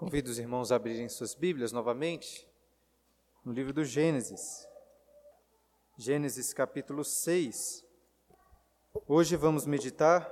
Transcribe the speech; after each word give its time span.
Convido 0.00 0.30
os 0.30 0.38
irmãos 0.38 0.72
a 0.72 0.76
abrirem 0.76 1.10
suas 1.10 1.34
Bíblias 1.34 1.72
novamente 1.72 2.48
no 3.44 3.52
livro 3.52 3.70
do 3.70 3.84
Gênesis. 3.84 4.66
Gênesis 5.98 6.54
capítulo 6.54 7.04
6. 7.04 7.84
Hoje 9.06 9.36
vamos 9.36 9.66
meditar 9.66 10.26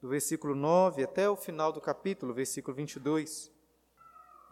do 0.00 0.08
versículo 0.08 0.54
9 0.54 1.02
até 1.02 1.28
o 1.28 1.34
final 1.34 1.72
do 1.72 1.80
capítulo, 1.80 2.32
versículo 2.32 2.76
22. 2.76 3.50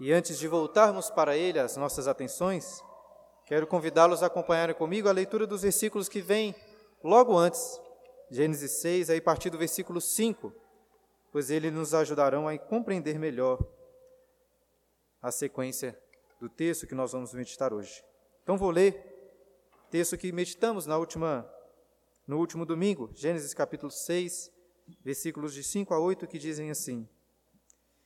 E 0.00 0.12
antes 0.12 0.36
de 0.36 0.48
voltarmos 0.48 1.10
para 1.10 1.36
ele 1.36 1.60
as 1.60 1.76
nossas 1.76 2.08
atenções, 2.08 2.82
quero 3.46 3.68
convidá-los 3.68 4.24
a 4.24 4.26
acompanharem 4.26 4.74
comigo 4.74 5.08
a 5.08 5.12
leitura 5.12 5.46
dos 5.46 5.62
versículos 5.62 6.08
que 6.08 6.20
vêm 6.20 6.56
logo 7.04 7.38
antes, 7.38 7.80
Gênesis 8.32 8.80
6, 8.80 9.10
aí 9.10 9.18
a 9.18 9.22
partir 9.22 9.48
do 9.48 9.58
versículo 9.58 10.00
5, 10.00 10.52
pois 11.30 11.50
eles 11.50 11.72
nos 11.72 11.94
ajudarão 11.94 12.48
a 12.48 12.58
compreender 12.58 13.16
melhor 13.16 13.77
a 15.20 15.30
sequência 15.30 15.98
do 16.40 16.48
texto 16.48 16.86
que 16.86 16.94
nós 16.94 17.12
vamos 17.12 17.32
meditar 17.34 17.72
hoje. 17.72 18.02
Então 18.42 18.56
vou 18.56 18.70
ler 18.70 18.94
o 19.86 19.90
texto 19.90 20.16
que 20.16 20.32
meditamos 20.32 20.86
na 20.86 20.96
última 20.96 21.48
no 22.26 22.38
último 22.38 22.66
domingo, 22.66 23.10
Gênesis 23.14 23.54
capítulo 23.54 23.90
6, 23.90 24.52
versículos 25.02 25.54
de 25.54 25.64
5 25.64 25.94
a 25.94 25.98
8 25.98 26.26
que 26.26 26.38
dizem 26.38 26.70
assim: 26.70 27.08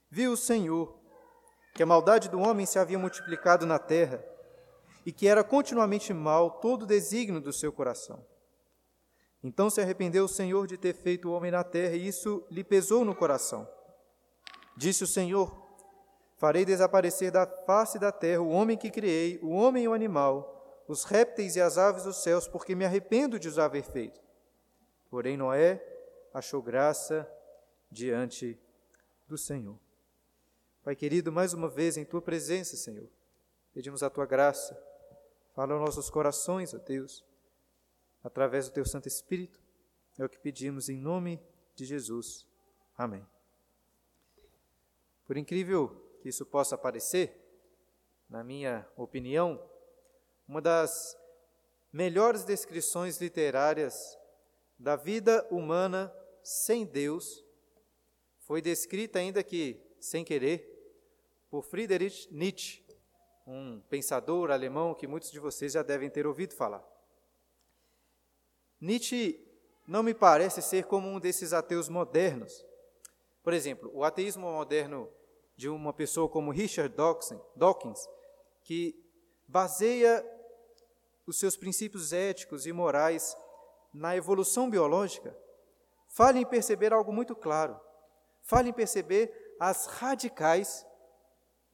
Viu 0.08 0.32
o 0.32 0.36
Senhor 0.36 0.96
que 1.74 1.82
a 1.82 1.86
maldade 1.86 2.28
do 2.28 2.38
homem 2.38 2.64
se 2.64 2.78
havia 2.78 2.98
multiplicado 2.98 3.66
na 3.66 3.78
terra 3.78 4.24
e 5.04 5.12
que 5.12 5.26
era 5.26 5.42
continuamente 5.42 6.12
mal 6.12 6.60
todo 6.60 6.82
o 6.82 6.86
desígnio 6.86 7.40
do 7.40 7.52
seu 7.52 7.72
coração. 7.72 8.24
Então 9.42 9.68
se 9.68 9.80
arrependeu 9.80 10.24
o 10.24 10.28
Senhor 10.28 10.66
de 10.66 10.76
ter 10.76 10.94
feito 10.94 11.28
o 11.28 11.32
homem 11.32 11.50
na 11.50 11.64
terra 11.64 11.96
e 11.96 12.06
isso 12.06 12.46
lhe 12.48 12.62
pesou 12.62 13.04
no 13.04 13.14
coração. 13.14 13.68
Disse 14.76 15.02
o 15.02 15.06
Senhor: 15.06 15.61
Farei 16.42 16.64
desaparecer 16.64 17.30
da 17.30 17.46
face 17.46 18.00
da 18.00 18.10
terra 18.10 18.42
o 18.42 18.48
homem 18.48 18.76
que 18.76 18.90
criei, 18.90 19.38
o 19.44 19.50
homem 19.50 19.84
e 19.84 19.88
o 19.88 19.92
animal, 19.92 20.84
os 20.88 21.04
répteis 21.04 21.54
e 21.54 21.60
as 21.60 21.78
aves 21.78 22.02
dos 22.02 22.16
céus, 22.16 22.48
porque 22.48 22.74
me 22.74 22.84
arrependo 22.84 23.38
de 23.38 23.46
os 23.46 23.60
haver 23.60 23.84
feito. 23.84 24.20
Porém, 25.08 25.36
Noé 25.36 25.80
achou 26.34 26.60
graça 26.60 27.32
diante 27.88 28.58
do 29.28 29.38
Senhor. 29.38 29.78
Pai 30.82 30.96
querido, 30.96 31.30
mais 31.30 31.54
uma 31.54 31.68
vez 31.68 31.96
em 31.96 32.04
tua 32.04 32.20
presença, 32.20 32.76
Senhor, 32.76 33.08
pedimos 33.72 34.02
a 34.02 34.10
tua 34.10 34.26
graça. 34.26 34.76
Fala 35.54 35.74
aos 35.74 35.80
nossos 35.80 36.10
corações, 36.10 36.74
ó 36.74 36.78
Deus, 36.78 37.24
através 38.20 38.68
do 38.68 38.72
teu 38.72 38.84
Santo 38.84 39.06
Espírito. 39.06 39.60
É 40.18 40.24
o 40.24 40.28
que 40.28 40.40
pedimos 40.40 40.88
em 40.88 40.98
nome 40.98 41.40
de 41.76 41.84
Jesus. 41.84 42.48
Amém. 42.98 43.24
Por 45.24 45.36
incrível 45.36 46.01
que 46.22 46.28
isso 46.28 46.46
possa 46.46 46.78
parecer, 46.78 47.36
na 48.28 48.44
minha 48.44 48.88
opinião, 48.96 49.60
uma 50.46 50.62
das 50.62 51.18
melhores 51.92 52.44
descrições 52.44 53.20
literárias 53.20 54.16
da 54.78 54.94
vida 54.94 55.44
humana 55.50 56.14
sem 56.42 56.86
Deus 56.86 57.44
foi 58.38 58.62
descrita, 58.62 59.18
ainda 59.18 59.42
que 59.42 59.84
sem 60.00 60.24
querer, 60.24 60.68
por 61.50 61.64
Friedrich 61.64 62.32
Nietzsche, 62.32 62.84
um 63.44 63.80
pensador 63.90 64.52
alemão 64.52 64.94
que 64.94 65.08
muitos 65.08 65.30
de 65.32 65.40
vocês 65.40 65.72
já 65.72 65.82
devem 65.82 66.08
ter 66.08 66.26
ouvido 66.26 66.54
falar. 66.54 66.86
Nietzsche 68.80 69.44
não 69.86 70.02
me 70.02 70.14
parece 70.14 70.62
ser 70.62 70.84
como 70.84 71.08
um 71.08 71.18
desses 71.18 71.52
ateus 71.52 71.88
modernos. 71.88 72.64
Por 73.42 73.52
exemplo, 73.52 73.90
o 73.92 74.04
ateísmo 74.04 74.50
moderno 74.50 75.12
de 75.56 75.68
uma 75.68 75.92
pessoa 75.92 76.28
como 76.28 76.50
Richard 76.50 76.94
Dawkins, 77.56 78.08
que 78.64 78.94
baseia 79.46 80.24
os 81.26 81.38
seus 81.38 81.56
princípios 81.56 82.12
éticos 82.12 82.66
e 82.66 82.72
morais 82.72 83.36
na 83.92 84.16
evolução 84.16 84.68
biológica, 84.70 85.36
fale 86.08 86.40
em 86.40 86.46
perceber 86.46 86.92
algo 86.92 87.12
muito 87.12 87.34
claro. 87.34 87.78
Fale 88.42 88.70
em 88.70 88.72
perceber 88.72 89.56
as 89.60 89.86
radicais 89.86 90.84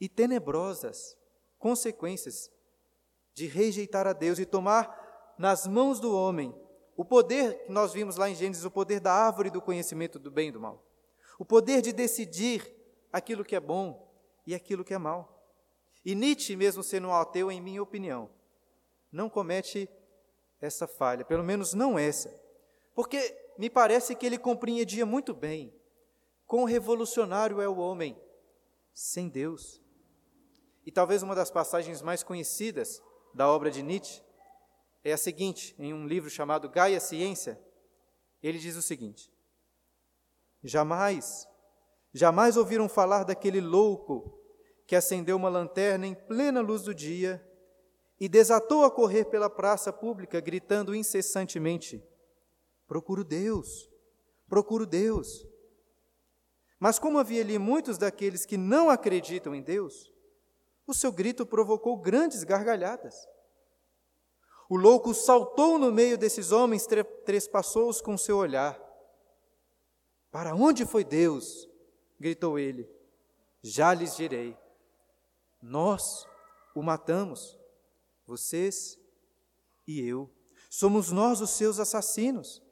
e 0.00 0.08
tenebrosas 0.08 1.16
consequências 1.58 2.50
de 3.34 3.46
rejeitar 3.46 4.06
a 4.06 4.12
Deus 4.12 4.38
e 4.38 4.44
tomar 4.44 5.34
nas 5.38 5.66
mãos 5.66 5.98
do 6.00 6.14
homem 6.14 6.54
o 6.96 7.04
poder 7.04 7.64
que 7.64 7.72
nós 7.72 7.92
vimos 7.92 8.16
lá 8.16 8.28
em 8.28 8.34
Gênesis, 8.34 8.64
o 8.64 8.70
poder 8.70 9.00
da 9.00 9.12
árvore 9.12 9.50
do 9.50 9.62
conhecimento 9.62 10.18
do 10.18 10.30
bem 10.30 10.48
e 10.48 10.52
do 10.52 10.60
mal. 10.60 10.84
O 11.38 11.44
poder 11.44 11.80
de 11.80 11.92
decidir 11.92 12.77
aquilo 13.12 13.44
que 13.44 13.56
é 13.56 13.60
bom 13.60 14.08
e 14.46 14.54
aquilo 14.54 14.84
que 14.84 14.94
é 14.94 14.98
mal. 14.98 15.38
E 16.04 16.14
Nietzsche, 16.14 16.56
mesmo 16.56 16.82
sendo 16.82 17.08
um 17.08 17.14
ateu, 17.14 17.50
em 17.50 17.60
minha 17.60 17.82
opinião, 17.82 18.30
não 19.10 19.28
comete 19.28 19.88
essa 20.60 20.86
falha, 20.86 21.24
pelo 21.24 21.44
menos 21.44 21.74
não 21.74 21.98
essa. 21.98 22.34
Porque 22.94 23.36
me 23.58 23.68
parece 23.68 24.14
que 24.14 24.26
ele 24.26 24.38
compreendia 24.38 25.04
muito 25.04 25.34
bem 25.34 25.72
quão 26.46 26.64
revolucionário 26.64 27.60
é 27.60 27.68
o 27.68 27.76
homem 27.76 28.20
sem 28.92 29.28
Deus. 29.28 29.80
E 30.84 30.90
talvez 30.90 31.22
uma 31.22 31.34
das 31.34 31.50
passagens 31.50 32.00
mais 32.00 32.22
conhecidas 32.22 33.02
da 33.34 33.48
obra 33.48 33.70
de 33.70 33.82
Nietzsche 33.82 34.22
é 35.04 35.12
a 35.12 35.18
seguinte, 35.18 35.74
em 35.78 35.92
um 35.92 36.06
livro 36.06 36.28
chamado 36.28 36.68
Gaia 36.68 36.98
Ciência, 36.98 37.60
ele 38.42 38.58
diz 38.58 38.76
o 38.76 38.82
seguinte: 38.82 39.30
Jamais 40.62 41.46
Jamais 42.12 42.56
ouviram 42.56 42.88
falar 42.88 43.24
daquele 43.24 43.60
louco 43.60 44.38
que 44.86 44.96
acendeu 44.96 45.36
uma 45.36 45.48
lanterna 45.48 46.06
em 46.06 46.14
plena 46.14 46.60
luz 46.60 46.82
do 46.82 46.94
dia 46.94 47.44
e 48.18 48.28
desatou 48.28 48.84
a 48.84 48.90
correr 48.90 49.26
pela 49.26 49.50
praça 49.50 49.92
pública, 49.92 50.40
gritando 50.40 50.94
incessantemente: 50.94 52.02
Procuro 52.86 53.22
Deus, 53.22 53.90
procuro 54.48 54.86
Deus. 54.86 55.46
Mas, 56.80 56.98
como 56.98 57.18
havia 57.18 57.42
ali 57.42 57.58
muitos 57.58 57.98
daqueles 57.98 58.46
que 58.46 58.56
não 58.56 58.88
acreditam 58.88 59.54
em 59.54 59.60
Deus, 59.60 60.12
o 60.86 60.94
seu 60.94 61.12
grito 61.12 61.44
provocou 61.44 61.96
grandes 61.98 62.44
gargalhadas. 62.44 63.26
O 64.70 64.76
louco 64.76 65.12
saltou 65.12 65.78
no 65.78 65.92
meio 65.92 66.16
desses 66.16 66.52
homens, 66.52 66.86
trespassou-os 67.24 68.00
com 68.00 68.16
seu 68.16 68.36
olhar. 68.36 68.80
Para 70.30 70.54
onde 70.54 70.86
foi 70.86 71.04
Deus? 71.04 71.67
Gritou 72.18 72.58
ele, 72.58 72.88
já 73.62 73.94
lhes 73.94 74.16
direi. 74.16 74.56
Nós 75.60 76.26
o 76.74 76.82
matamos, 76.82 77.58
vocês 78.26 78.98
e 79.86 80.00
eu. 80.00 80.30
Somos 80.70 81.10
nós 81.10 81.40
os 81.40 81.50
seus 81.50 81.78
assassinos. 81.80 82.62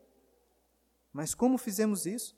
Mas 1.13 1.35
como 1.35 1.57
fizemos 1.57 2.05
isso? 2.05 2.37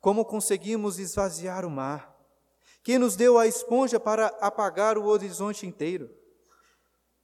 Como 0.00 0.24
conseguimos 0.24 0.98
esvaziar 0.98 1.64
o 1.64 1.70
mar? 1.70 2.16
Quem 2.82 2.98
nos 2.98 3.14
deu 3.14 3.38
a 3.38 3.46
esponja 3.46 4.00
para 4.00 4.26
apagar 4.40 4.96
o 4.96 5.06
horizonte 5.06 5.66
inteiro? 5.66 6.10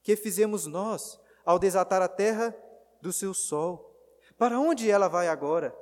Que 0.02 0.14
fizemos 0.14 0.66
nós 0.66 1.18
ao 1.44 1.58
desatar 1.58 2.02
a 2.02 2.08
terra 2.08 2.56
do 3.00 3.12
seu 3.12 3.34
sol? 3.34 3.94
Para 4.38 4.60
onde 4.60 4.90
ela 4.90 5.08
vai 5.08 5.28
agora? 5.28 5.76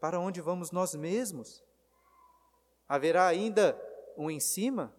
Para 0.00 0.18
onde 0.18 0.40
vamos 0.40 0.70
nós 0.70 0.94
mesmos? 0.94 1.62
Haverá 2.88 3.26
ainda 3.26 3.80
um 4.16 4.30
em 4.30 4.40
cima? 4.40 4.94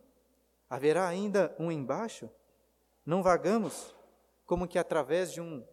Haverá 0.70 1.08
ainda 1.08 1.56
um 1.58 1.72
embaixo? 1.72 2.30
Não 3.06 3.24
vagamos 3.24 3.96
como 4.46 4.68
que 4.68 4.78
através 4.78 5.32
de 5.32 5.42
um 5.42 5.66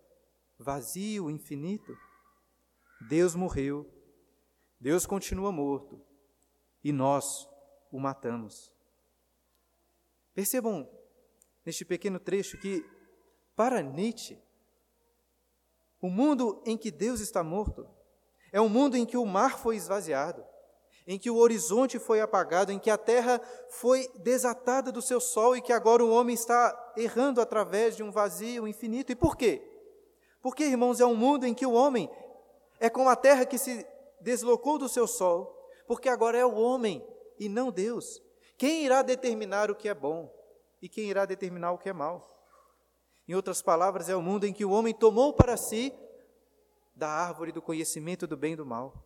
vazio 0.59 1.31
infinito? 1.31 1.97
Deus 3.09 3.35
morreu, 3.35 3.91
Deus 4.81 5.07
continua 5.07 5.53
morto 5.53 6.01
e 6.83 6.93
nós 6.93 7.49
o 7.91 7.99
matamos. 7.99 8.73
Percebam 10.35 10.89
neste 11.65 11.85
pequeno 11.85 12.19
trecho 12.19 12.59
que, 12.59 12.85
para 13.55 13.83
Nietzsche, 13.83 14.39
o 16.01 16.11
mundo 16.11 16.63
em 16.67 16.77
que 16.77 16.91
Deus 16.91 17.21
está 17.21 17.43
morto 17.43 17.89
é 18.53 18.61
um 18.61 18.69
mundo 18.69 18.97
em 18.97 19.07
que 19.07 19.17
o 19.17 19.25
mar 19.25 19.59
foi 19.59 19.77
esvaziado, 19.77 20.45
em 21.07 21.19
que 21.19 21.31
o 21.31 21.37
horizonte 21.37 21.99
foi 21.99 22.21
apagado, 22.21 22.73
em 22.73 22.79
que 22.79 22.91
a 22.91 22.97
terra 22.97 23.41
foi 23.69 24.09
desatada 24.17 24.91
do 24.91 25.03
seu 25.03 25.21
sol 25.21 25.57
e 25.57 25.61
que 25.61 25.73
agora 25.73 26.03
o 26.03 26.11
homem 26.11 26.35
está 26.35 26.93
errando 26.97 27.41
através 27.41 27.97
de 27.97 28.03
um 28.03 28.11
vazio 28.11 28.67
infinito. 28.67 29.13
E 29.13 29.17
por 29.17 29.37
quê? 29.37 29.63
Porque, 30.41 30.65
irmãos, 30.65 31.01
é 31.01 31.07
um 31.07 31.15
mundo 31.15 31.47
em 31.47 31.55
que 31.55 31.67
o 31.67 31.73
homem 31.73 32.11
é 32.81 32.89
como 32.89 33.09
a 33.09 33.17
terra 33.17 33.45
que 33.45 33.59
se 33.59 33.87
deslocou 34.21 34.79
do 34.79 34.89
seu 34.89 35.07
sol, 35.07 35.71
porque 35.87 36.09
agora 36.09 36.39
é 36.39 36.45
o 36.45 36.55
homem 36.55 37.07
e 37.39 37.49
não 37.49 37.71
Deus. 37.71 38.23
Quem 38.57 38.85
irá 38.85 39.03
determinar 39.03 39.71
o 39.71 39.75
que 39.75 39.89
é 39.89 39.95
bom 39.95 40.33
e 40.81 40.89
quem 40.89 41.11
irá 41.11 41.27
determinar 41.27 41.73
o 41.73 41.79
que 41.79 41.89
é 41.89 41.93
mal? 41.93 42.31
Em 43.29 43.35
outras 43.35 43.61
palavras, 43.61 44.09
é 44.09 44.17
o 44.17 44.23
mundo 44.23 44.45
em 44.45 44.53
que 44.53 44.65
o 44.65 44.71
homem 44.71 44.95
tomou 44.95 45.33
para 45.33 45.57
si 45.57 45.93
da 46.95 47.09
árvore 47.09 47.53
do 47.53 47.61
conhecimento 47.61 48.27
do 48.27 48.37
bem 48.37 48.53
e 48.53 48.57
do 48.57 48.67
mal. 48.67 49.04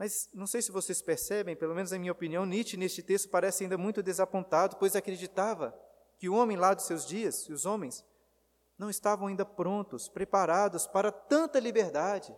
Mas 0.00 0.30
não 0.32 0.46
sei 0.46 0.62
se 0.62 0.72
vocês 0.72 1.02
percebem, 1.02 1.54
pelo 1.54 1.74
menos 1.74 1.90
na 1.90 1.98
minha 1.98 2.10
opinião, 2.10 2.46
Nietzsche 2.46 2.74
neste 2.74 3.02
texto 3.02 3.28
parece 3.28 3.64
ainda 3.64 3.76
muito 3.76 4.02
desapontado, 4.02 4.76
pois 4.76 4.96
acreditava 4.96 5.78
que 6.16 6.26
o 6.26 6.32
homem 6.32 6.56
lá 6.56 6.72
dos 6.72 6.86
seus 6.86 7.06
dias, 7.06 7.46
e 7.46 7.52
os 7.52 7.66
homens, 7.66 8.02
não 8.78 8.88
estavam 8.88 9.26
ainda 9.26 9.44
prontos, 9.44 10.08
preparados 10.08 10.86
para 10.86 11.12
tanta 11.12 11.60
liberdade. 11.60 12.34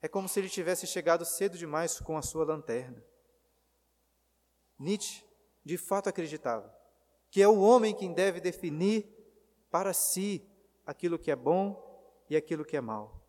É 0.00 0.08
como 0.08 0.26
se 0.26 0.40
ele 0.40 0.48
tivesse 0.48 0.86
chegado 0.86 1.22
cedo 1.26 1.58
demais 1.58 2.00
com 2.00 2.16
a 2.16 2.22
sua 2.22 2.46
lanterna. 2.46 3.04
Nietzsche, 4.78 5.22
de 5.62 5.76
fato, 5.76 6.08
acreditava 6.08 6.74
que 7.30 7.42
é 7.42 7.48
o 7.48 7.60
homem 7.60 7.94
quem 7.94 8.14
deve 8.14 8.40
definir 8.40 9.06
para 9.70 9.92
si 9.92 10.48
aquilo 10.86 11.18
que 11.18 11.30
é 11.30 11.36
bom 11.36 12.24
e 12.30 12.36
aquilo 12.38 12.64
que 12.64 12.74
é 12.74 12.80
mal. 12.80 13.23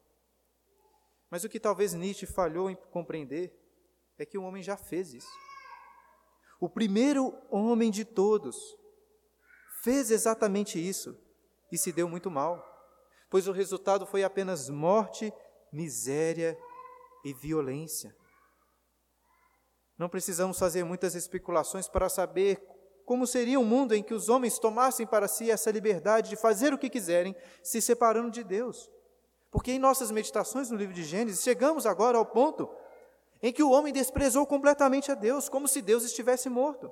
Mas 1.35 1.43
o 1.43 1.49
que 1.49 1.59
talvez 1.59 1.93
Nietzsche 1.93 2.25
falhou 2.25 2.69
em 2.69 2.77
compreender 2.93 3.53
é 4.17 4.25
que 4.25 4.37
o 4.37 4.43
homem 4.43 4.63
já 4.63 4.77
fez 4.77 5.13
isso. 5.13 5.27
O 6.61 6.69
primeiro 6.69 7.37
homem 7.51 7.91
de 7.91 8.05
todos 8.05 8.55
fez 9.83 10.11
exatamente 10.11 10.79
isso 10.79 11.13
e 11.69 11.77
se 11.77 11.91
deu 11.91 12.07
muito 12.07 12.31
mal, 12.31 12.63
pois 13.29 13.49
o 13.49 13.51
resultado 13.51 14.05
foi 14.05 14.23
apenas 14.23 14.69
morte, 14.69 15.33
miséria 15.73 16.57
e 17.25 17.33
violência. 17.33 18.15
Não 19.97 20.07
precisamos 20.07 20.57
fazer 20.57 20.85
muitas 20.85 21.15
especulações 21.15 21.89
para 21.89 22.07
saber 22.07 22.65
como 23.05 23.27
seria 23.27 23.59
um 23.59 23.65
mundo 23.65 23.93
em 23.93 24.01
que 24.01 24.13
os 24.13 24.29
homens 24.29 24.57
tomassem 24.57 25.05
para 25.05 25.27
si 25.27 25.51
essa 25.51 25.69
liberdade 25.69 26.29
de 26.29 26.37
fazer 26.37 26.73
o 26.73 26.77
que 26.77 26.89
quiserem, 26.89 27.35
se 27.61 27.81
separando 27.81 28.31
de 28.31 28.41
Deus. 28.41 28.89
Porque 29.55 29.71
em 29.71 29.79
nossas 29.79 30.11
meditações 30.11 30.69
no 30.69 30.75
livro 30.75 30.93
de 30.93 31.05
Gênesis, 31.05 31.41
chegamos 31.41 31.85
agora 31.85 32.17
ao 32.17 32.25
ponto 32.25 32.69
em 33.41 33.53
que 33.53 33.63
o 33.63 33.71
homem 33.71 33.93
desprezou 33.93 34.45
completamente 34.45 35.13
a 35.13 35.15
Deus, 35.15 35.47
como 35.47 35.65
se 35.65 35.81
Deus 35.81 36.03
estivesse 36.03 36.49
morto. 36.49 36.91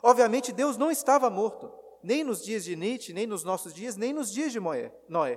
Obviamente, 0.00 0.52
Deus 0.52 0.76
não 0.76 0.88
estava 0.88 1.28
morto, 1.28 1.68
nem 2.00 2.22
nos 2.22 2.44
dias 2.44 2.62
de 2.62 2.76
Nietzsche, 2.76 3.12
nem 3.12 3.26
nos 3.26 3.42
nossos 3.42 3.74
dias, 3.74 3.96
nem 3.96 4.12
nos 4.12 4.32
dias 4.32 4.52
de 4.52 4.60
Noé. 4.60 5.36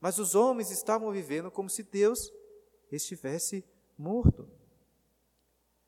Mas 0.00 0.18
os 0.18 0.34
homens 0.34 0.72
estavam 0.72 1.12
vivendo 1.12 1.52
como 1.52 1.70
se 1.70 1.84
Deus 1.84 2.32
estivesse 2.90 3.64
morto. 3.96 4.50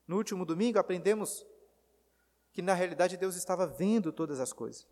No 0.07 0.15
último 0.15 0.45
domingo, 0.45 0.79
aprendemos 0.79 1.45
que 2.53 2.61
na 2.61 2.73
realidade 2.73 3.17
Deus 3.17 3.35
estava 3.35 3.67
vendo 3.67 4.13
todas 4.13 4.39
as 4.39 4.53
coisas. 4.53 4.87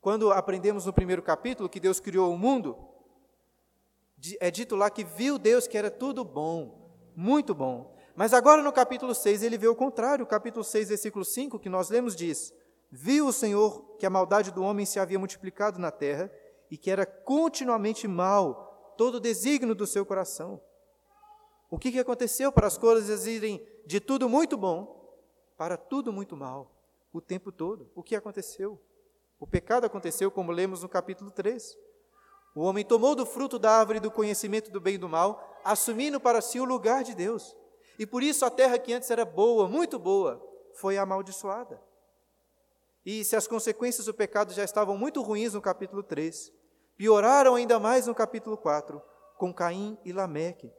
Quando 0.00 0.32
aprendemos 0.32 0.84
no 0.84 0.92
primeiro 0.92 1.22
capítulo 1.22 1.68
que 1.68 1.78
Deus 1.78 2.00
criou 2.00 2.34
o 2.34 2.36
mundo, 2.36 2.91
é 4.40 4.50
dito 4.50 4.76
lá 4.76 4.90
que 4.90 5.04
viu 5.04 5.38
Deus 5.38 5.66
que 5.66 5.76
era 5.76 5.90
tudo 5.90 6.24
bom, 6.24 6.90
muito 7.14 7.54
bom. 7.54 7.94
Mas 8.14 8.34
agora 8.34 8.62
no 8.62 8.72
capítulo 8.72 9.14
6 9.14 9.42
ele 9.42 9.58
vê 9.58 9.66
o 9.66 9.74
contrário. 9.74 10.24
O 10.24 10.28
capítulo 10.28 10.64
6, 10.64 10.88
versículo 10.88 11.24
5, 11.24 11.58
que 11.58 11.68
nós 11.68 11.88
lemos, 11.88 12.14
diz: 12.14 12.52
Viu 12.90 13.26
o 13.26 13.32
Senhor 13.32 13.96
que 13.98 14.06
a 14.06 14.10
maldade 14.10 14.50
do 14.50 14.62
homem 14.62 14.84
se 14.84 15.00
havia 15.00 15.18
multiplicado 15.18 15.78
na 15.78 15.90
terra 15.90 16.30
e 16.70 16.76
que 16.76 16.90
era 16.90 17.06
continuamente 17.06 18.06
mal 18.06 18.94
todo 18.96 19.16
o 19.16 19.20
desígnio 19.20 19.74
do 19.74 19.86
seu 19.86 20.04
coração. 20.04 20.60
O 21.70 21.78
que, 21.78 21.90
que 21.90 21.98
aconteceu 21.98 22.52
para 22.52 22.66
as 22.66 22.76
coisas 22.76 23.26
irem 23.26 23.66
de 23.86 23.98
tudo 23.98 24.28
muito 24.28 24.56
bom 24.56 25.00
para 25.56 25.76
tudo 25.76 26.12
muito 26.12 26.36
mal 26.36 26.70
o 27.12 27.20
tempo 27.20 27.50
todo? 27.50 27.90
O 27.94 28.02
que 28.02 28.14
aconteceu? 28.14 28.78
O 29.40 29.46
pecado 29.46 29.86
aconteceu, 29.86 30.30
como 30.30 30.52
lemos 30.52 30.82
no 30.82 30.88
capítulo 30.88 31.30
3. 31.30 31.76
O 32.54 32.62
homem 32.62 32.84
tomou 32.84 33.14
do 33.14 33.24
fruto 33.24 33.58
da 33.58 33.70
árvore 33.70 34.00
do 34.00 34.10
conhecimento 34.10 34.70
do 34.70 34.80
bem 34.80 34.94
e 34.94 34.98
do 34.98 35.08
mal, 35.08 35.60
assumindo 35.64 36.20
para 36.20 36.40
si 36.40 36.60
o 36.60 36.64
lugar 36.64 37.02
de 37.02 37.14
Deus. 37.14 37.56
E 37.98 38.06
por 38.06 38.22
isso 38.22 38.44
a 38.44 38.50
terra 38.50 38.78
que 38.78 38.92
antes 38.92 39.10
era 39.10 39.24
boa, 39.24 39.68
muito 39.68 39.98
boa, 39.98 40.42
foi 40.74 40.98
amaldiçoada. 40.98 41.80
E 43.04 43.24
se 43.24 43.34
as 43.34 43.46
consequências 43.46 44.06
do 44.06 44.14
pecado 44.14 44.52
já 44.52 44.62
estavam 44.62 44.96
muito 44.96 45.22
ruins 45.22 45.54
no 45.54 45.62
capítulo 45.62 46.02
3, 46.02 46.52
pioraram 46.96 47.54
ainda 47.54 47.80
mais 47.80 48.06
no 48.06 48.14
capítulo 48.14 48.56
4, 48.56 49.02
com 49.36 49.52
Caim 49.52 49.98
e 50.04 50.12
Lameque, 50.12 50.72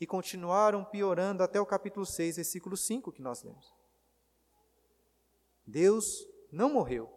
e 0.00 0.06
continuaram 0.06 0.84
piorando 0.84 1.42
até 1.42 1.60
o 1.60 1.66
capítulo 1.66 2.06
6, 2.06 2.36
versículo 2.36 2.76
5 2.76 3.12
que 3.12 3.22
nós 3.22 3.42
lemos. 3.42 3.74
Deus 5.66 6.26
não 6.52 6.70
morreu. 6.70 7.10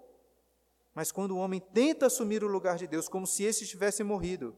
Mas 0.93 1.11
quando 1.11 1.31
o 1.31 1.37
homem 1.37 1.59
tenta 1.59 2.07
assumir 2.07 2.43
o 2.43 2.47
lugar 2.47 2.77
de 2.77 2.87
Deus 2.87 3.07
como 3.07 3.27
se 3.27 3.43
esse 3.43 3.65
tivesse 3.65 4.03
morrido, 4.03 4.57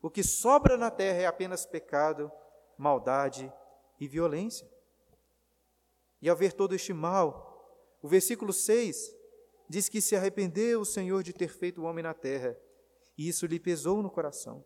o 0.00 0.10
que 0.10 0.22
sobra 0.22 0.76
na 0.76 0.90
terra 0.90 1.22
é 1.22 1.26
apenas 1.26 1.64
pecado, 1.64 2.30
maldade 2.76 3.50
e 3.98 4.06
violência. 4.06 4.68
E 6.20 6.28
ao 6.28 6.36
ver 6.36 6.52
todo 6.52 6.74
este 6.74 6.92
mal, 6.92 7.98
o 8.02 8.08
versículo 8.08 8.52
6 8.52 9.14
diz 9.68 9.88
que 9.88 10.00
se 10.00 10.14
arrependeu 10.14 10.80
o 10.80 10.84
Senhor 10.84 11.22
de 11.22 11.32
ter 11.32 11.48
feito 11.48 11.80
o 11.80 11.84
homem 11.84 12.02
na 12.02 12.14
terra, 12.14 12.56
e 13.16 13.28
isso 13.28 13.46
lhe 13.46 13.58
pesou 13.58 14.02
no 14.02 14.10
coração. 14.10 14.64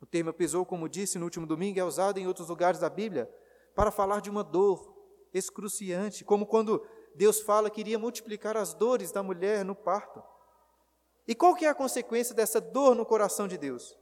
O 0.00 0.06
termo 0.06 0.32
pesou, 0.32 0.64
como 0.64 0.88
disse 0.88 1.18
no 1.18 1.24
último 1.24 1.46
domingo, 1.46 1.78
é 1.78 1.84
usado 1.84 2.18
em 2.18 2.26
outros 2.26 2.48
lugares 2.48 2.80
da 2.80 2.88
Bíblia 2.88 3.30
para 3.74 3.90
falar 3.90 4.20
de 4.20 4.30
uma 4.30 4.42
dor 4.42 4.96
excruciante, 5.32 6.24
como 6.24 6.46
quando 6.46 6.84
Deus 7.14 7.40
fala 7.40 7.70
que 7.70 7.80
iria 7.80 7.98
multiplicar 7.98 8.56
as 8.56 8.74
dores 8.74 9.12
da 9.12 9.22
mulher 9.22 9.64
no 9.64 9.74
parto. 9.74 10.22
E 11.26 11.34
qual 11.34 11.54
que 11.54 11.64
é 11.64 11.68
a 11.68 11.74
consequência 11.74 12.34
dessa 12.34 12.60
dor 12.60 12.94
no 12.94 13.06
coração 13.06 13.46
de 13.46 13.58
Deus? 13.58 13.96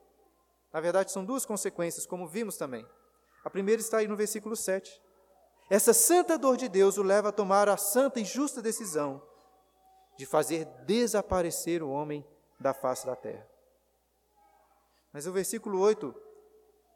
Na 0.72 0.80
verdade, 0.80 1.10
são 1.10 1.24
duas 1.24 1.44
consequências, 1.44 2.06
como 2.06 2.28
vimos 2.28 2.56
também. 2.56 2.86
A 3.44 3.50
primeira 3.50 3.80
está 3.80 3.98
aí 3.98 4.08
no 4.08 4.16
versículo 4.16 4.54
7. 4.54 5.02
Essa 5.70 5.92
santa 5.92 6.38
dor 6.38 6.56
de 6.56 6.68
Deus 6.68 6.96
o 6.96 7.02
leva 7.02 7.28
a 7.28 7.32
tomar 7.32 7.68
a 7.68 7.76
santa 7.76 8.20
e 8.20 8.24
justa 8.24 8.62
decisão 8.62 9.22
de 10.16 10.26
fazer 10.26 10.64
desaparecer 10.84 11.82
o 11.82 11.90
homem 11.90 12.26
da 12.58 12.74
face 12.74 13.06
da 13.06 13.14
terra. 13.14 13.46
Mas 15.12 15.26
no 15.26 15.32
versículo 15.32 15.80
8, 15.80 16.14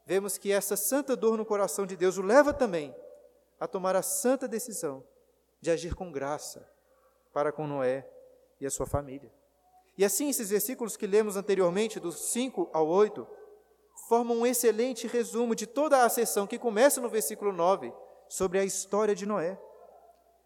vemos 0.06 0.36
que 0.36 0.50
essa 0.50 0.76
santa 0.76 1.14
dor 1.14 1.36
no 1.36 1.44
coração 1.46 1.86
de 1.86 1.96
Deus 1.96 2.18
o 2.18 2.22
leva 2.22 2.52
também 2.52 2.94
a 3.60 3.66
tomar 3.66 3.94
a 3.94 4.02
santa 4.02 4.48
decisão 4.48 5.04
de 5.62 5.70
agir 5.70 5.94
com 5.94 6.10
graça 6.10 6.68
para 7.32 7.52
com 7.52 7.68
Noé 7.68 8.06
e 8.60 8.66
a 8.66 8.70
sua 8.70 8.84
família. 8.84 9.32
E 9.96 10.04
assim, 10.04 10.28
esses 10.28 10.50
versículos 10.50 10.96
que 10.96 11.06
lemos 11.06 11.36
anteriormente, 11.36 12.00
dos 12.00 12.32
5 12.32 12.68
ao 12.72 12.88
8, 12.88 13.26
formam 14.08 14.38
um 14.38 14.46
excelente 14.46 15.06
resumo 15.06 15.54
de 15.54 15.66
toda 15.66 16.04
a 16.04 16.08
sessão 16.08 16.46
que 16.46 16.58
começa 16.58 17.00
no 17.00 17.08
versículo 17.08 17.52
9, 17.52 17.92
sobre 18.28 18.58
a 18.58 18.64
história 18.64 19.14
de 19.14 19.24
Noé. 19.24 19.58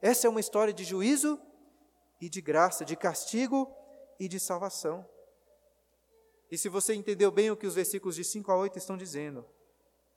Essa 0.03 0.27
é 0.27 0.31
uma 0.31 0.41
história 0.41 0.73
de 0.73 0.85
juízo 0.85 1.41
e 2.21 2.29
de 2.29 2.43
graça, 2.43 2.85
de 2.85 2.95
castigo 2.95 3.73
e 4.21 4.29
de 4.29 4.39
salvação. 4.39 5.09
E 6.51 6.59
se 6.59 6.69
você 6.69 6.95
entendeu 6.95 7.31
bem 7.31 7.51
o 7.51 7.57
que 7.57 7.67
os 7.67 7.75
versículos 7.75 8.17
de 8.17 8.25
5 8.25 8.53
a 8.53 8.57
8 8.57 8.77
estão 8.77 8.97
dizendo, 8.97 9.47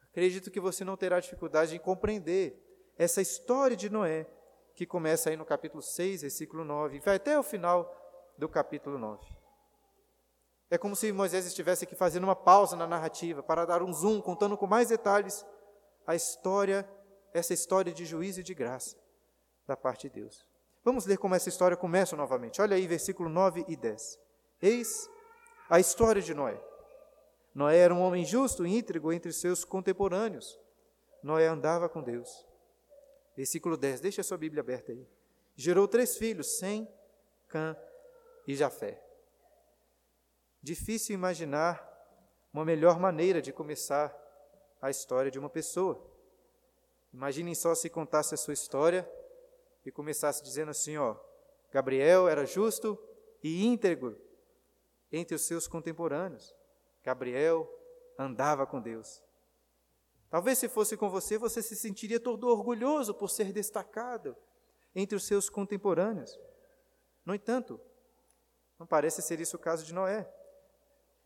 acredito 0.10 0.51
que 0.51 0.60
você 0.60 0.84
não 0.84 0.98
terá 0.98 1.20
dificuldade 1.20 1.75
em 1.75 1.79
compreender 1.79 2.62
essa 2.98 3.22
história 3.22 3.77
de 3.77 3.89
Noé 3.89 4.27
que 4.79 4.86
começa 4.86 5.29
aí 5.29 5.36
no 5.36 5.43
capítulo 5.43 5.83
6, 5.83 6.21
versículo 6.21 6.63
9, 6.63 6.95
e 6.95 7.00
vai 7.01 7.17
até 7.17 7.38
o 7.38 7.43
final 7.43 7.93
do 8.38 8.48
capítulo 8.48 8.98
9. 8.98 9.27
É 10.71 10.77
como 10.77 10.95
se 10.95 11.12
Moisés 11.12 11.45
estivesse 11.45 11.83
aqui 11.83 11.95
fazendo 11.95 12.24
uma 12.24 12.36
pausa 12.36 12.77
na 12.77 12.88
narrativa 12.88 13.43
para 13.43 13.65
dar 13.65 13.83
um 13.83 13.91
zoom, 13.91 14.21
contando 14.21 14.57
com 14.57 14.65
mais 14.67 14.88
detalhes 14.88 15.45
a 16.07 16.15
história, 16.15 16.89
essa 17.33 17.53
história 17.53 17.91
de 17.91 18.05
juízo 18.05 18.39
e 18.39 18.43
de 18.43 18.53
graça 18.53 18.95
da 19.67 19.75
parte 19.75 20.07
de 20.07 20.21
Deus. 20.21 20.48
Vamos 20.81 21.05
ler 21.05 21.17
como 21.17 21.36
essa 21.36 21.50
história 21.50 21.75
começa 21.75 22.15
novamente. 22.15 22.62
Olha 22.62 22.77
aí, 22.77 22.88
versículo 22.88 23.27
9 23.27 23.65
e 23.67 23.75
10. 23.75 24.17
Eis 24.62 25.09
a 25.69 25.77
história 25.77 26.21
de 26.21 26.33
Noé. 26.33 26.57
Noé 27.53 27.79
era 27.79 27.93
um 27.93 28.01
homem 28.01 28.24
justo 28.24 28.65
e 28.65 28.77
íntegro 28.77 29.12
entre 29.12 29.33
seus 29.33 29.65
contemporâneos. 29.65 30.57
Noé 31.21 31.48
andava 31.48 31.89
com 31.89 32.01
Deus. 32.01 32.48
Versículo 33.39 33.77
10, 33.77 34.01
deixa 34.01 34.19
a 34.19 34.24
sua 34.25 34.38
Bíblia 34.38 34.60
aberta 34.60 34.91
aí. 34.91 35.08
Gerou 35.55 35.88
três 35.88 36.17
filhos, 36.17 36.58
Sem, 36.58 36.86
Cã 37.48 37.74
e 38.46 38.53
Jafé. 38.53 39.01
Difícil 40.62 41.13
imaginar 41.13 41.81
uma 42.51 42.65
melhor 42.65 43.00
maneira 43.00 43.41
de 43.41 43.53
começar 43.53 44.13
a 44.81 44.89
história 44.89 45.31
de 45.31 45.39
uma 45.39 45.50
pessoa. 45.50 46.05
Imaginem 47.13 47.55
só 47.55 47.74
se 47.74 47.89
contasse 47.89 48.34
a 48.34 48.38
sua 48.38 48.53
história 48.53 49.10
e 49.86 49.89
começasse 49.89 50.43
dizendo 50.43 50.72
assim, 50.72 50.98
ó, 50.98 51.15
Gabriel 51.72 52.27
era 52.27 52.46
justo 52.46 53.01
e 53.41 53.65
íntegro 53.65 54.19
entre 55.10 55.34
os 55.34 55.43
seus 55.43 55.65
contemporâneos. 55.65 56.53
Gabriel 57.05 57.74
andava 58.17 58.67
com 58.67 58.81
Deus. 58.81 59.24
Talvez 60.29 60.59
se 60.59 60.69
fosse 60.69 60.95
com 60.95 61.09
você, 61.09 61.38
você 61.38 61.62
se 61.62 61.75
sentiria 61.75 62.19
todo 62.19 62.48
orgulhoso 62.48 63.13
por 63.13 63.29
ser 63.29 63.51
destacado 63.51 64.36
entre 64.93 65.15
os 65.15 65.24
seus 65.25 65.50
contemporâneos. 65.50 66.39
No 67.25 67.33
entanto, 67.33 67.79
não 68.77 68.86
parece 68.86 69.21
ser 69.21 69.39
isso 69.39 69.57
o 69.57 69.59
caso 69.59 69.83
de 69.83 69.93
Noé. 69.93 70.31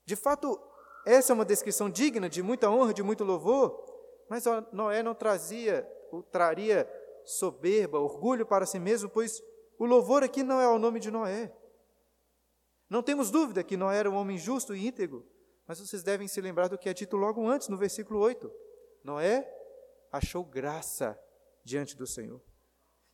De 0.05 0.15
fato, 0.15 0.60
essa 1.05 1.33
é 1.33 1.36
uma 1.36 1.45
descrição 1.45 1.89
digna 1.89 2.29
de 2.29 2.41
muita 2.41 2.69
honra, 2.69 2.93
de 2.93 3.03
muito 3.03 3.24
louvor, 3.24 3.91
Mas 4.29 4.45
Noé 4.72 5.03
não 5.03 5.13
trazia, 5.13 5.83
traria 6.31 6.89
soberba, 7.25 8.00
orgulho 8.00 8.45
para 8.45 8.65
si 8.65 8.79
mesmo, 8.79 9.10
pois 9.10 9.43
o 9.77 9.86
louvor 9.86 10.24
aqui 10.24 10.43
não 10.43 10.62
é 10.62 10.65
ao 10.65 10.79
nome 10.79 11.00
de 11.00 11.12
Noé. 11.12 11.53
Não 12.89 13.03
temos 13.03 13.29
dúvida 13.29 13.63
que 13.63 13.77
Noé 13.77 13.98
era 13.98 14.10
um 14.10 14.15
homem 14.15 14.38
justo 14.38 14.74
e 14.74 14.88
íntegro, 14.88 15.27
mas 15.67 15.79
vocês 15.79 16.03
devem 16.03 16.27
se 16.27 16.39
lembrar 16.39 16.67
do 16.67 16.77
que 16.77 16.89
é 16.89 16.93
dito 16.93 17.17
logo 17.17 17.45
antes, 17.48 17.67
no 17.67 17.77
versículo 17.77 18.19
8. 18.19 18.51
Noé 19.03 19.48
achou 20.12 20.43
graça 20.43 21.19
diante 21.63 21.95
do 21.95 22.07
Senhor. 22.07 22.41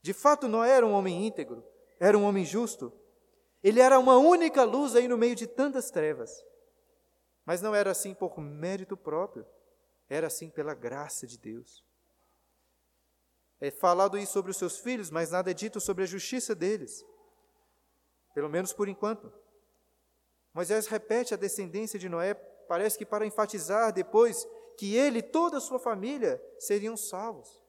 De 0.01 0.13
fato, 0.13 0.48
Noé 0.48 0.72
era 0.72 0.86
um 0.86 0.93
homem 0.93 1.25
íntegro, 1.25 1.65
era 2.00 2.17
um 2.17 2.24
homem 2.24 2.46
justo. 2.46 2.93
Ele 3.63 3.79
era 3.79 4.00
uma 4.00 4.17
única 4.17 4.63
luz 4.63 4.96
aí 4.96 5.08
no 5.08 5.17
meio 5.17 5.36
de 5.36 5.48
tantas 5.48 5.89
trevas. 5.89 6.46
Mas 7.46 7.62
não 7.62 7.74
era 7.74 7.91
assim 7.91 8.13
por 8.13 8.39
mérito 8.39 8.96
próprio, 8.96 9.46
era 10.08 10.27
assim 10.27 10.50
pela 10.50 10.74
graça 10.74 11.25
de 11.25 11.38
Deus. 11.38 11.84
É 13.60 13.69
falado 13.69 14.17
isso 14.17 14.34
sobre 14.34 14.51
os 14.51 14.58
seus 14.58 14.77
filhos, 14.77 15.10
mas 15.10 15.31
nada 15.31 15.51
é 15.51 15.53
dito 15.53 15.81
sobre 15.81 16.03
a 16.03 16.08
justiça 16.08 16.55
deles. 16.55 17.03
Pelo 18.34 18.50
menos 18.50 18.72
por 18.72 18.88
enquanto. 18.88 19.34
Moisés 20.53 20.88
repete 20.88 21.34
a 21.34 21.38
descendência 21.38 22.00
de 22.00 22.08
Noé, 22.08 22.34
parece 22.34 22.98
que 22.98 23.05
para 23.05 23.25
enfatizar 23.25 23.91
depois 23.91 24.48
que 24.79 24.95
ele 24.95 25.19
e 25.19 25.21
toda 25.21 25.57
a 25.57 25.59
sua 25.59 25.77
família 25.77 26.41
seriam 26.57 26.95
salvos. 26.95 27.62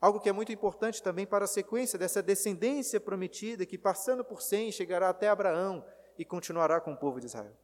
Algo 0.00 0.20
que 0.20 0.28
é 0.28 0.32
muito 0.32 0.52
importante 0.52 1.02
também 1.02 1.26
para 1.26 1.44
a 1.44 1.48
sequência 1.48 1.98
dessa 1.98 2.22
descendência 2.22 3.00
prometida, 3.00 3.66
que 3.66 3.76
passando 3.76 4.24
por 4.24 4.40
Sem 4.40 4.70
chegará 4.70 5.08
até 5.08 5.28
Abraão 5.28 5.84
e 6.16 6.24
continuará 6.24 6.80
com 6.80 6.92
o 6.92 6.96
povo 6.96 7.18
de 7.18 7.26
Israel. 7.26 7.56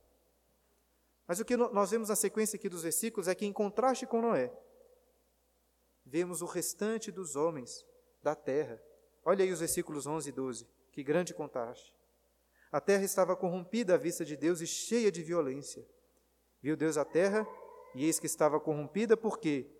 Mas 1.28 1.38
o 1.38 1.44
que 1.44 1.56
nós 1.56 1.92
vemos 1.92 2.08
na 2.08 2.16
sequência 2.16 2.56
aqui 2.56 2.68
dos 2.68 2.82
versículos 2.82 3.28
é 3.28 3.36
que, 3.36 3.46
em 3.46 3.52
contraste 3.52 4.04
com 4.04 4.20
Noé, 4.20 4.52
vemos 6.04 6.42
o 6.42 6.46
restante 6.46 7.12
dos 7.12 7.36
homens 7.36 7.86
da 8.20 8.34
terra. 8.34 8.82
Olha 9.24 9.44
aí 9.44 9.52
os 9.52 9.60
versículos 9.60 10.08
11 10.08 10.28
e 10.28 10.32
12, 10.32 10.68
que 10.90 11.04
grande 11.04 11.32
contraste. 11.32 11.94
A 12.72 12.80
terra 12.80 13.04
estava 13.04 13.36
corrompida 13.36 13.94
à 13.94 13.96
vista 13.96 14.24
de 14.24 14.36
Deus 14.36 14.60
e 14.60 14.66
cheia 14.66 15.12
de 15.12 15.22
violência. 15.22 15.86
Viu 16.60 16.76
Deus 16.76 16.96
a 16.96 17.04
terra 17.04 17.46
e 17.94 18.04
eis 18.04 18.18
que 18.18 18.26
estava 18.26 18.60
corrompida, 18.60 19.16
porque 19.16 19.70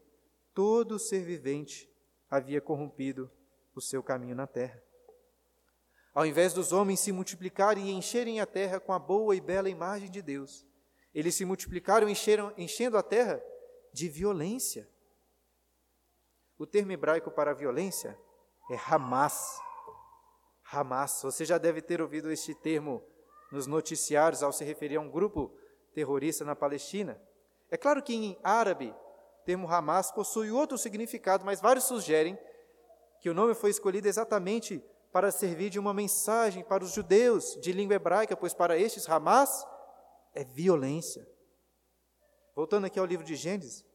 todo 0.54 0.98
ser 0.98 1.20
vivente 1.20 1.90
havia 2.30 2.60
corrompido 2.60 3.30
o 3.74 3.80
seu 3.80 4.02
caminho 4.02 4.34
na 4.34 4.46
terra. 4.46 4.82
Ao 6.14 6.26
invés 6.26 6.52
dos 6.52 6.72
homens 6.72 7.00
se 7.00 7.10
multiplicarem 7.10 7.88
e 7.88 7.92
encherem 7.92 8.40
a 8.40 8.46
terra 8.46 8.78
com 8.78 8.92
a 8.92 8.98
boa 8.98 9.34
e 9.34 9.40
bela 9.40 9.68
imagem 9.68 10.10
de 10.10 10.20
Deus, 10.20 10.66
eles 11.14 11.34
se 11.34 11.44
multiplicaram 11.44 12.08
encheram, 12.08 12.52
enchendo 12.56 12.98
a 12.98 13.02
terra 13.02 13.42
de 13.92 14.08
violência. 14.08 14.88
O 16.58 16.66
termo 16.66 16.92
hebraico 16.92 17.30
para 17.30 17.54
violência 17.54 18.18
é 18.70 18.76
Hamas. 18.76 19.58
Hamas. 20.70 21.20
Você 21.22 21.44
já 21.44 21.58
deve 21.58 21.82
ter 21.82 22.00
ouvido 22.00 22.30
este 22.30 22.54
termo 22.54 23.02
nos 23.50 23.66
noticiários 23.66 24.42
ao 24.42 24.52
se 24.52 24.64
referir 24.64 24.96
a 24.96 25.00
um 25.00 25.10
grupo 25.10 25.54
terrorista 25.94 26.44
na 26.44 26.56
Palestina. 26.56 27.20
É 27.72 27.78
claro 27.78 28.02
que 28.02 28.14
em 28.14 28.38
árabe, 28.44 28.94
o 29.40 29.44
termo 29.46 29.66
Hamas 29.66 30.12
possui 30.12 30.50
outro 30.50 30.76
significado, 30.76 31.42
mas 31.42 31.58
vários 31.58 31.86
sugerem 31.86 32.38
que 33.18 33.30
o 33.30 33.34
nome 33.34 33.54
foi 33.54 33.70
escolhido 33.70 34.06
exatamente 34.06 34.84
para 35.10 35.30
servir 35.30 35.70
de 35.70 35.78
uma 35.78 35.94
mensagem 35.94 36.62
para 36.62 36.84
os 36.84 36.92
judeus 36.92 37.58
de 37.62 37.72
língua 37.72 37.96
hebraica, 37.96 38.36
pois 38.36 38.52
para 38.52 38.76
estes 38.76 39.08
Hamas 39.08 39.66
é 40.34 40.44
violência. 40.44 41.26
Voltando 42.54 42.84
aqui 42.84 42.98
ao 42.98 43.06
livro 43.06 43.24
de 43.24 43.34
Gênesis, 43.34 43.86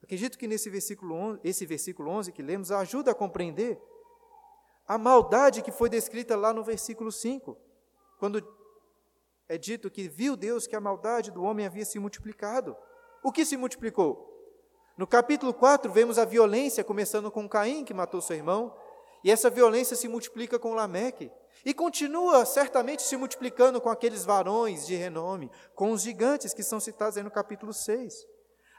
acredito 0.00 0.38
que 0.38 0.46
nesse 0.46 0.70
versículo 0.70 1.16
11, 1.16 1.40
esse 1.42 1.66
versículo 1.66 2.10
11 2.10 2.30
que 2.30 2.40
lemos 2.40 2.70
ajuda 2.70 3.10
a 3.10 3.16
compreender 3.16 3.82
a 4.86 4.96
maldade 4.96 5.60
que 5.60 5.72
foi 5.72 5.90
descrita 5.90 6.36
lá 6.36 6.52
no 6.52 6.62
versículo 6.62 7.10
5, 7.10 7.58
quando 8.20 8.46
é 9.48 9.58
dito 9.58 9.90
que 9.90 10.08
viu 10.08 10.36
Deus 10.36 10.68
que 10.68 10.76
a 10.76 10.80
maldade 10.80 11.32
do 11.32 11.42
homem 11.42 11.66
havia 11.66 11.84
se 11.84 11.98
multiplicado. 11.98 12.76
O 13.22 13.32
que 13.32 13.44
se 13.44 13.56
multiplicou? 13.56 14.26
No 14.96 15.06
capítulo 15.06 15.54
4, 15.54 15.92
vemos 15.92 16.18
a 16.18 16.24
violência 16.24 16.82
começando 16.82 17.30
com 17.30 17.48
Caim, 17.48 17.84
que 17.84 17.94
matou 17.94 18.20
seu 18.20 18.36
irmão, 18.36 18.74
e 19.22 19.30
essa 19.30 19.50
violência 19.50 19.96
se 19.96 20.08
multiplica 20.08 20.58
com 20.58 20.74
Lameque, 20.74 21.30
e 21.64 21.74
continua 21.74 22.44
certamente 22.44 23.02
se 23.02 23.16
multiplicando 23.16 23.80
com 23.80 23.88
aqueles 23.88 24.24
varões 24.24 24.86
de 24.86 24.94
renome, 24.94 25.50
com 25.74 25.92
os 25.92 26.02
gigantes 26.02 26.54
que 26.54 26.62
são 26.62 26.80
citados 26.80 27.16
aí 27.16 27.22
no 27.22 27.30
capítulo 27.30 27.72
6. 27.72 28.26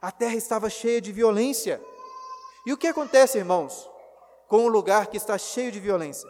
A 0.02 0.12
terra 0.12 0.36
estava 0.36 0.70
cheia 0.70 1.02
de 1.02 1.12
violência. 1.12 1.82
E 2.66 2.72
o 2.72 2.78
que 2.78 2.88
acontece, 2.88 3.38
irmãos, 3.38 3.90
com 4.48 4.66
um 4.66 4.70
lugar 4.70 5.08
que 5.08 5.18
está 5.18 5.38
cheio 5.38 5.72
de 5.72 5.80
violência? 5.80 6.30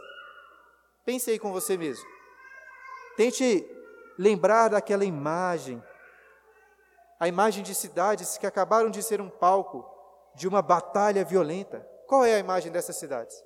Pense 1.05 1.29
aí 1.29 1.39
com 1.39 1.51
você 1.51 1.77
mesmo. 1.77 2.05
Tente 3.15 3.67
lembrar 4.17 4.69
daquela 4.69 5.05
imagem 5.05 5.81
a 7.19 7.27
imagem 7.27 7.63
de 7.63 7.75
cidades 7.75 8.37
que 8.37 8.47
acabaram 8.47 8.89
de 8.89 9.03
ser 9.03 9.19
um 9.19 9.29
palco 9.29 9.85
de 10.33 10.47
uma 10.47 10.61
batalha 10.61 11.25
violenta. 11.25 11.85
Qual 12.07 12.23
é 12.23 12.35
a 12.35 12.39
imagem 12.39 12.71
dessas 12.71 12.95
cidades? 12.95 13.43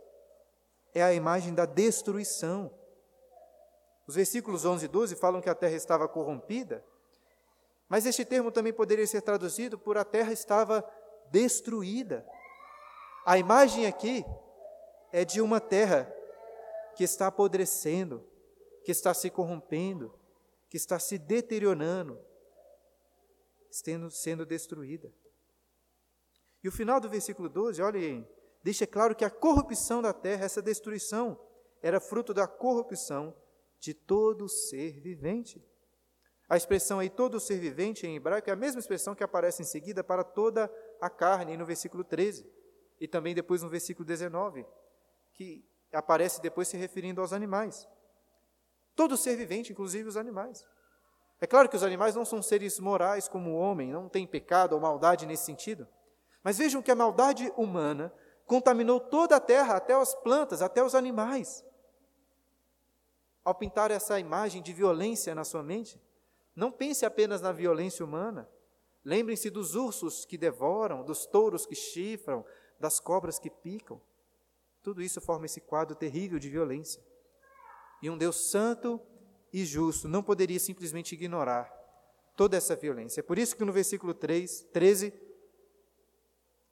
É 0.93 1.01
a 1.01 1.13
imagem 1.13 1.53
da 1.53 1.65
destruição. 1.65 2.71
Os 4.05 4.15
versículos 4.15 4.63
11 4.63 4.85
e 4.85 4.87
12 4.87 5.15
falam 5.15 5.41
que 5.41 5.49
a 5.49 5.55
terra 5.55 5.75
estava 5.75 6.07
corrompida, 6.07 6.85
mas 7.89 8.05
este 8.05 8.23
termo 8.23 8.51
também 8.51 8.73
poderia 8.73 9.07
ser 9.07 9.21
traduzido 9.21 9.77
por 9.77 9.97
a 9.97 10.03
terra 10.03 10.31
estava 10.31 10.87
destruída. 11.31 12.25
A 13.25 13.37
imagem 13.37 13.87
aqui 13.87 14.25
é 15.11 15.25
de 15.25 15.41
uma 15.41 15.59
terra 15.59 16.13
que 16.95 17.03
está 17.03 17.27
apodrecendo, 17.27 18.23
que 18.83 18.91
está 18.91 19.13
se 19.13 19.29
corrompendo, 19.29 20.13
que 20.69 20.77
está 20.77 20.99
se 20.99 21.17
deteriorando, 21.17 22.19
sendo, 23.73 24.11
sendo 24.11 24.45
destruída. 24.45 25.11
E 26.63 26.67
o 26.67 26.71
final 26.71 26.99
do 26.99 27.09
versículo 27.09 27.49
12, 27.49 27.81
olhem, 27.81 28.27
deixa 28.61 28.85
claro 28.85 29.15
que 29.15 29.25
a 29.25 29.29
corrupção 29.29 30.01
da 30.01 30.13
terra, 30.13 30.45
essa 30.45 30.61
destruição, 30.61 31.39
era 31.81 31.99
fruto 31.99 32.33
da 32.33 32.47
corrupção 32.47 33.35
de 33.79 33.93
todo 33.93 34.47
ser 34.47 35.01
vivente. 35.01 35.61
A 36.47 36.55
expressão 36.55 36.99
aí, 36.99 37.09
todo 37.09 37.39
ser 37.39 37.57
vivente, 37.57 38.05
em 38.05 38.15
hebraico, 38.15 38.49
é 38.49 38.53
a 38.53 38.55
mesma 38.55 38.79
expressão 38.79 39.15
que 39.15 39.23
aparece 39.23 39.63
em 39.63 39.65
seguida 39.65 40.03
para 40.03 40.23
toda 40.23 40.71
a 41.01 41.09
carne, 41.09 41.57
no 41.57 41.65
versículo 41.65 42.03
13, 42.03 42.47
e 42.99 43.07
também 43.07 43.33
depois 43.33 43.63
no 43.63 43.69
versículo 43.69 44.05
19, 44.05 44.65
que 45.33 45.67
aparece 45.91 46.41
depois 46.41 46.67
se 46.67 46.77
referindo 46.77 47.21
aos 47.21 47.33
animais. 47.33 47.87
Todo 48.95 49.17
ser 49.17 49.35
vivente, 49.35 49.71
inclusive 49.71 50.07
os 50.07 50.15
animais. 50.15 50.63
É 51.39 51.47
claro 51.47 51.67
que 51.67 51.75
os 51.75 51.83
animais 51.83 52.15
não 52.15 52.23
são 52.23 52.41
seres 52.41 52.79
morais 52.79 53.27
como 53.27 53.51
o 53.51 53.57
homem, 53.57 53.91
não 53.91 54.07
tem 54.07 54.25
pecado 54.25 54.73
ou 54.73 54.79
maldade 54.79 55.25
nesse 55.25 55.45
sentido. 55.45 55.87
Mas 56.43 56.57
vejam 56.57 56.81
que 56.81 56.91
a 56.91 56.95
maldade 56.95 57.51
humana 57.57 58.13
contaminou 58.45 58.99
toda 58.99 59.35
a 59.35 59.39
terra, 59.39 59.75
até 59.75 59.93
as 59.93 60.13
plantas, 60.15 60.61
até 60.61 60.83
os 60.83 60.95
animais. 60.95 61.65
Ao 63.43 63.53
pintar 63.53 63.91
essa 63.91 64.19
imagem 64.19 64.61
de 64.61 64.71
violência 64.73 65.35
na 65.35 65.43
sua 65.43 65.63
mente, 65.63 66.01
não 66.55 66.71
pense 66.71 67.05
apenas 67.05 67.41
na 67.41 67.51
violência 67.51 68.05
humana. 68.05 68.49
Lembrem-se 69.03 69.49
dos 69.49 69.75
ursos 69.75 70.23
que 70.23 70.37
devoram, 70.37 71.03
dos 71.03 71.25
touros 71.25 71.65
que 71.65 71.75
chifram, 71.75 72.45
das 72.79 72.99
cobras 72.99 73.39
que 73.39 73.49
picam. 73.49 74.01
Tudo 74.81 75.01
isso 75.01 75.19
forma 75.19 75.45
esse 75.45 75.61
quadro 75.61 75.95
terrível 75.95 76.39
de 76.39 76.49
violência. 76.49 77.03
E 78.01 78.09
um 78.09 78.17
Deus 78.17 78.49
santo 78.49 78.99
e 79.53 79.63
justo 79.63 80.07
não 80.07 80.23
poderia 80.23 80.59
simplesmente 80.59 81.13
ignorar 81.13 81.71
toda 82.35 82.57
essa 82.57 82.75
violência. 82.75 83.19
É 83.19 83.23
por 83.23 83.37
isso 83.37 83.55
que 83.55 83.63
no 83.63 83.71
versículo 83.71 84.13
3, 84.13 84.63
13, 84.73 85.13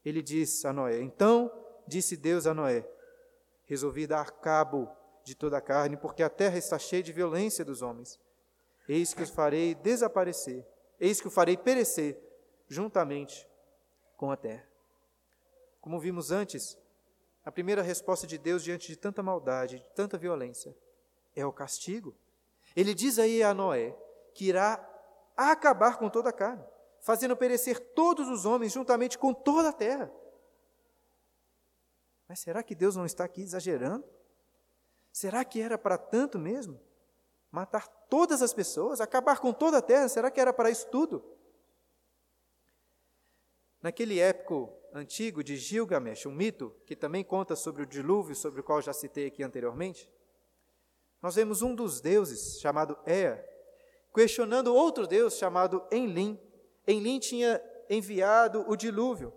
ele 0.04 0.24
diz 0.24 0.66
a 0.66 0.74
Noé: 0.74 1.00
Então 1.02 1.52
disse 1.88 2.18
Deus 2.18 2.48
a 2.48 2.54
Noé: 2.54 2.86
Resolvi 3.66 4.08
dar 4.08 4.32
cabo 4.32 4.90
de 5.24 5.36
toda 5.36 5.58
a 5.58 5.62
carne, 5.62 5.96
porque 5.96 6.24
a 6.24 6.30
terra 6.30 6.58
está 6.58 6.80
cheia 6.80 7.04
de 7.04 7.14
violência 7.14 7.64
dos 7.64 7.84
homens. 7.84 8.20
Eis 8.90 9.14
que 9.14 9.22
os 9.22 9.30
farei 9.30 9.76
desaparecer, 9.76 10.66
eis 11.00 11.22
que 11.22 11.28
o 11.28 11.32
farei 11.32 11.56
perecer 11.56 12.20
juntamente 12.68 13.48
com 14.18 14.32
a 14.32 14.36
terra. 14.36 14.68
Como 15.80 16.00
vimos 16.00 16.32
antes, 16.32 16.78
a 17.46 17.52
primeira 17.52 17.82
resposta 17.82 18.26
de 18.26 18.38
Deus 18.38 18.64
diante 18.64 18.88
de 18.88 18.96
tanta 18.96 19.22
maldade, 19.22 19.78
de 19.78 19.86
tanta 19.96 20.18
violência, 20.18 20.76
é 21.36 21.46
o 21.46 21.52
castigo. 21.52 22.16
Ele 22.76 22.94
diz 22.94 23.20
aí 23.20 23.44
a 23.44 23.54
Noé 23.54 23.96
que 24.34 24.46
irá 24.46 24.88
acabar 25.36 25.98
com 25.98 26.10
toda 26.10 26.30
a 26.30 26.34
carne, 26.34 26.64
fazendo 27.00 27.36
perecer 27.36 27.80
todos 27.94 28.28
os 28.30 28.46
homens 28.46 28.72
juntamente 28.72 29.18
com 29.18 29.34
toda 29.34 29.70
a 29.70 29.74
terra. 29.74 30.12
Mas 32.28 32.40
será 32.40 32.64
que 32.64 32.74
Deus 32.74 32.96
não 32.96 33.06
está 33.06 33.26
aqui 33.26 33.42
exagerando? 33.42 34.06
Será 35.12 35.44
que 35.44 35.62
era 35.62 35.78
para 35.78 35.98
tanto 35.98 36.40
mesmo? 36.40 36.80
Matar 37.52 37.88
todas 38.10 38.42
as 38.42 38.54
pessoas, 38.54 39.02
acabar 39.02 39.40
com 39.40 39.52
toda 39.52 39.80
a 39.80 39.82
terra, 39.82 40.08
será 40.08 40.32
que 40.32 40.40
era 40.40 40.54
para 40.54 40.70
isso 40.70 40.88
tudo? 40.88 41.22
Naquele 43.82 44.20
épico 44.20 44.72
antigo 44.94 45.44
de 45.44 45.58
Gilgamesh, 45.58 46.26
um 46.26 46.32
mito 46.32 46.74
que 46.86 46.96
também 46.96 47.24
conta 47.24 47.56
sobre 47.56 47.84
o 47.84 47.86
dilúvio, 47.86 48.36
sobre 48.36 48.62
o 48.62 48.64
qual 48.64 48.82
já 48.82 48.94
citei 48.94 49.28
aqui 49.28 49.44
anteriormente, 49.44 50.10
nós 51.22 51.36
vemos 51.36 51.62
um 51.62 51.76
dos 51.76 52.02
deuses, 52.02 52.60
chamado 52.60 52.98
Ea, 53.06 53.46
questionando 54.14 54.74
outro 54.74 55.06
deus 55.06 55.38
chamado 55.38 55.86
Enlil. 55.92 56.40
Enlil 56.88 57.20
tinha 57.20 57.62
enviado 57.90 58.66
o 58.68 58.76
dilúvio. 58.76 59.32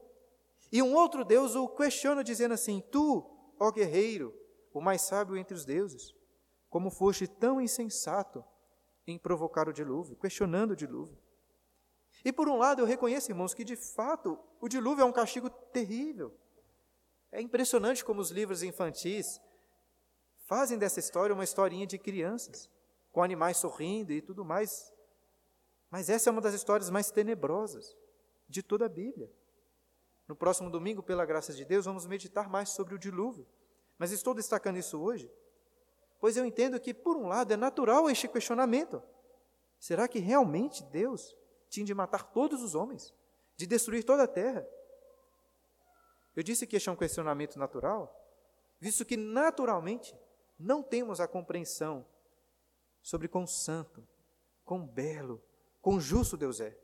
E 0.73 0.83
um 0.83 0.95
outro 0.95 1.25
deus 1.25 1.55
o 1.55 1.69
questiona, 1.69 2.25
dizendo 2.25 2.55
assim: 2.55 2.83
Tu, 2.91 3.25
ó 3.61 3.71
guerreiro, 3.71 4.35
o 4.73 4.81
mais 4.81 5.03
sábio 5.03 5.37
entre 5.37 5.55
os 5.55 5.65
deuses, 5.65 6.15
como 6.71 6.91
foste 6.91 7.29
tão 7.29 7.61
insensato 7.61 8.45
em 9.07 9.19
provocar 9.19 9.69
o 9.69 9.73
dilúvio, 9.73 10.17
questionando 10.17 10.71
o 10.71 10.77
dilúvio. 10.77 11.19
E 12.25 12.33
por 12.33 12.49
um 12.49 12.57
lado, 12.57 12.81
eu 12.81 12.87
reconheço, 12.87 13.31
irmãos, 13.31 13.53
que 13.53 13.63
de 13.63 13.77
fato 13.77 14.39
o 14.61 14.69
dilúvio 14.69 15.03
é 15.03 15.05
um 15.05 15.13
castigo 15.13 15.51
terrível. 15.51 16.35
É 17.31 17.41
impressionante 17.41 18.05
como 18.05 18.21
os 18.21 18.31
livros 18.31 18.63
infantis 18.63 19.41
fazem 20.55 20.79
dessa 20.79 21.01
história 21.01 21.35
uma 21.35 21.43
historinha 21.43 21.85
de 21.85 21.99
crianças, 21.99 22.71
com 23.11 23.25
animais 23.25 23.57
sorrindo 23.57 24.13
e 24.13 24.23
tudo 24.23 24.45
mais. 24.45 24.95
Mas 25.91 26.09
essa 26.09 26.31
é 26.31 26.33
uma 26.33 26.41
das 26.41 26.55
histórias 26.55 26.89
mais 26.91 27.11
tenebrosas 27.11 27.97
de 28.49 28.63
toda 28.63 28.87
a 28.87 28.89
Bíblia. 28.89 29.29
No 30.29 30.37
próximo 30.37 30.71
domingo, 30.71 31.03
pela 31.03 31.27
graça 31.27 31.53
de 31.53 31.65
Deus, 31.65 31.87
vamos 31.87 32.07
meditar 32.07 32.49
mais 32.49 32.69
sobre 32.69 32.95
o 32.95 32.99
dilúvio. 33.01 33.45
Mas 33.99 34.13
estou 34.13 34.33
destacando 34.33 34.77
isso 34.77 35.01
hoje, 35.01 35.29
pois 36.21 36.37
eu 36.37 36.47
entendo 36.47 36.79
que, 36.79 36.95
por 36.95 37.17
um 37.17 37.27
lado, 37.27 37.53
é 37.53 37.57
natural 37.57 38.09
este 38.09 38.29
questionamento. 38.29 39.03
Será 39.81 40.07
que 40.07 40.21
realmente 40.21 40.85
Deus 40.85 41.37
tinha 41.69 41.85
de 41.85 41.95
matar 41.95 42.23
todos 42.31 42.63
os 42.63 42.77
homens, 42.77 43.13
de 43.57 43.67
destruir 43.67 44.05
toda 44.05 44.23
a 44.23 44.29
terra. 44.29 44.65
Eu 46.37 46.45
disse 46.45 46.65
que 46.65 46.77
este 46.77 46.89
é 46.89 46.93
um 46.93 46.97
questionamento 46.97 47.59
natural, 47.59 48.09
visto 48.79 49.05
que 49.05 49.17
naturalmente 49.17 50.17
não 50.59 50.83
temos 50.83 51.21
a 51.21 51.29
compreensão 51.29 52.07
sobre 53.03 53.29
quão 53.29 53.47
santo, 53.47 54.07
quão 54.65 54.87
belo, 54.87 55.43
quão 55.81 56.01
justo 56.01 56.37
Deus 56.37 56.61
é. 56.61 56.77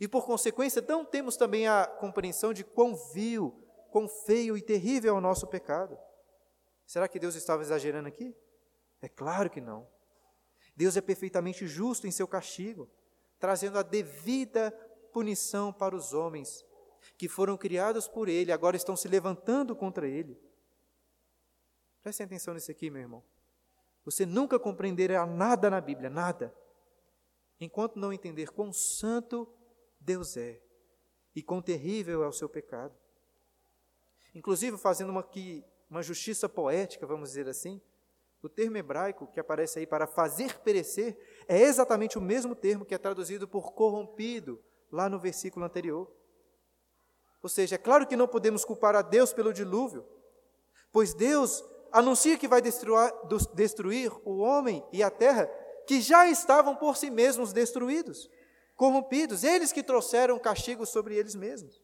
E 0.00 0.06
por 0.06 0.24
consequência, 0.24 0.84
não 0.86 1.04
temos 1.04 1.36
também 1.36 1.66
a 1.66 1.86
compreensão 1.86 2.52
de 2.52 2.62
quão 2.62 2.94
vil, 3.12 3.66
quão 3.90 4.08
feio 4.08 4.56
e 4.56 4.62
terrível 4.62 5.14
é 5.14 5.18
o 5.18 5.20
nosso 5.20 5.46
pecado. 5.46 5.98
Será 6.86 7.08
que 7.08 7.18
Deus 7.18 7.34
estava 7.34 7.62
exagerando 7.62 8.08
aqui? 8.08 8.36
É 9.00 9.08
claro 9.08 9.50
que 9.50 9.60
não. 9.60 9.88
Deus 10.76 10.96
é 10.96 11.00
perfeitamente 11.00 11.66
justo 11.66 12.06
em 12.06 12.10
seu 12.10 12.28
castigo 12.28 12.88
trazendo 13.42 13.76
a 13.76 13.82
devida 13.82 14.70
punição 15.12 15.72
para 15.72 15.96
os 15.96 16.14
homens 16.14 16.64
que 17.18 17.28
foram 17.28 17.56
criados 17.56 18.06
por 18.06 18.28
Ele, 18.28 18.52
agora 18.52 18.76
estão 18.76 18.94
se 18.94 19.08
levantando 19.08 19.74
contra 19.74 20.06
Ele. 20.06 20.40
Preste 22.02 22.22
atenção 22.22 22.54
nisso 22.54 22.70
aqui, 22.70 22.90
meu 22.90 23.02
irmão. 23.02 23.22
Você 24.04 24.26
nunca 24.26 24.58
compreenderá 24.58 25.24
nada 25.24 25.70
na 25.70 25.80
Bíblia, 25.80 26.10
nada, 26.10 26.52
enquanto 27.60 27.98
não 27.98 28.12
entender 28.12 28.50
quão 28.50 28.72
santo 28.72 29.48
Deus 30.00 30.36
é 30.36 30.60
e 31.34 31.42
quão 31.42 31.62
terrível 31.62 32.24
é 32.24 32.28
o 32.28 32.32
seu 32.32 32.48
pecado. 32.48 32.94
Inclusive, 34.34 34.76
fazendo 34.76 35.10
uma, 35.10 35.20
aqui, 35.20 35.64
uma 35.88 36.02
justiça 36.02 36.48
poética, 36.48 37.06
vamos 37.06 37.30
dizer 37.30 37.48
assim, 37.48 37.80
o 38.42 38.48
termo 38.48 38.76
hebraico 38.76 39.28
que 39.28 39.38
aparece 39.38 39.78
aí 39.78 39.86
para 39.86 40.06
fazer 40.06 40.58
perecer 40.60 41.16
é 41.46 41.60
exatamente 41.60 42.18
o 42.18 42.20
mesmo 42.20 42.56
termo 42.56 42.84
que 42.84 42.94
é 42.94 42.98
traduzido 42.98 43.46
por 43.46 43.72
corrompido 43.72 44.60
lá 44.90 45.08
no 45.08 45.20
versículo 45.20 45.64
anterior. 45.64 46.10
Ou 47.40 47.48
seja, 47.48 47.76
é 47.76 47.78
claro 47.78 48.06
que 48.06 48.16
não 48.16 48.26
podemos 48.26 48.64
culpar 48.64 48.96
a 48.96 49.02
Deus 49.02 49.32
pelo 49.32 49.52
dilúvio, 49.52 50.04
pois 50.90 51.14
Deus 51.14 51.62
anuncia 51.92 52.38
que 52.38 52.48
vai 52.48 52.62
destruir, 52.62 54.10
o 54.24 54.38
homem 54.38 54.84
e 54.90 55.02
a 55.02 55.10
terra 55.10 55.46
que 55.86 56.00
já 56.00 56.26
estavam 56.26 56.74
por 56.74 56.96
si 56.96 57.10
mesmos 57.10 57.52
destruídos, 57.52 58.30
corrompidos, 58.74 59.44
eles 59.44 59.72
que 59.72 59.82
trouxeram 59.82 60.38
castigo 60.38 60.86
sobre 60.86 61.16
eles 61.16 61.34
mesmos. 61.34 61.82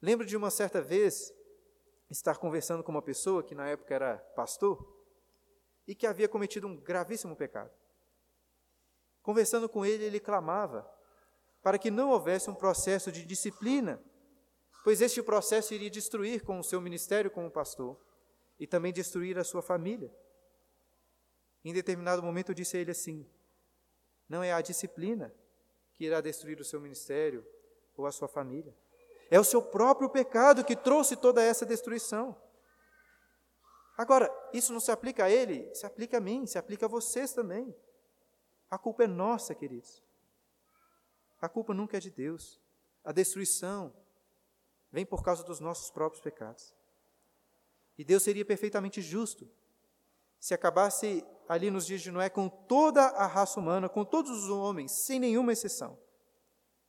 Lembro 0.00 0.26
de 0.26 0.36
uma 0.36 0.50
certa 0.50 0.82
vez 0.82 1.32
estar 2.10 2.36
conversando 2.36 2.84
com 2.84 2.92
uma 2.92 3.00
pessoa 3.00 3.42
que 3.42 3.54
na 3.54 3.68
época 3.68 3.94
era 3.94 4.18
pastor 4.36 4.86
e 5.86 5.94
que 5.94 6.06
havia 6.06 6.28
cometido 6.28 6.66
um 6.66 6.76
gravíssimo 6.76 7.34
pecado. 7.34 7.70
Conversando 9.22 9.68
com 9.68 9.86
ele, 9.86 10.04
ele 10.04 10.20
clamava 10.20 10.88
para 11.62 11.78
que 11.78 11.90
não 11.90 12.10
houvesse 12.10 12.50
um 12.50 12.54
processo 12.54 13.10
de 13.10 13.24
disciplina, 13.24 14.02
pois 14.82 15.00
este 15.00 15.22
processo 15.22 15.72
iria 15.72 15.88
destruir 15.88 16.42
com 16.42 16.58
o 16.58 16.64
seu 16.64 16.80
ministério 16.80 17.30
como 17.30 17.50
pastor 17.50 17.96
e 18.62 18.66
também 18.68 18.92
destruir 18.92 19.36
a 19.38 19.42
sua 19.42 19.60
família. 19.60 20.08
Em 21.64 21.72
determinado 21.72 22.22
momento 22.22 22.50
eu 22.50 22.54
disse 22.54 22.76
a 22.76 22.80
ele 22.80 22.92
assim: 22.92 23.28
não 24.28 24.40
é 24.40 24.52
a 24.52 24.60
disciplina 24.60 25.34
que 25.92 26.04
irá 26.04 26.20
destruir 26.20 26.60
o 26.60 26.64
seu 26.64 26.80
ministério 26.80 27.44
ou 27.96 28.06
a 28.06 28.12
sua 28.12 28.28
família. 28.28 28.72
É 29.28 29.40
o 29.40 29.42
seu 29.42 29.60
próprio 29.60 30.08
pecado 30.08 30.64
que 30.64 30.76
trouxe 30.76 31.16
toda 31.16 31.42
essa 31.42 31.66
destruição. 31.66 32.40
Agora, 33.98 34.32
isso 34.52 34.72
não 34.72 34.78
se 34.78 34.92
aplica 34.92 35.24
a 35.24 35.30
ele, 35.30 35.74
se 35.74 35.84
aplica 35.84 36.18
a 36.18 36.20
mim, 36.20 36.46
se 36.46 36.56
aplica 36.56 36.86
a 36.86 36.88
vocês 36.88 37.32
também. 37.32 37.74
A 38.70 38.78
culpa 38.78 39.02
é 39.02 39.06
nossa, 39.08 39.56
queridos. 39.56 40.04
A 41.40 41.48
culpa 41.48 41.74
nunca 41.74 41.96
é 41.96 42.00
de 42.00 42.12
Deus. 42.12 42.60
A 43.02 43.10
destruição 43.10 43.92
vem 44.92 45.04
por 45.04 45.24
causa 45.24 45.42
dos 45.42 45.58
nossos 45.58 45.90
próprios 45.90 46.22
pecados. 46.22 46.72
E 47.98 48.04
Deus 48.04 48.22
seria 48.22 48.44
perfeitamente 48.44 49.00
justo 49.00 49.48
se 50.38 50.54
acabasse 50.54 51.24
ali 51.48 51.70
nos 51.70 51.86
dias 51.86 52.00
de 52.00 52.10
Noé 52.10 52.28
com 52.28 52.48
toda 52.48 53.02
a 53.02 53.26
raça 53.26 53.60
humana, 53.60 53.88
com 53.88 54.04
todos 54.04 54.30
os 54.30 54.50
homens, 54.50 54.90
sem 55.04 55.20
nenhuma 55.20 55.52
exceção. 55.52 55.96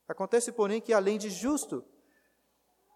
Acontece, 0.08 0.50
porém, 0.50 0.80
que 0.80 0.92
além 0.92 1.18
de 1.18 1.30
justo, 1.30 1.84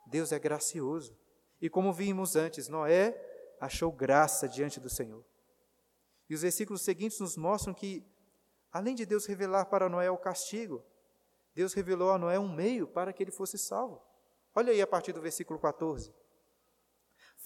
Deus 0.06 0.32
é 0.32 0.38
gracioso. 0.38 1.16
E 1.60 1.70
como 1.70 1.92
vimos 1.92 2.34
antes, 2.34 2.68
Noé 2.68 3.16
achou 3.60 3.92
graça 3.92 4.48
diante 4.48 4.80
do 4.80 4.88
Senhor. 4.88 5.24
E 6.28 6.34
os 6.34 6.42
versículos 6.42 6.82
seguintes 6.82 7.20
nos 7.20 7.36
mostram 7.36 7.72
que, 7.72 8.04
além 8.72 8.94
de 8.94 9.06
Deus 9.06 9.26
revelar 9.26 9.66
para 9.66 9.88
Noé 9.88 10.10
o 10.10 10.18
castigo, 10.18 10.84
Deus 11.54 11.72
revelou 11.72 12.10
a 12.10 12.18
Noé 12.18 12.38
um 12.38 12.52
meio 12.52 12.86
para 12.86 13.12
que 13.12 13.22
ele 13.22 13.30
fosse 13.30 13.56
salvo. 13.56 14.02
Olha 14.54 14.72
aí 14.72 14.82
a 14.82 14.86
partir 14.86 15.12
do 15.12 15.20
versículo 15.20 15.58
14. 15.58 16.12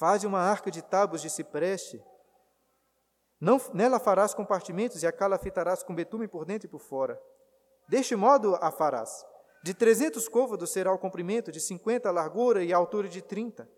Faze 0.03 0.27
uma 0.27 0.41
arca 0.41 0.69
de 0.69 0.83
tábuas 0.83 1.23
de 1.23 1.31
cipreste. 1.31 2.05
Não, 3.41 3.61
nela 3.73 4.01
farás 4.01 4.35
compartimentos 4.35 5.01
e 5.01 5.07
a 5.07 5.13
calafitarás 5.13 5.85
com 5.85 5.95
betume 5.95 6.27
por 6.27 6.45
dentro 6.45 6.67
e 6.67 6.69
por 6.69 6.81
fora. 6.81 7.23
Deste 7.87 8.17
modo 8.17 8.57
a 8.57 8.73
farás. 8.73 9.25
De 9.63 9.73
trezentos 9.73 10.29
côvados 10.29 10.73
será 10.73 10.93
o 10.93 10.99
comprimento, 10.99 11.53
de 11.53 11.61
cinquenta 11.61 12.09
a 12.09 12.13
largura 12.13 12.65
e 12.65 12.73
a 12.73 12.77
altura 12.77 13.09
de 13.09 13.23
trinta. 13.23 13.71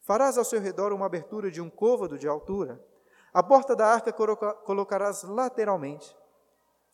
Farás 0.00 0.38
ao 0.38 0.46
seu 0.46 0.62
redor 0.62 0.94
uma 0.94 1.04
abertura 1.04 1.50
de 1.50 1.60
um 1.60 1.68
côvado 1.68 2.16
de 2.16 2.26
altura. 2.26 2.82
A 3.30 3.42
porta 3.42 3.76
da 3.76 3.86
arca 3.86 4.14
colocarás 4.14 5.24
lateralmente. 5.24 6.16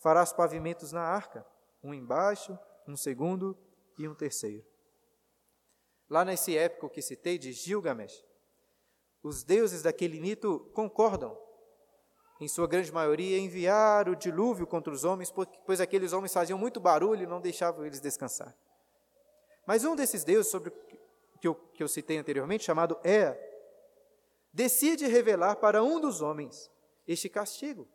Farás 0.01 0.33
pavimentos 0.33 0.90
na 0.90 1.03
arca, 1.03 1.47
um 1.85 1.95
embaixo, 1.95 2.59
um 2.88 2.97
segundo 2.97 3.57
e 3.97 4.09
um 4.09 4.14
terceiro. 4.16 4.66
Lá 6.11 6.25
nesse 6.25 6.59
épico 6.59 6.90
que 6.90 7.01
citei 7.01 7.38
de 7.38 7.53
Gilgamesh, 7.53 8.32
os 9.23 9.45
deuses 9.45 9.83
daquele 9.83 10.21
mito 10.21 10.71
concordam 10.75 11.39
em 12.41 12.49
sua 12.49 12.67
grande 12.67 12.91
maioria, 12.91 13.39
enviar 13.39 14.09
o 14.09 14.17
dilúvio 14.17 14.67
contra 14.67 14.93
os 14.93 15.05
homens, 15.05 15.33
pois 15.65 15.81
aqueles 15.81 16.13
homens 16.13 16.33
faziam 16.33 16.59
muito 16.59 16.81
barulho 16.81 17.23
e 17.23 17.27
não 17.27 17.41
deixavam 17.41 17.87
eles 17.87 18.01
descansar. 18.01 18.57
Mas 19.65 19.85
um 19.85 19.95
desses 19.95 20.25
deuses, 20.25 20.51
sobre 20.51 20.73
que 21.41 21.47
eu, 21.47 21.55
que 21.55 21.83
eu 21.83 21.89
citei 21.89 22.19
anteriormente, 22.19 22.65
chamado 22.65 22.99
Ea, 23.05 23.39
decide 24.53 25.07
revelar 25.07 25.57
para 25.57 25.85
um 25.85 26.01
dos 26.01 26.21
homens 26.21 26.69
este 27.07 27.29
castigo, 27.29 27.89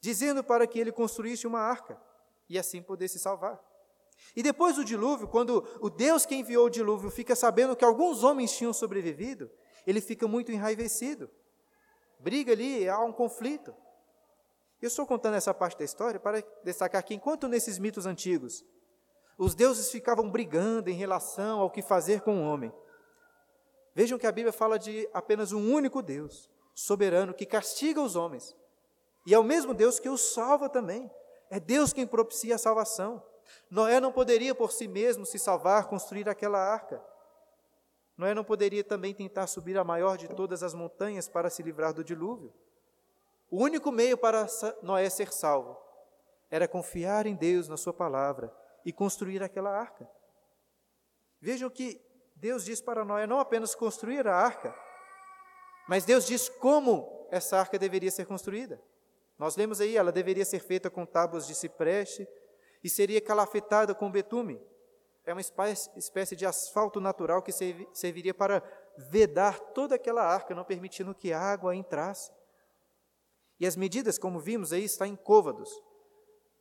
dizendo 0.00 0.42
para 0.42 0.66
que 0.66 0.80
ele 0.80 0.90
construísse 0.90 1.46
uma 1.46 1.60
arca 1.60 2.00
e 2.48 2.58
assim 2.58 2.82
pudesse 2.82 3.20
salvar. 3.20 3.60
E 4.34 4.42
depois 4.42 4.76
do 4.76 4.84
dilúvio, 4.84 5.28
quando 5.28 5.64
o 5.80 5.88
Deus 5.88 6.26
que 6.26 6.34
enviou 6.34 6.66
o 6.66 6.70
dilúvio 6.70 7.10
fica 7.10 7.34
sabendo 7.34 7.76
que 7.76 7.84
alguns 7.84 8.22
homens 8.22 8.56
tinham 8.56 8.72
sobrevivido, 8.72 9.50
ele 9.86 10.00
fica 10.00 10.26
muito 10.28 10.52
enraivecido. 10.52 11.30
Briga 12.18 12.52
ali, 12.52 12.88
há 12.88 13.00
um 13.00 13.12
conflito. 13.12 13.74
Eu 14.80 14.88
estou 14.88 15.06
contando 15.06 15.34
essa 15.34 15.52
parte 15.54 15.78
da 15.78 15.84
história 15.84 16.18
para 16.18 16.42
destacar 16.64 17.02
que, 17.04 17.14
enquanto 17.14 17.48
nesses 17.48 17.78
mitos 17.78 18.06
antigos, 18.06 18.64
os 19.38 19.54
deuses 19.54 19.90
ficavam 19.90 20.30
brigando 20.30 20.90
em 20.90 20.94
relação 20.94 21.60
ao 21.60 21.70
que 21.70 21.82
fazer 21.82 22.20
com 22.20 22.42
o 22.42 22.44
homem, 22.44 22.72
vejam 23.94 24.18
que 24.18 24.26
a 24.26 24.32
Bíblia 24.32 24.52
fala 24.52 24.78
de 24.78 25.08
apenas 25.12 25.52
um 25.52 25.72
único 25.72 26.02
Deus, 26.02 26.50
soberano, 26.74 27.34
que 27.34 27.46
castiga 27.46 28.00
os 28.00 28.16
homens, 28.16 28.56
e 29.26 29.34
é 29.34 29.38
o 29.38 29.44
mesmo 29.44 29.72
Deus 29.72 29.98
que 29.98 30.08
os 30.08 30.32
salva 30.32 30.68
também. 30.68 31.10
É 31.48 31.60
Deus 31.60 31.92
quem 31.92 32.06
propicia 32.06 32.56
a 32.56 32.58
salvação. 32.58 33.22
Noé 33.70 34.00
não 34.00 34.12
poderia 34.12 34.54
por 34.54 34.72
si 34.72 34.88
mesmo 34.88 35.24
se 35.24 35.38
salvar, 35.38 35.86
construir 35.86 36.28
aquela 36.28 36.58
arca. 36.58 37.02
Noé 38.22 38.34
não 38.34 38.44
poderia 38.44 38.84
também 38.84 39.12
tentar 39.12 39.48
subir 39.48 39.76
a 39.76 39.82
maior 39.82 40.16
de 40.16 40.28
todas 40.28 40.62
as 40.62 40.74
montanhas 40.74 41.28
para 41.28 41.50
se 41.50 41.60
livrar 41.60 41.92
do 41.92 42.04
dilúvio? 42.04 42.54
O 43.50 43.60
único 43.60 43.90
meio 43.90 44.16
para 44.16 44.46
Noé 44.80 45.10
ser 45.10 45.32
salvo 45.32 45.76
era 46.48 46.68
confiar 46.68 47.26
em 47.26 47.34
Deus, 47.34 47.66
na 47.66 47.76
Sua 47.76 47.92
palavra, 47.92 48.54
e 48.84 48.92
construir 48.92 49.42
aquela 49.42 49.76
arca. 49.76 50.08
Vejam 51.40 51.68
que 51.68 52.00
Deus 52.36 52.64
diz 52.64 52.80
para 52.80 53.04
Noé 53.04 53.26
não 53.26 53.40
apenas 53.40 53.74
construir 53.74 54.28
a 54.28 54.36
arca, 54.36 54.72
mas 55.88 56.04
Deus 56.04 56.24
diz 56.24 56.48
como 56.48 57.26
essa 57.28 57.58
arca 57.58 57.76
deveria 57.76 58.10
ser 58.12 58.24
construída. 58.24 58.80
Nós 59.36 59.56
lemos 59.56 59.80
aí, 59.80 59.96
ela 59.96 60.12
deveria 60.12 60.44
ser 60.44 60.60
feita 60.60 60.88
com 60.88 61.04
tábuas 61.04 61.44
de 61.44 61.56
cipreste 61.56 62.28
e 62.84 62.88
seria 62.88 63.20
calafetada 63.20 63.96
com 63.96 64.08
betume. 64.08 64.64
É 65.24 65.32
uma 65.32 65.40
espécie 65.40 66.34
de 66.34 66.44
asfalto 66.44 67.00
natural 67.00 67.42
que 67.42 67.52
serviria 67.92 68.34
para 68.34 68.62
vedar 68.96 69.58
toda 69.58 69.94
aquela 69.94 70.22
arca, 70.22 70.54
não 70.54 70.64
permitindo 70.64 71.14
que 71.14 71.32
água 71.32 71.74
entrasse. 71.76 72.32
E 73.60 73.66
as 73.66 73.76
medidas, 73.76 74.18
como 74.18 74.40
vimos 74.40 74.72
aí, 74.72 74.84
está 74.84 75.06
em 75.06 75.14
côvados. 75.14 75.70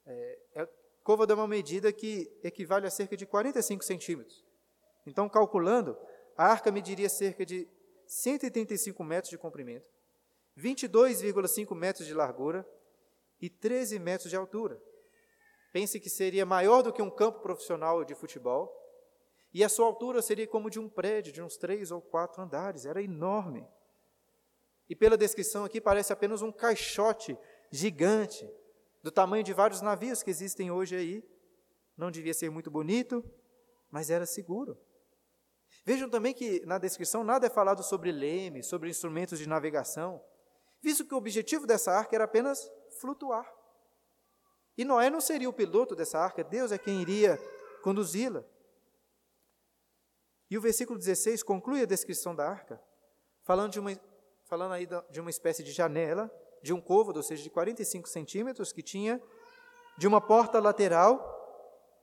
É, 0.06 0.40
é, 0.56 0.70
côvado 1.04 1.34
é 1.34 1.36
uma 1.36 1.48
medida 1.48 1.92
que 1.92 2.32
equivale 2.44 2.86
a 2.86 2.92
cerca 2.92 3.18
de 3.18 3.26
45 3.26 3.84
centímetros. 3.84 4.46
Então, 5.06 5.28
calculando, 5.28 5.98
a 6.38 6.46
arca 6.46 6.72
mediria 6.72 7.10
cerca 7.10 7.44
de 7.44 7.68
135 8.06 9.04
metros 9.04 9.32
de 9.32 9.38
comprimento, 9.38 9.88
22,5 10.58 11.76
metros 11.76 12.06
de 12.06 12.14
largura 12.14 12.68
e 13.40 13.50
13 13.50 13.98
metros 13.98 14.30
de 14.30 14.36
altura. 14.36 14.80
Pense 15.72 16.00
que 16.00 16.10
seria 16.10 16.46
maior 16.46 16.82
do 16.82 16.92
que 16.92 17.02
um 17.02 17.10
campo 17.10 17.40
profissional 17.40 18.04
de 18.04 18.14
futebol, 18.14 18.78
e 19.54 19.64
a 19.64 19.70
sua 19.70 19.86
altura 19.86 20.22
seria 20.22 20.48
como 20.48 20.70
de 20.70 20.80
um 20.80 20.88
prédio 20.88 21.34
de 21.34 21.42
uns 21.42 21.58
três 21.58 21.92
ou 21.92 22.02
quatro 22.02 22.42
andares, 22.42 22.86
era 22.86 23.02
enorme. 23.02 23.68
E 24.90 24.96
pela 24.96 25.18
descrição 25.18 25.66
aqui, 25.66 25.80
parece 25.80 26.12
apenas 26.12 26.42
um 26.42 26.52
caixote 26.52 27.38
gigante, 27.70 28.50
do 29.04 29.12
tamanho 29.12 29.44
de 29.44 29.54
vários 29.54 29.82
navios 29.82 30.22
que 30.22 30.30
existem 30.30 30.70
hoje 30.70 30.96
aí. 30.96 31.24
Não 31.98 32.12
devia 32.12 32.34
ser 32.34 32.50
muito 32.50 32.70
bonito, 32.70 33.24
mas 33.90 34.10
era 34.10 34.26
seguro. 34.26 34.78
Vejam 35.86 36.10
também 36.10 36.34
que 36.34 36.64
na 36.66 36.78
descrição 36.78 37.24
nada 37.24 37.48
é 37.48 37.50
falado 37.50 37.84
sobre 37.84 38.12
leme, 38.12 38.64
sobre 38.64 38.90
instrumentos 38.90 39.40
de 39.40 39.48
navegação, 39.48 40.24
visto 40.82 41.06
que 41.06 41.14
o 41.14 41.18
objetivo 41.18 41.66
dessa 41.66 41.92
arca 41.92 42.16
era 42.16 42.26
apenas 42.26 42.70
flutuar. 43.00 43.52
E 44.78 44.86
Noé 44.86 45.10
não 45.10 45.22
seria 45.22 45.50
o 45.50 45.54
piloto 45.54 45.96
dessa 45.96 46.20
arca, 46.20 46.44
Deus 46.44 46.72
é 46.72 46.78
quem 46.78 47.02
iria 47.02 47.38
conduzi-la. 47.82 48.44
E 50.50 50.58
o 50.58 50.62
versículo 50.62 51.00
16 51.00 51.44
conclui 51.44 51.82
a 51.82 51.86
descrição 51.86 52.36
da 52.36 52.48
arca, 52.48 52.82
falando, 53.44 53.72
de 53.72 53.80
uma, 53.80 53.92
falando 54.46 54.74
aí 54.74 54.88
de 55.10 55.20
uma 55.20 55.30
espécie 55.30 55.64
de 55.64 55.72
janela, 55.72 56.30
de 56.62 56.74
um 56.74 56.82
côvado, 56.82 57.18
ou 57.18 57.24
seja, 57.24 57.42
de 57.42 57.50
45 57.50 58.08
centímetros, 58.08 58.72
que 58.72 58.82
tinha 58.82 59.22
de 59.98 60.08
uma 60.08 60.22
porta 60.22 60.60
lateral, 60.60 61.40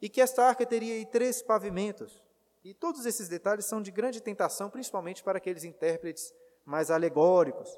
e 0.00 0.08
que 0.08 0.20
esta 0.20 0.44
arca 0.44 0.64
teria 0.64 0.94
aí 0.94 1.04
três 1.04 1.42
pavimentos. 1.42 2.22
E 2.64 2.72
todos 2.74 3.06
esses 3.06 3.28
detalhes 3.28 3.64
são 3.64 3.82
de 3.82 3.90
grande 3.90 4.20
tentação, 4.20 4.70
principalmente 4.70 5.22
para 5.22 5.38
aqueles 5.38 5.64
intérpretes 5.64 6.32
mais 6.64 6.90
alegóricos. 6.90 7.68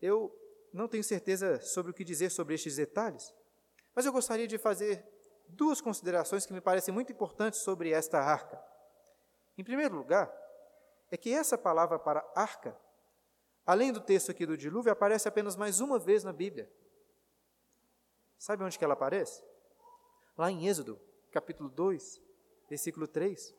Eu 0.00 0.34
não 0.72 0.88
tenho 0.88 1.04
certeza 1.04 1.60
sobre 1.60 1.92
o 1.92 1.94
que 1.94 2.04
dizer 2.04 2.30
sobre 2.30 2.54
estes 2.54 2.76
detalhes, 2.76 3.32
mas 3.94 4.06
eu 4.06 4.12
gostaria 4.12 4.46
de 4.46 4.58
fazer 4.58 5.04
duas 5.48 5.80
considerações 5.80 6.46
que 6.46 6.52
me 6.52 6.60
parecem 6.60 6.92
muito 6.92 7.12
importantes 7.12 7.60
sobre 7.60 7.90
esta 7.90 8.18
arca. 8.18 8.62
Em 9.56 9.64
primeiro 9.64 9.96
lugar, 9.96 10.32
é 11.10 11.16
que 11.16 11.32
essa 11.32 11.58
palavra 11.58 11.98
para 11.98 12.26
arca, 12.34 12.76
além 13.66 13.92
do 13.92 14.00
texto 14.00 14.30
aqui 14.30 14.46
do 14.46 14.56
dilúvio, 14.56 14.92
aparece 14.92 15.28
apenas 15.28 15.56
mais 15.56 15.80
uma 15.80 15.98
vez 15.98 16.24
na 16.24 16.32
Bíblia. 16.32 16.70
Sabe 18.38 18.64
onde 18.64 18.78
que 18.78 18.84
ela 18.84 18.94
aparece? 18.94 19.44
Lá 20.36 20.50
em 20.50 20.66
Êxodo, 20.66 20.98
capítulo 21.30 21.68
2, 21.68 22.20
versículo 22.68 23.06
3. 23.06 23.54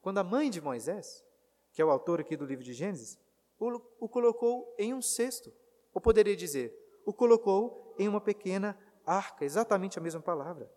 Quando 0.00 0.18
a 0.18 0.24
mãe 0.24 0.50
de 0.50 0.60
Moisés, 0.60 1.24
que 1.72 1.80
é 1.80 1.84
o 1.84 1.90
autor 1.90 2.20
aqui 2.20 2.36
do 2.36 2.44
livro 2.44 2.62
de 2.62 2.74
Gênesis, 2.74 3.18
o, 3.58 3.80
o 4.00 4.08
colocou 4.08 4.74
em 4.78 4.92
um 4.92 5.00
cesto. 5.00 5.52
Ou 5.94 6.00
poderia 6.00 6.36
dizer, 6.36 6.76
o 7.06 7.12
colocou 7.12 7.94
em 7.98 8.08
uma 8.08 8.20
pequena 8.20 8.78
arca, 9.06 9.44
exatamente 9.44 9.98
a 9.98 10.02
mesma 10.02 10.20
palavra. 10.20 10.70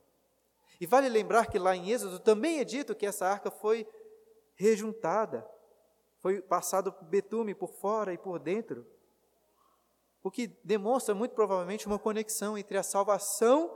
E 0.79 0.85
vale 0.85 1.07
lembrar 1.09 1.47
que 1.47 1.57
lá 1.57 1.75
em 1.75 1.91
Êxodo 1.91 2.19
também 2.19 2.59
é 2.59 2.63
dito 2.63 2.95
que 2.95 3.05
essa 3.05 3.25
arca 3.25 3.49
foi 3.49 3.87
rejuntada, 4.55 5.47
foi 6.19 6.41
passado 6.41 6.93
betume 7.03 7.53
por 7.53 7.71
fora 7.73 8.13
e 8.13 8.17
por 8.17 8.39
dentro, 8.39 8.85
o 10.23 10.31
que 10.31 10.47
demonstra 10.63 11.13
muito 11.13 11.35
provavelmente 11.35 11.85
uma 11.85 11.99
conexão 11.99 12.57
entre 12.57 12.77
a 12.77 12.83
salvação 12.83 13.71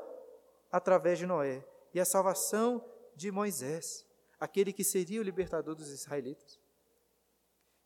através 0.72 1.20
de 1.20 1.26
Noé 1.26 1.64
e 1.94 2.00
a 2.00 2.06
salvação 2.06 2.84
de 3.16 3.32
Moisés, 3.32 4.06
aquele 4.40 4.74
que 4.74 4.84
seria 4.84 5.22
o 5.22 5.24
libertador 5.24 5.76
dos 5.76 5.90
israelitas. 5.90 6.60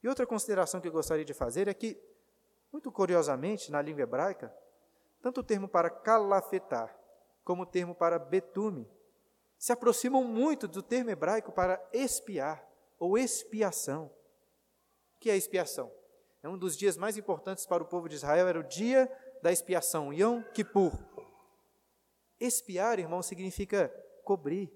E 0.01 0.07
outra 0.07 0.25
consideração 0.25 0.79
que 0.79 0.87
eu 0.87 0.91
gostaria 0.91 1.25
de 1.25 1.33
fazer 1.33 1.67
é 1.67 1.73
que, 1.73 1.99
muito 2.71 2.91
curiosamente, 2.91 3.71
na 3.71 3.81
língua 3.81 4.03
hebraica, 4.03 4.53
tanto 5.23 5.39
o 5.39 5.43
termo 5.43 5.69
para 5.69 5.89
calafetar 5.89 6.93
como 7.45 7.63
o 7.63 7.65
termo 7.65 7.95
para 7.95 8.19
betume 8.19 8.85
se 9.57 9.71
aproximam 9.71 10.21
muito 10.25 10.67
do 10.67 10.83
termo 10.83 11.09
hebraico 11.09 11.53
para 11.53 11.81
espiar 11.93 12.67
ou 12.99 13.17
expiação. 13.17 14.11
O 15.15 15.19
que 15.21 15.29
é 15.29 15.37
expiação? 15.37 15.89
É 16.43 16.49
um 16.49 16.57
dos 16.57 16.75
dias 16.75 16.97
mais 16.97 17.15
importantes 17.17 17.65
para 17.65 17.81
o 17.81 17.85
povo 17.85 18.09
de 18.09 18.15
Israel, 18.15 18.49
era 18.49 18.59
o 18.59 18.67
dia 18.67 19.09
da 19.41 19.49
expiação, 19.49 20.11
Yom 20.11 20.43
Kippur. 20.53 20.91
Espiar, 22.37 22.99
irmão, 22.99 23.21
significa 23.21 23.87
cobrir, 24.25 24.69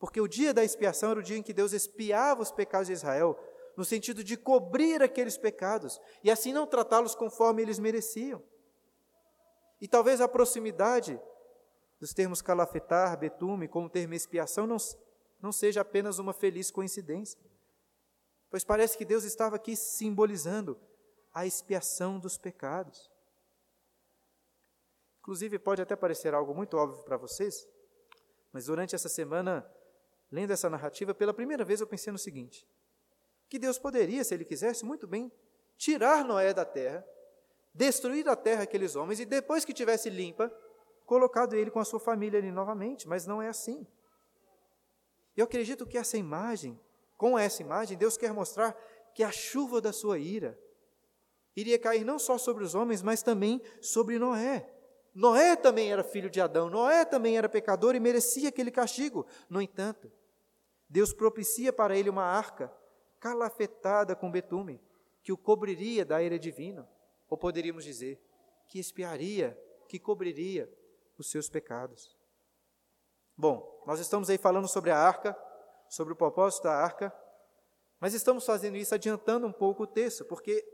porque 0.00 0.20
o 0.20 0.26
dia 0.26 0.52
da 0.52 0.64
expiação 0.64 1.12
era 1.12 1.20
o 1.20 1.22
dia 1.22 1.38
em 1.38 1.42
que 1.42 1.52
Deus 1.52 1.72
expiava 1.72 2.42
os 2.42 2.50
pecados 2.50 2.88
de 2.88 2.94
Israel, 2.94 3.38
no 3.76 3.84
sentido 3.84 4.24
de 4.24 4.36
cobrir 4.36 5.00
aqueles 5.04 5.38
pecados 5.38 6.00
e 6.24 6.32
assim 6.32 6.52
não 6.52 6.66
tratá-los 6.66 7.14
conforme 7.14 7.62
eles 7.62 7.78
mereciam. 7.78 8.42
E 9.84 9.86
talvez 9.86 10.18
a 10.22 10.26
proximidade 10.26 11.20
dos 12.00 12.14
termos 12.14 12.40
calafetar, 12.40 13.18
betume, 13.18 13.68
como 13.68 13.90
termo 13.90 14.14
expiação, 14.14 14.66
não, 14.66 14.78
não 15.42 15.52
seja 15.52 15.82
apenas 15.82 16.18
uma 16.18 16.32
feliz 16.32 16.70
coincidência. 16.70 17.38
Pois 18.48 18.64
parece 18.64 18.96
que 18.96 19.04
Deus 19.04 19.24
estava 19.24 19.56
aqui 19.56 19.76
simbolizando 19.76 20.80
a 21.34 21.44
expiação 21.44 22.18
dos 22.18 22.38
pecados. 22.38 23.10
Inclusive, 25.18 25.58
pode 25.58 25.82
até 25.82 25.94
parecer 25.94 26.32
algo 26.32 26.54
muito 26.54 26.78
óbvio 26.78 27.04
para 27.04 27.18
vocês, 27.18 27.68
mas 28.52 28.64
durante 28.64 28.94
essa 28.94 29.10
semana, 29.10 29.70
lendo 30.32 30.50
essa 30.50 30.70
narrativa, 30.70 31.12
pela 31.12 31.34
primeira 31.34 31.62
vez 31.62 31.82
eu 31.82 31.86
pensei 31.86 32.10
no 32.10 32.18
seguinte: 32.18 32.66
que 33.50 33.58
Deus 33.58 33.78
poderia, 33.78 34.24
se 34.24 34.32
Ele 34.32 34.46
quisesse, 34.46 34.82
muito 34.82 35.06
bem, 35.06 35.30
tirar 35.76 36.24
Noé 36.24 36.54
da 36.54 36.64
terra 36.64 37.06
destruído 37.74 38.30
a 38.30 38.36
terra 38.36 38.62
aqueles 38.62 38.94
homens 38.94 39.18
e 39.18 39.24
depois 39.24 39.64
que 39.64 39.74
tivesse 39.74 40.08
limpa, 40.08 40.52
colocado 41.04 41.56
ele 41.56 41.70
com 41.70 41.80
a 41.80 41.84
sua 41.84 41.98
família 41.98 42.38
ali 42.38 42.52
novamente, 42.52 43.08
mas 43.08 43.26
não 43.26 43.42
é 43.42 43.48
assim. 43.48 43.86
Eu 45.36 45.44
acredito 45.44 45.84
que 45.84 45.98
essa 45.98 46.16
imagem, 46.16 46.80
com 47.16 47.38
essa 47.38 47.60
imagem, 47.60 47.98
Deus 47.98 48.16
quer 48.16 48.32
mostrar 48.32 48.72
que 49.12 49.22
a 49.22 49.32
chuva 49.32 49.80
da 49.80 49.92
sua 49.92 50.18
ira 50.18 50.58
iria 51.56 51.78
cair 51.78 52.04
não 52.04 52.18
só 52.18 52.38
sobre 52.38 52.64
os 52.64 52.74
homens, 52.74 53.02
mas 53.02 53.22
também 53.22 53.60
sobre 53.80 54.18
Noé. 54.18 54.70
Noé 55.14 55.54
também 55.54 55.92
era 55.92 56.02
filho 56.02 56.30
de 56.30 56.40
Adão, 56.40 56.68
Noé 56.68 57.04
também 57.04 57.36
era 57.36 57.48
pecador 57.48 57.94
e 57.94 58.00
merecia 58.00 58.48
aquele 58.48 58.70
castigo. 58.70 59.26
No 59.48 59.60
entanto, 59.60 60.10
Deus 60.88 61.12
propicia 61.12 61.72
para 61.72 61.96
ele 61.96 62.10
uma 62.10 62.24
arca 62.24 62.72
calafetada 63.20 64.14
com 64.14 64.30
betume, 64.30 64.80
que 65.22 65.32
o 65.32 65.36
cobriria 65.36 66.04
da 66.04 66.22
ira 66.22 66.38
divina. 66.38 66.88
Ou 67.34 67.36
poderíamos 67.36 67.82
dizer 67.82 68.22
que 68.68 68.78
espiaria, 68.78 69.60
que 69.88 69.98
cobriria 69.98 70.72
os 71.18 71.28
seus 71.28 71.48
pecados. 71.48 72.16
Bom, 73.36 73.82
nós 73.84 73.98
estamos 73.98 74.30
aí 74.30 74.38
falando 74.38 74.68
sobre 74.68 74.92
a 74.92 74.96
arca, 74.96 75.36
sobre 75.88 76.12
o 76.12 76.16
propósito 76.16 76.62
da 76.62 76.76
arca, 76.76 77.12
mas 77.98 78.14
estamos 78.14 78.46
fazendo 78.46 78.76
isso 78.76 78.94
adiantando 78.94 79.48
um 79.48 79.52
pouco 79.52 79.82
o 79.82 79.86
texto, 79.88 80.24
porque 80.26 80.64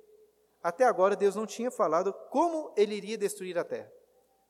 até 0.62 0.84
agora 0.84 1.16
Deus 1.16 1.34
não 1.34 1.46
tinha 1.46 1.70
falado 1.70 2.12
como 2.28 2.74
ele 2.76 2.94
iria 2.94 3.16
destruir 3.16 3.56
a 3.56 3.64
terra. 3.64 3.90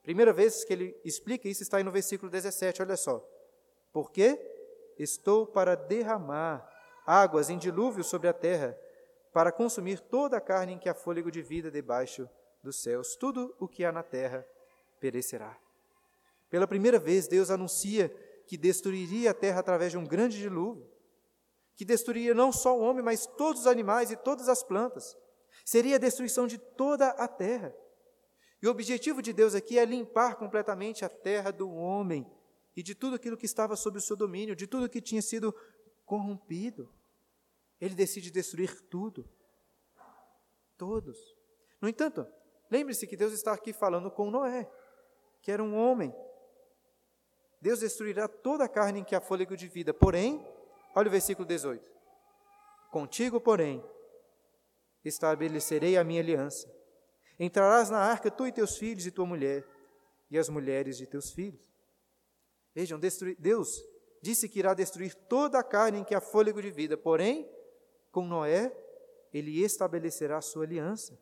Primeira 0.03 0.33
vez 0.33 0.64
que 0.64 0.73
ele 0.73 1.01
explica 1.05 1.49
isso 1.49 1.62
está 1.62 1.77
aí 1.77 1.85
no 1.85 1.92
versículo 1.92 2.29
17, 2.29 2.83
olha 2.83 2.96
só. 2.96 3.25
Porque 3.92 4.37
estou 4.99 5.46
para 5.46 5.77
derramar 5.77 6.68
águas 7.07 7.51
em 7.51 7.57
dilúvio 7.57 8.03
sobre 8.03 8.27
a 8.27 8.33
terra, 8.33 8.77
para 9.33 9.53
consumir 9.53 10.01
toda 10.01 10.37
a 10.37 10.40
carne 10.40 10.73
em 10.75 10.79
que 10.79 10.88
há 10.88 10.95
fôlego 10.95 11.31
de 11.31 11.43
vida 11.43 11.71
debaixo 11.71 12.29
dos 12.62 12.83
céus. 12.83 13.16
Tudo 13.16 13.55
o 13.59 13.69
que 13.69 13.85
há 13.85 13.93
na 13.93 14.03
terra 14.03 14.47
perecerá. 14.99 15.57
Pela 16.49 16.66
primeira 16.66 16.99
vez, 16.99 17.29
Deus 17.29 17.51
anuncia 17.51 18.09
que 18.47 18.57
destruiria 18.57 19.31
a 19.31 19.35
terra 19.35 19.61
através 19.61 19.93
de 19.93 19.99
um 19.99 20.05
grande 20.05 20.37
dilúvio, 20.37 20.85
que 21.77 21.85
destruiria 21.85 22.35
não 22.35 22.53
só 22.53 22.77
o 22.77 22.83
homem, 22.83 23.03
mas 23.03 23.25
todos 23.25 23.62
os 23.62 23.66
animais 23.66 24.11
e 24.11 24.16
todas 24.16 24.49
as 24.49 24.62
plantas. 24.62 25.16
Seria 25.64 25.97
a 25.97 26.01
destruição 26.01 26.47
de 26.47 26.59
toda 26.59 27.09
a 27.11 27.29
terra. 27.29 27.75
E 28.61 28.66
o 28.66 28.71
objetivo 28.71 29.23
de 29.23 29.33
Deus 29.33 29.55
aqui 29.55 29.79
é 29.79 29.85
limpar 29.85 30.35
completamente 30.35 31.05
a 31.05 31.09
terra 31.09 31.51
do 31.51 31.71
homem 31.71 32.27
e 32.77 32.83
de 32.83 32.95
tudo 32.95 33.16
aquilo 33.16 33.37
que 33.37 33.47
estava 33.47 33.77
sob 33.77 33.99
o 33.99 34.01
seu 34.01 34.16
domínio, 34.16 34.57
de 34.57 34.66
tudo 34.66 34.88
que 34.88 35.01
tinha 35.01 35.23
sido 35.23 35.55
corrompido. 36.05 36.93
Ele 37.81 37.95
decide 37.95 38.31
destruir 38.31 38.81
tudo. 38.88 39.29
Todos. 40.77 41.19
No 41.81 41.88
entanto, 41.88 42.27
lembre-se 42.71 43.07
que 43.07 43.16
Deus 43.16 43.33
está 43.33 43.53
aqui 43.53 43.73
falando 43.73 44.11
com 44.11 44.31
Noé, 44.31 44.71
que 45.40 45.51
era 45.51 45.62
um 45.62 45.77
homem. 45.77 46.14
Deus 47.61 47.81
destruirá 47.81 48.29
toda 48.29 48.64
a 48.64 48.69
carne 48.69 49.01
em 49.01 49.05
que 49.05 49.14
há 49.14 49.21
fôlego 49.21 49.57
de 49.57 49.69
vida. 49.69 49.93
Porém, 49.93 50.47
olha 50.95 51.09
o 51.09 51.11
versículo 51.11 51.47
18. 51.47 51.90
Contigo, 52.90 53.40
porém, 53.40 53.85
estabelecerei 55.05 55.97
a 55.97 56.05
minha 56.05 56.21
aliança. 56.21 56.71
Entrarás 57.38 57.88
na 57.88 57.99
arca 57.99 58.31
tu 58.31 58.47
e 58.47 58.53
teus 58.53 58.77
filhos 58.77 59.07
e 59.07 59.11
tua 59.11 59.25
mulher, 59.25 59.66
e 60.31 60.38
as 60.38 60.49
mulheres 60.49 60.99
de 60.99 61.07
teus 61.07 61.31
filhos. 61.33 61.71
Vejam, 62.75 63.01
Deus 63.38 63.83
disse 64.23 64.49
que 64.49 64.59
irá 64.59 64.75
destruir 64.75 65.14
toda 65.14 65.59
a 65.59 65.64
carne 65.64 65.99
em 65.99 66.05
que 66.05 66.14
há 66.14 66.21
fôlego 66.21 66.61
de 66.61 66.71
vida, 66.71 66.97
porém, 66.97 67.51
com 68.11 68.27
Noé, 68.27 68.75
ele 69.33 69.62
estabelecerá 69.62 70.40
sua 70.40 70.64
aliança. 70.64 71.18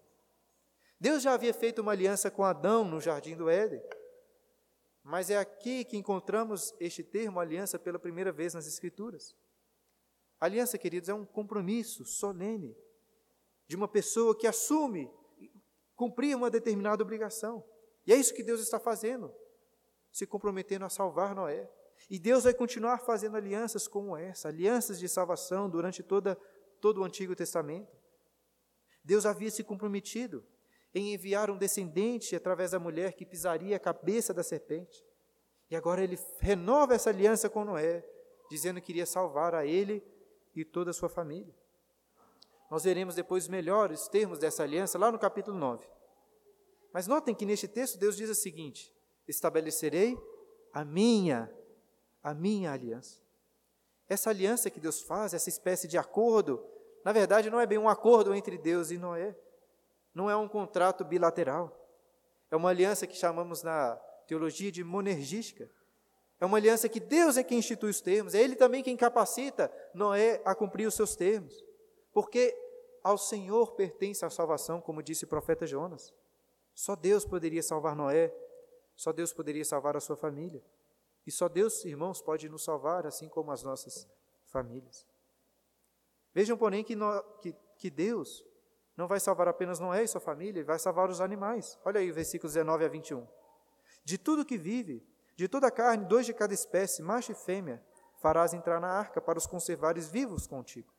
Deus 1.00 1.22
já 1.22 1.34
havia 1.34 1.54
feito 1.54 1.80
uma 1.80 1.92
aliança 1.92 2.30
com 2.30 2.42
Adão 2.42 2.84
no 2.84 3.00
jardim 3.00 3.36
do 3.36 3.48
Éden. 3.48 3.82
Mas 5.02 5.30
é 5.30 5.38
aqui 5.38 5.84
que 5.84 5.96
encontramos 5.96 6.74
este 6.80 7.02
termo 7.02 7.40
aliança 7.40 7.78
pela 7.78 7.98
primeira 7.98 8.32
vez 8.32 8.54
nas 8.54 8.66
Escrituras. 8.66 9.34
Aliança, 10.40 10.76
queridos, 10.76 11.08
é 11.08 11.14
um 11.14 11.24
compromisso 11.24 12.04
solene 12.04 12.76
de 13.66 13.76
uma 13.76 13.88
pessoa 13.88 14.36
que 14.36 14.46
assume 14.46 15.10
cumprir 15.94 16.36
uma 16.36 16.50
determinada 16.50 17.02
obrigação. 17.02 17.64
E 18.06 18.12
é 18.12 18.16
isso 18.16 18.34
que 18.34 18.42
Deus 18.42 18.60
está 18.60 18.78
fazendo, 18.78 19.34
se 20.12 20.26
comprometendo 20.26 20.84
a 20.84 20.88
salvar 20.88 21.34
Noé. 21.34 21.70
E 22.08 22.18
Deus 22.18 22.44
vai 22.44 22.54
continuar 22.54 22.98
fazendo 22.98 23.36
alianças 23.36 23.88
como 23.88 24.16
essa, 24.16 24.48
alianças 24.48 24.98
de 24.98 25.08
salvação 25.08 25.68
durante 25.68 26.02
toda, 26.02 26.38
todo 26.80 27.00
o 27.00 27.04
Antigo 27.04 27.34
Testamento. 27.34 27.96
Deus 29.04 29.24
havia 29.26 29.50
se 29.50 29.64
comprometido 29.64 30.44
em 30.94 31.14
enviar 31.14 31.50
um 31.50 31.58
descendente 31.58 32.34
através 32.34 32.70
da 32.70 32.78
mulher 32.78 33.12
que 33.12 33.26
pisaria 33.26 33.76
a 33.76 33.80
cabeça 33.80 34.32
da 34.32 34.42
serpente. 34.42 35.04
E 35.70 35.76
agora 35.76 36.02
ele 36.02 36.18
renova 36.40 36.94
essa 36.94 37.10
aliança 37.10 37.48
com 37.48 37.64
Noé, 37.64 38.04
dizendo 38.50 38.80
que 38.80 38.92
iria 38.92 39.06
salvar 39.06 39.54
a 39.54 39.66
ele 39.66 40.02
e 40.54 40.64
toda 40.64 40.90
a 40.90 40.94
sua 40.94 41.08
família. 41.08 41.54
Nós 42.70 42.84
veremos 42.84 43.14
depois 43.14 43.48
melhores 43.48 44.08
termos 44.08 44.38
dessa 44.38 44.62
aliança 44.62 44.98
lá 44.98 45.10
no 45.12 45.18
capítulo 45.18 45.56
9. 45.56 45.86
Mas 46.92 47.06
notem 47.06 47.34
que 47.34 47.46
neste 47.46 47.68
texto 47.68 47.98
Deus 47.98 48.16
diz 48.16 48.28
o 48.30 48.34
seguinte: 48.34 48.94
estabelecerei 49.26 50.18
a 50.72 50.84
minha, 50.84 51.52
a 52.22 52.34
minha 52.34 52.72
aliança. 52.72 53.20
Essa 54.08 54.30
aliança 54.30 54.70
que 54.70 54.80
Deus 54.80 55.02
faz, 55.02 55.34
essa 55.34 55.48
espécie 55.48 55.86
de 55.86 55.98
acordo, 55.98 56.64
na 57.04 57.12
verdade 57.12 57.50
não 57.50 57.60
é 57.60 57.66
bem 57.66 57.78
um 57.78 57.88
acordo 57.88 58.34
entre 58.34 58.56
Deus 58.56 58.90
e 58.90 58.98
Noé. 58.98 59.36
Não 60.14 60.30
é 60.30 60.36
um 60.36 60.48
contrato 60.48 61.04
bilateral. 61.04 61.74
É 62.50 62.56
uma 62.56 62.70
aliança 62.70 63.06
que 63.06 63.16
chamamos 63.16 63.62
na 63.62 63.96
teologia 64.26 64.72
de 64.72 64.82
monergística. 64.82 65.70
É 66.40 66.46
uma 66.46 66.56
aliança 66.56 66.88
que 66.88 67.00
Deus 67.00 67.36
é 67.36 67.42
quem 67.42 67.58
institui 67.58 67.90
os 67.90 68.00
termos, 68.00 68.34
é 68.34 68.40
Ele 68.40 68.54
também 68.54 68.82
quem 68.82 68.96
capacita 68.96 69.70
Noé 69.92 70.40
a 70.44 70.54
cumprir 70.54 70.86
os 70.86 70.94
seus 70.94 71.14
termos. 71.14 71.54
Porque 72.12 72.56
ao 73.02 73.18
Senhor 73.18 73.72
pertence 73.72 74.24
a 74.24 74.30
salvação, 74.30 74.80
como 74.80 75.02
disse 75.02 75.24
o 75.24 75.28
profeta 75.28 75.66
Jonas. 75.66 76.12
Só 76.74 76.94
Deus 76.94 77.24
poderia 77.24 77.62
salvar 77.62 77.96
Noé, 77.96 78.32
só 78.94 79.12
Deus 79.12 79.32
poderia 79.32 79.64
salvar 79.64 79.96
a 79.96 80.00
sua 80.00 80.16
família. 80.16 80.62
E 81.28 81.30
só 81.30 81.46
Deus, 81.46 81.84
irmãos, 81.84 82.22
pode 82.22 82.48
nos 82.48 82.64
salvar, 82.64 83.06
assim 83.06 83.28
como 83.28 83.52
as 83.52 83.62
nossas 83.62 84.08
famílias. 84.46 85.06
Vejam, 86.32 86.56
porém, 86.56 86.82
que, 86.82 86.96
no, 86.96 87.22
que, 87.42 87.54
que 87.76 87.90
Deus 87.90 88.42
não 88.96 89.06
vai 89.06 89.20
salvar 89.20 89.46
apenas 89.46 89.78
Noé 89.78 90.04
e 90.04 90.08
sua 90.08 90.22
família, 90.22 90.60
ele 90.60 90.64
vai 90.64 90.78
salvar 90.78 91.10
os 91.10 91.20
animais. 91.20 91.78
Olha 91.84 92.00
aí, 92.00 92.10
versículos 92.10 92.54
19 92.54 92.82
a 92.82 92.88
21. 92.88 93.28
De 94.04 94.16
tudo 94.16 94.42
que 94.42 94.56
vive, 94.56 95.06
de 95.36 95.46
toda 95.46 95.66
a 95.66 95.70
carne, 95.70 96.06
dois 96.06 96.24
de 96.24 96.32
cada 96.32 96.54
espécie, 96.54 97.02
macho 97.02 97.32
e 97.32 97.34
fêmea, 97.34 97.84
farás 98.22 98.54
entrar 98.54 98.80
na 98.80 98.88
arca 98.88 99.20
para 99.20 99.36
os 99.36 99.46
conservares 99.46 100.08
vivos 100.08 100.46
contigo. 100.46 100.90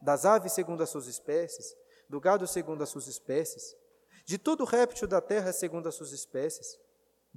Das 0.00 0.24
aves 0.24 0.52
segundo 0.52 0.82
as 0.82 0.88
suas 0.88 1.06
espécies, 1.08 1.76
do 2.08 2.18
gado 2.18 2.46
segundo 2.46 2.82
as 2.82 2.88
suas 2.88 3.06
espécies, 3.06 3.76
de 4.24 4.38
todo 4.38 4.64
réptil 4.64 5.06
da 5.06 5.20
terra 5.20 5.52
segundo 5.52 5.90
as 5.90 5.94
suas 5.94 6.12
espécies. 6.12 6.80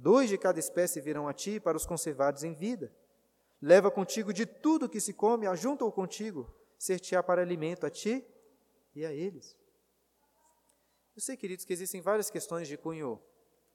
Dois 0.00 0.30
de 0.30 0.38
cada 0.38 0.58
espécie 0.58 0.98
virão 0.98 1.28
a 1.28 1.34
ti 1.34 1.60
para 1.60 1.76
os 1.76 1.84
conservares 1.84 2.42
em 2.42 2.54
vida. 2.54 2.90
Leva 3.60 3.90
contigo 3.90 4.32
de 4.32 4.46
tudo 4.46 4.88
que 4.88 4.98
se 4.98 5.12
come, 5.12 5.46
ajunta-o 5.46 5.92
contigo, 5.92 6.50
ser-te-á 6.78 7.22
para 7.22 7.42
alimento 7.42 7.84
a 7.84 7.90
ti 7.90 8.26
e 8.94 9.04
a 9.04 9.12
eles. 9.12 9.54
Eu 11.14 11.20
sei, 11.20 11.36
queridos, 11.36 11.66
que 11.66 11.72
existem 11.74 12.00
várias 12.00 12.30
questões 12.30 12.66
de 12.66 12.78
cunho 12.78 13.20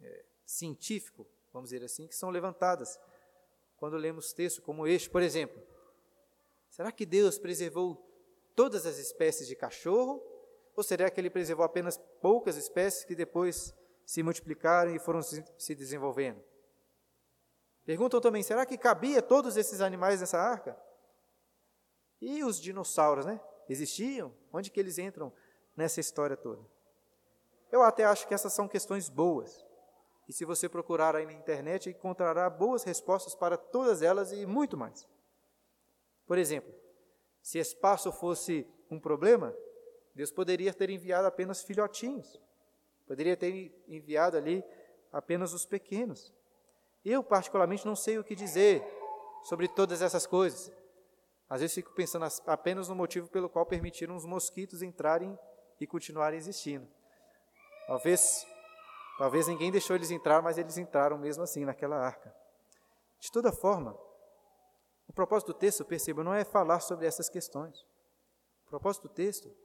é, 0.02 0.26
científico, 0.44 1.28
vamos 1.54 1.70
dizer 1.70 1.86
assim, 1.86 2.08
que 2.08 2.16
são 2.16 2.32
levantadas 2.32 3.00
quando 3.78 3.96
lemos 3.96 4.34
textos 4.34 4.66
como 4.66 4.88
este. 4.88 5.08
Por 5.08 5.22
exemplo, 5.22 5.62
será 6.72 6.92
que 6.92 7.06
Deus 7.06 7.38
preservou 7.38 8.04
todas 8.56 8.88
as 8.88 8.98
espécies 8.98 9.48
de 9.48 9.56
cachorro? 9.56 10.24
Ou 10.76 10.82
será 10.82 11.08
que 11.12 11.22
ele 11.22 11.30
preservou 11.30 11.64
apenas 11.64 11.98
poucas 12.20 12.58
espécies 12.58 13.06
que 13.06 13.14
depois 13.14 13.76
se 14.06 14.22
multiplicaram 14.24 14.96
e 14.96 15.00
foram 15.00 15.22
se 15.22 15.76
desenvolvendo? 15.76 16.42
Perguntam 17.86 18.20
também: 18.20 18.44
será 18.44 18.66
que 18.66 18.78
cabia 18.78 19.22
todos 19.22 19.58
esses 19.58 19.82
animais 19.82 20.22
nessa 20.22 20.40
arca? 20.40 20.78
E 22.22 22.44
os 22.44 22.60
dinossauros, 22.60 23.26
né? 23.26 23.40
Existiam? 23.70 24.34
Onde 24.52 24.72
que 24.72 24.80
eles 24.80 24.98
entram 24.98 25.32
nessa 25.76 26.00
história 26.00 26.36
toda? 26.36 26.62
Eu 27.72 27.84
até 27.84 28.06
acho 28.06 28.28
que 28.28 28.34
essas 28.34 28.54
são 28.54 28.68
questões 28.68 29.10
boas. 29.10 29.66
E 30.28 30.34
se 30.34 30.46
você 30.46 30.68
procurar 30.68 31.16
aí 31.16 31.26
na 31.26 31.34
internet, 31.34 31.90
encontrará 31.90 32.50
boas 32.50 32.84
respostas 32.84 33.36
para 33.36 33.58
todas 33.58 34.02
elas 34.02 34.32
e 34.32 34.46
muito 34.46 34.76
mais. 34.76 35.08
Por 36.26 36.38
exemplo, 36.38 36.74
se 37.42 37.60
espaço 37.60 38.12
fosse 38.12 38.68
um 38.90 39.00
problema, 39.00 39.56
Deus 40.16 40.32
poderia 40.32 40.74
ter 40.74 40.90
enviado 40.90 41.28
apenas 41.28 41.62
filhotinhos. 41.62 42.42
Poderia 43.08 43.38
ter 43.38 43.72
enviado 43.88 44.38
ali 44.38 44.64
apenas 45.12 45.54
os 45.54 45.66
pequenos. 45.66 46.34
Eu, 47.04 47.24
particularmente, 47.24 47.86
não 47.86 47.96
sei 47.96 48.18
o 48.18 48.24
que 48.24 48.36
dizer 48.36 48.84
sobre 49.44 49.68
todas 49.68 50.02
essas 50.02 50.26
coisas. 50.26 50.72
Às 51.48 51.62
vezes 51.62 51.76
fico 51.76 51.94
pensando 51.94 52.26
apenas 52.48 52.90
no 52.90 52.96
motivo 52.96 53.30
pelo 53.30 53.48
qual 53.48 53.66
permitiram 53.66 54.16
os 54.16 54.26
mosquitos 54.26 54.82
entrarem 54.82 55.38
e 55.80 55.86
continuarem 55.86 56.38
existindo. 56.38 56.88
Talvez, 57.86 58.48
talvez 59.20 59.48
ninguém 59.48 59.72
deixou 59.72 59.96
eles 59.96 60.10
entrar, 60.10 60.42
mas 60.42 60.58
eles 60.58 60.78
entraram 60.78 61.18
mesmo 61.18 61.44
assim 61.44 61.64
naquela 61.64 61.98
arca. 61.98 62.36
De 63.20 63.32
toda 63.32 63.52
forma, 63.52 63.96
o 65.08 65.14
propósito 65.14 65.54
do 65.54 65.60
texto, 65.60 65.86
perceba, 65.86 66.24
não 66.24 66.34
é 66.34 66.44
falar 66.44 66.80
sobre 66.80 67.06
essas 67.06 67.30
questões. 67.30 67.86
O 68.66 68.70
propósito 68.70 69.08
do 69.08 69.14
texto 69.14 69.56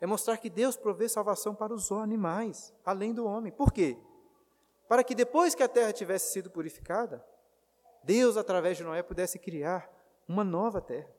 é 0.00 0.06
mostrar 0.06 0.36
que 0.36 0.50
Deus 0.50 0.76
provê 0.76 1.08
salvação 1.08 1.54
para 1.54 1.72
os 1.72 1.90
animais, 1.90 2.74
além 2.84 3.14
do 3.14 3.24
homem. 3.24 3.52
Por 3.52 3.72
quê? 3.72 3.96
Para 4.88 5.02
que 5.02 5.14
depois 5.14 5.54
que 5.54 5.62
a 5.62 5.68
terra 5.68 5.92
tivesse 5.92 6.32
sido 6.32 6.50
purificada, 6.50 7.24
Deus, 8.04 8.36
através 8.36 8.76
de 8.76 8.84
Noé, 8.84 9.02
pudesse 9.02 9.38
criar 9.38 9.90
uma 10.28 10.44
nova 10.44 10.80
terra. 10.80 11.12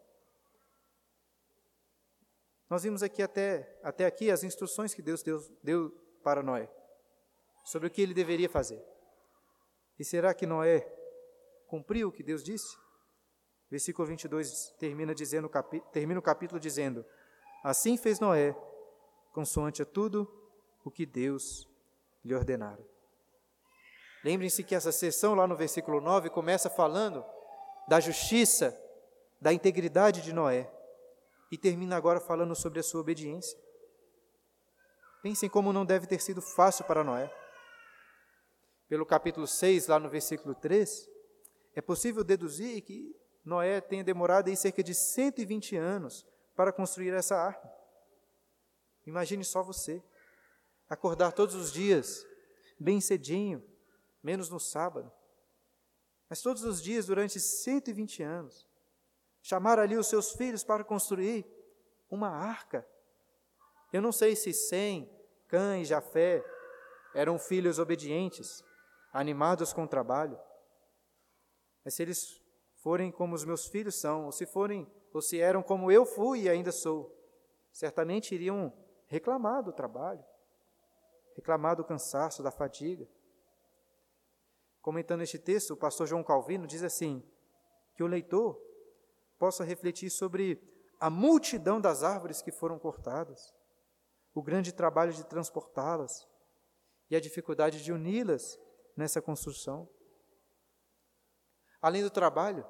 Nós 2.69 2.83
vimos 2.83 3.01
aqui 3.01 3.21
até, 3.21 3.79
até 3.81 4.05
aqui 4.05 4.29
as 4.29 4.43
instruções 4.43 4.93
que 4.93 5.01
Deus 5.01 5.23
deu, 5.23 5.39
deu 5.63 5.89
para 6.23 6.43
Noé, 6.43 6.69
sobre 7.65 7.87
o 7.87 7.91
que 7.91 8.01
ele 8.01 8.13
deveria 8.13 8.49
fazer. 8.49 8.83
E 9.97 10.05
será 10.05 10.33
que 10.33 10.45
Noé 10.45 10.81
cumpriu 11.67 12.09
o 12.09 12.11
que 12.11 12.23
Deus 12.23 12.43
disse? 12.43 12.77
Versículo 13.69 14.07
22 14.07 14.75
termina, 14.77 15.13
dizendo, 15.13 15.49
termina 15.91 16.19
o 16.19 16.23
capítulo 16.23 16.59
dizendo: 16.59 17.05
Assim 17.63 17.97
fez 17.97 18.19
Noé, 18.19 18.55
consoante 19.37 19.83
a 19.83 19.85
tudo 19.85 20.27
o 20.83 20.89
que 20.89 21.05
Deus 21.05 21.69
lhe 22.25 22.33
ordenara. 22.33 22.83
Lembrem-se 24.23 24.63
que 24.63 24.73
essa 24.73 24.91
sessão 24.91 25.35
lá 25.35 25.45
no 25.45 25.55
versículo 25.55 26.01
9 26.01 26.31
começa 26.31 26.71
falando 26.71 27.23
da 27.87 27.99
justiça, 27.99 28.75
da 29.39 29.53
integridade 29.53 30.23
de 30.23 30.33
Noé, 30.33 30.67
e 31.51 31.57
termina 31.57 31.95
agora 31.95 32.19
falando 32.19 32.55
sobre 32.55 32.79
a 32.79 32.83
sua 32.83 33.01
obediência. 33.01 33.55
Pensem 35.21 35.47
como 35.47 35.71
não 35.71 35.85
deve 35.85 36.07
ter 36.07 36.19
sido 36.19 36.41
fácil 36.41 36.83
para 36.85 37.03
Noé. 37.03 37.31
Pelo 38.89 39.05
capítulo 39.05 39.45
6, 39.45 39.85
lá 39.85 39.99
no 39.99 40.09
versículo 40.09 40.55
3, 40.55 41.07
é 41.75 41.81
possível 41.81 42.23
deduzir 42.23 42.81
que 42.81 43.15
Noé 43.45 43.81
tenha 43.81 44.03
demorado 44.03 44.49
aí 44.49 44.57
cerca 44.57 44.81
de 44.81 44.95
120 44.95 45.75
anos 45.75 46.25
para 46.55 46.73
construir 46.73 47.13
essa 47.13 47.37
arca. 47.37 47.76
Imagine 49.07 49.45
só 49.45 49.63
você, 49.63 50.03
acordar 50.89 51.31
todos 51.31 51.55
os 51.55 51.71
dias, 51.71 52.27
bem 52.77 52.99
cedinho, 52.99 53.63
menos 54.21 54.49
no 54.49 54.59
sábado, 54.59 55.09
mas 56.29 56.41
todos 56.41 56.65
os 56.65 56.81
dias 56.81 57.05
durante 57.05 57.39
120 57.39 58.21
anos, 58.21 58.67
chamar 59.41 59.79
ali 59.79 59.95
os 59.95 60.07
seus 60.07 60.33
filhos 60.33 60.61
para 60.61 60.83
construir 60.83 61.47
uma 62.09 62.27
arca. 62.27 62.85
Eu 63.93 64.01
não 64.01 64.11
sei 64.11 64.35
se 64.35 64.51
Sem, 64.51 65.09
Cã 65.47 65.79
e 65.79 65.85
Jafé 65.85 66.43
eram 67.15 67.39
filhos 67.39 67.79
obedientes, 67.79 68.61
animados 69.13 69.71
com 69.71 69.85
o 69.85 69.87
trabalho, 69.87 70.37
mas 71.85 71.93
se 71.93 72.01
eles 72.01 72.41
forem 72.83 73.09
como 73.09 73.33
os 73.33 73.45
meus 73.45 73.67
filhos 73.67 73.95
são, 73.95 74.25
ou 74.25 74.33
se 74.33 74.45
forem, 74.45 74.85
ou 75.13 75.21
se 75.21 75.39
eram 75.39 75.63
como 75.63 75.89
eu 75.89 76.05
fui 76.05 76.41
e 76.41 76.49
ainda 76.49 76.73
sou, 76.73 77.09
certamente 77.71 78.35
iriam 78.35 78.73
reclamar 79.07 79.63
do 79.63 79.73
trabalho, 79.73 80.23
reclamar 81.35 81.75
do 81.75 81.83
cansaço, 81.83 82.43
da 82.43 82.51
fadiga. 82.51 83.07
Comentando 84.81 85.21
este 85.21 85.39
texto, 85.39 85.71
o 85.71 85.77
pastor 85.77 86.07
João 86.07 86.23
Calvino 86.23 86.67
diz 86.67 86.83
assim: 86.83 87.23
que 87.95 88.03
o 88.03 88.07
leitor 88.07 88.61
possa 89.37 89.63
refletir 89.63 90.09
sobre 90.09 90.61
a 90.99 91.09
multidão 91.09 91.79
das 91.79 92.03
árvores 92.03 92.41
que 92.41 92.51
foram 92.51 92.79
cortadas, 92.79 93.53
o 94.33 94.41
grande 94.41 94.71
trabalho 94.71 95.13
de 95.13 95.25
transportá-las 95.25 96.27
e 97.09 97.15
a 97.15 97.19
dificuldade 97.19 97.83
de 97.83 97.91
uni-las 97.91 98.59
nessa 98.95 99.21
construção. 99.21 99.89
Além 101.81 102.03
do 102.03 102.09
trabalho, 102.09 102.65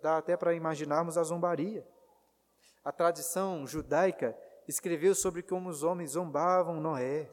dá, 0.00 0.16
até 0.16 0.36
para 0.36 0.54
imaginarmos 0.54 1.18
a 1.18 1.22
zombaria. 1.22 1.86
A 2.84 2.90
tradição 2.90 3.66
judaica 3.66 4.36
escreveu 4.66 5.14
sobre 5.14 5.42
como 5.42 5.68
os 5.68 5.82
homens 5.82 6.12
zombavam 6.12 6.80
Noé. 6.80 7.30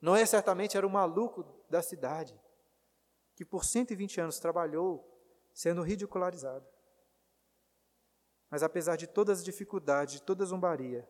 Noé 0.00 0.24
certamente 0.26 0.76
era 0.76 0.86
o 0.86 0.90
maluco 0.90 1.44
da 1.68 1.82
cidade, 1.82 2.38
que 3.34 3.44
por 3.44 3.64
120 3.64 4.20
anos 4.20 4.38
trabalhou 4.38 5.04
sendo 5.52 5.82
ridicularizado. 5.82 6.66
Mas 8.50 8.62
apesar 8.62 8.96
de 8.96 9.06
todas 9.06 9.38
as 9.38 9.44
dificuldades, 9.44 10.14
de 10.14 10.22
toda 10.22 10.44
a 10.44 10.46
zombaria, 10.46 11.08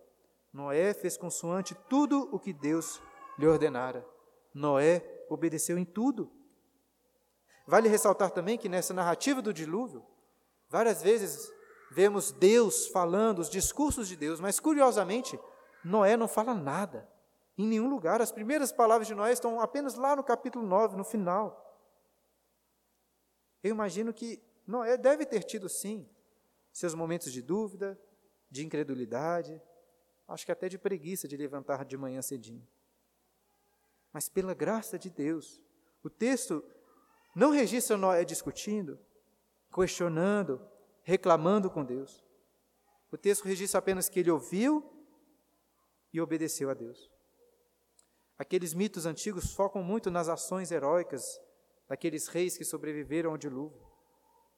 Noé 0.53 0.93
fez 0.95 1.17
consoante 1.17 1.75
tudo 1.89 2.29
o 2.33 2.39
que 2.39 2.53
Deus 2.53 3.01
lhe 3.39 3.47
ordenara. 3.47 4.05
Noé 4.53 5.25
obedeceu 5.29 5.79
em 5.79 5.85
tudo. 5.85 6.33
Vale 7.67 7.89
ressaltar 7.89 8.31
também 8.31 8.57
que 8.57 8.69
nessa 8.69 8.95
narrativa 8.95 9.43
do 9.43 9.53
dilúvio, 9.53 10.05
várias 10.69 11.03
vezes 11.03 11.53
vemos 11.91 12.31
Deus 12.33 12.87
falando, 12.89 13.41
os 13.41 13.51
discursos 13.51 14.09
de 14.09 14.17
Deus, 14.17 14.41
mas 14.41 14.61
curiosamente, 14.61 15.39
Noé 15.85 16.17
não 16.17 16.29
fala 16.29 16.55
nada, 16.55 17.09
em 17.57 17.67
nenhum 17.67 17.89
lugar. 17.89 18.21
As 18.21 18.33
primeiras 18.33 18.71
palavras 18.71 19.09
de 19.09 19.15
Noé 19.15 19.33
estão 19.33 19.61
apenas 19.61 19.95
lá 19.95 20.15
no 20.15 20.23
capítulo 20.23 20.67
9, 20.67 20.97
no 20.97 21.05
final. 21.05 21.65
Eu 23.63 23.71
imagino 23.71 24.13
que 24.13 24.43
Noé 24.67 24.97
deve 24.97 25.25
ter 25.25 25.43
tido, 25.43 25.69
sim, 25.69 26.09
seus 26.73 26.95
momentos 26.95 27.33
de 27.33 27.43
dúvida, 27.43 27.99
de 28.51 28.65
incredulidade, 28.65 29.61
acho 30.27 30.45
que 30.45 30.53
até 30.53 30.69
de 30.69 30.79
preguiça 30.79 31.27
de 31.27 31.37
levantar 31.37 31.85
de 31.85 31.97
manhã 31.97 32.23
cedinho. 32.23 32.67
Mas 34.13 34.29
pela 34.29 34.55
graça 34.55 34.99
de 34.99 35.11
Deus, 35.11 35.61
o 36.03 36.09
texto 36.09 36.65
não 37.35 37.51
registra 37.51 37.97
Noé 37.97 38.25
discutindo, 38.25 38.99
questionando, 39.75 40.61
reclamando 41.09 41.71
com 41.71 41.83
Deus. 41.83 42.23
O 43.11 43.17
texto 43.17 43.47
registra 43.47 43.79
apenas 43.79 44.11
que 44.11 44.21
ele 44.21 44.31
ouviu 44.31 44.85
e 46.13 46.21
obedeceu 46.21 46.69
a 46.69 46.75
Deus. 46.75 47.11
Aqueles 48.37 48.75
mitos 48.75 49.07
antigos 49.07 49.55
focam 49.55 49.83
muito 49.83 50.11
nas 50.11 50.29
ações 50.29 50.71
heróicas 50.71 51.41
daqueles 51.89 52.29
reis 52.29 52.59
que 52.59 52.65
sobreviveram 52.65 53.31
ao 53.31 53.39
dilúvio, 53.39 53.81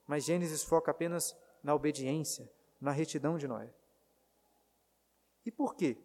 mas 0.05 0.25
Gênesis 0.25 0.61
foca 0.61 0.91
apenas 0.91 1.33
na 1.63 1.73
obediência, 1.73 2.51
na 2.81 2.91
retidão 2.91 3.37
de 3.37 3.47
Noé. 3.47 3.73
E 5.45 5.51
por 5.51 5.73
quê? 5.73 5.97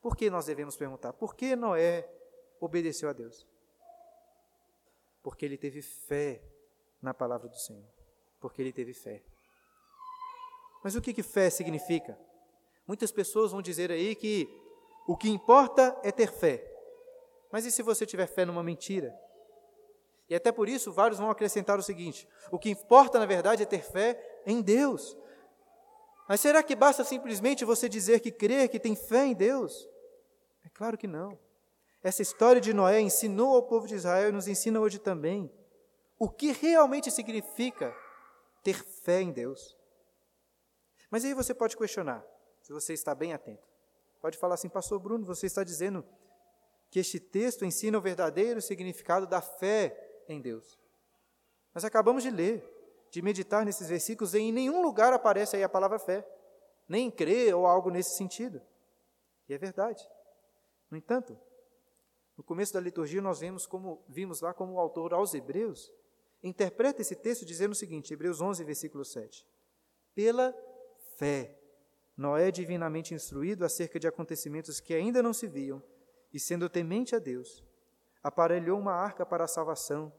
Por 0.00 0.16
que 0.16 0.30
nós 0.30 0.46
devemos 0.46 0.76
perguntar? 0.76 1.12
Por 1.14 1.34
que 1.34 1.56
Noé 1.56 2.08
obedeceu 2.60 3.08
a 3.08 3.12
Deus? 3.12 3.44
Porque 5.20 5.44
ele 5.44 5.58
teve 5.58 5.82
fé 5.82 6.40
na 7.00 7.12
palavra 7.12 7.48
do 7.48 7.58
Senhor. 7.58 7.90
Porque 8.38 8.62
ele 8.62 8.72
teve 8.72 8.94
fé. 8.94 9.31
Mas 10.82 10.94
o 10.94 11.00
que, 11.00 11.12
que 11.12 11.22
fé 11.22 11.48
significa? 11.50 12.18
Muitas 12.86 13.12
pessoas 13.12 13.52
vão 13.52 13.62
dizer 13.62 13.90
aí 13.90 14.14
que 14.14 14.48
o 15.06 15.16
que 15.16 15.28
importa 15.28 15.96
é 16.02 16.10
ter 16.10 16.30
fé. 16.30 16.68
Mas 17.50 17.64
e 17.64 17.70
se 17.70 17.82
você 17.82 18.06
tiver 18.06 18.26
fé 18.26 18.44
numa 18.44 18.62
mentira? 18.62 19.14
E 20.28 20.34
até 20.34 20.50
por 20.50 20.68
isso, 20.68 20.92
vários 20.92 21.18
vão 21.18 21.30
acrescentar 21.30 21.78
o 21.78 21.82
seguinte: 21.82 22.26
o 22.50 22.58
que 22.58 22.70
importa, 22.70 23.18
na 23.18 23.26
verdade, 23.26 23.62
é 23.62 23.66
ter 23.66 23.82
fé 23.82 24.18
em 24.46 24.60
Deus. 24.60 25.16
Mas 26.28 26.40
será 26.40 26.62
que 26.62 26.74
basta 26.74 27.04
simplesmente 27.04 27.64
você 27.64 27.88
dizer 27.88 28.20
que 28.20 28.32
crê, 28.32 28.66
que 28.68 28.80
tem 28.80 28.96
fé 28.96 29.26
em 29.26 29.34
Deus? 29.34 29.88
É 30.64 30.68
claro 30.70 30.96
que 30.96 31.06
não. 31.06 31.38
Essa 32.02 32.22
história 32.22 32.60
de 32.60 32.72
Noé 32.72 33.00
ensinou 33.00 33.54
ao 33.54 33.62
povo 33.62 33.86
de 33.86 33.94
Israel 33.94 34.30
e 34.30 34.32
nos 34.32 34.48
ensina 34.48 34.80
hoje 34.80 34.98
também 34.98 35.52
o 36.18 36.28
que 36.28 36.52
realmente 36.52 37.10
significa 37.10 37.94
ter 38.62 38.82
fé 38.84 39.20
em 39.20 39.32
Deus. 39.32 39.76
Mas 41.12 41.26
aí 41.26 41.34
você 41.34 41.52
pode 41.52 41.76
questionar, 41.76 42.24
se 42.62 42.72
você 42.72 42.94
está 42.94 43.14
bem 43.14 43.34
atento. 43.34 43.68
Pode 44.18 44.38
falar 44.38 44.54
assim, 44.54 44.70
Pastor 44.70 44.98
Bruno, 44.98 45.26
você 45.26 45.44
está 45.44 45.62
dizendo 45.62 46.02
que 46.90 46.98
este 46.98 47.20
texto 47.20 47.66
ensina 47.66 47.98
o 47.98 48.00
verdadeiro 48.00 48.62
significado 48.62 49.26
da 49.26 49.42
fé 49.42 50.24
em 50.26 50.40
Deus. 50.40 50.80
Nós 51.74 51.84
acabamos 51.84 52.22
de 52.22 52.30
ler, 52.30 52.64
de 53.10 53.20
meditar 53.20 53.62
nesses 53.62 53.90
versículos, 53.90 54.32
e 54.32 54.38
em 54.38 54.50
nenhum 54.50 54.80
lugar 54.80 55.12
aparece 55.12 55.54
aí 55.54 55.62
a 55.62 55.68
palavra 55.68 55.98
fé, 55.98 56.26
nem 56.88 57.10
crer 57.10 57.54
ou 57.54 57.66
algo 57.66 57.90
nesse 57.90 58.16
sentido. 58.16 58.62
E 59.50 59.52
é 59.52 59.58
verdade. 59.58 60.02
No 60.90 60.96
entanto, 60.96 61.38
no 62.38 62.42
começo 62.42 62.72
da 62.72 62.80
liturgia 62.80 63.20
nós 63.20 63.40
vemos 63.40 63.66
como 63.66 64.02
vimos 64.08 64.40
lá 64.40 64.54
como 64.54 64.72
o 64.72 64.80
autor 64.80 65.12
aos 65.12 65.34
Hebreus 65.34 65.92
interpreta 66.42 67.02
esse 67.02 67.14
texto 67.14 67.44
dizendo 67.44 67.72
o 67.72 67.76
seguinte, 67.76 68.14
Hebreus 68.14 68.40
11, 68.40 68.64
versículo 68.64 69.04
7. 69.04 69.46
Pela 70.14 70.56
fé, 71.16 71.58
Noé 72.16 72.50
divinamente 72.50 73.14
instruído 73.14 73.64
acerca 73.64 73.98
de 73.98 74.06
acontecimentos 74.06 74.80
que 74.80 74.94
ainda 74.94 75.22
não 75.22 75.32
se 75.32 75.46
viam, 75.46 75.82
e 76.32 76.38
sendo 76.38 76.68
temente 76.68 77.14
a 77.14 77.18
Deus, 77.18 77.64
aparelhou 78.22 78.78
uma 78.78 78.92
arca 78.92 79.26
para 79.26 79.44
a 79.44 79.48
salvação 79.48 80.12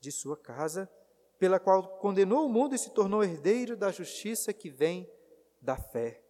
de 0.00 0.12
sua 0.12 0.36
casa, 0.36 0.90
pela 1.38 1.58
qual 1.58 1.98
condenou 1.98 2.46
o 2.46 2.48
mundo 2.48 2.74
e 2.74 2.78
se 2.78 2.90
tornou 2.90 3.22
herdeiro 3.22 3.76
da 3.76 3.90
justiça 3.90 4.52
que 4.52 4.70
vem 4.70 5.10
da 5.60 5.76
fé. 5.76 6.22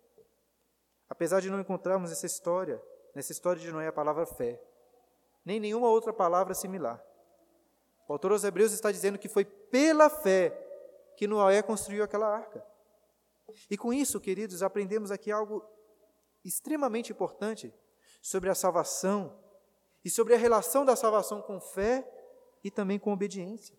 Apesar 1.09 1.41
de 1.41 1.51
não 1.51 1.61
encontrarmos 1.61 2.11
essa 2.11 2.27
história, 2.27 2.83
nessa 3.15 3.33
história 3.33 3.61
de 3.61 3.71
Noé, 3.71 3.87
a 3.87 3.93
palavra 3.93 4.27
fé, 4.27 4.61
nem 5.45 5.61
nenhuma 5.61 5.89
outra 5.89 6.13
palavra 6.13 6.55
similar. 6.55 7.03
O 8.09 8.13
autor 8.13 8.33
aos 8.33 8.45
Hebreus 8.45 8.73
está 8.73 8.91
dizendo 8.91 9.19
que 9.19 9.29
foi 9.29 9.45
pela 9.45 10.09
fé 10.09 10.51
que 11.17 11.27
Noé 11.27 11.63
construiu 11.63 12.05
aquela 12.05 12.29
arca. 12.29 12.65
E 13.71 13.77
com 13.77 13.93
isso, 13.93 14.21
queridos, 14.21 14.63
aprendemos 14.63 15.11
aqui 15.11 15.31
algo 15.31 15.65
extremamente 16.45 17.13
importante 17.13 17.73
sobre 18.23 18.51
a 18.51 18.55
salvação 18.55 19.39
e 20.05 20.11
sobre 20.11 20.35
a 20.35 20.39
relação 20.39 20.85
da 20.85 20.97
salvação 20.97 21.43
com 21.43 21.61
fé 21.61 22.09
e 22.63 22.71
também 22.71 22.99
com 22.99 23.13
obediência. 23.13 23.77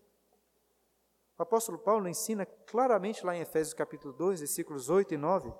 O 1.38 1.42
apóstolo 1.42 1.78
Paulo 1.78 2.08
ensina 2.08 2.44
claramente 2.44 3.24
lá 3.24 3.36
em 3.36 3.40
Efésios 3.40 3.72
capítulo 3.72 4.12
2, 4.12 4.40
versículos 4.40 4.90
8 4.90 5.14
e 5.14 5.16
9, 5.16 5.52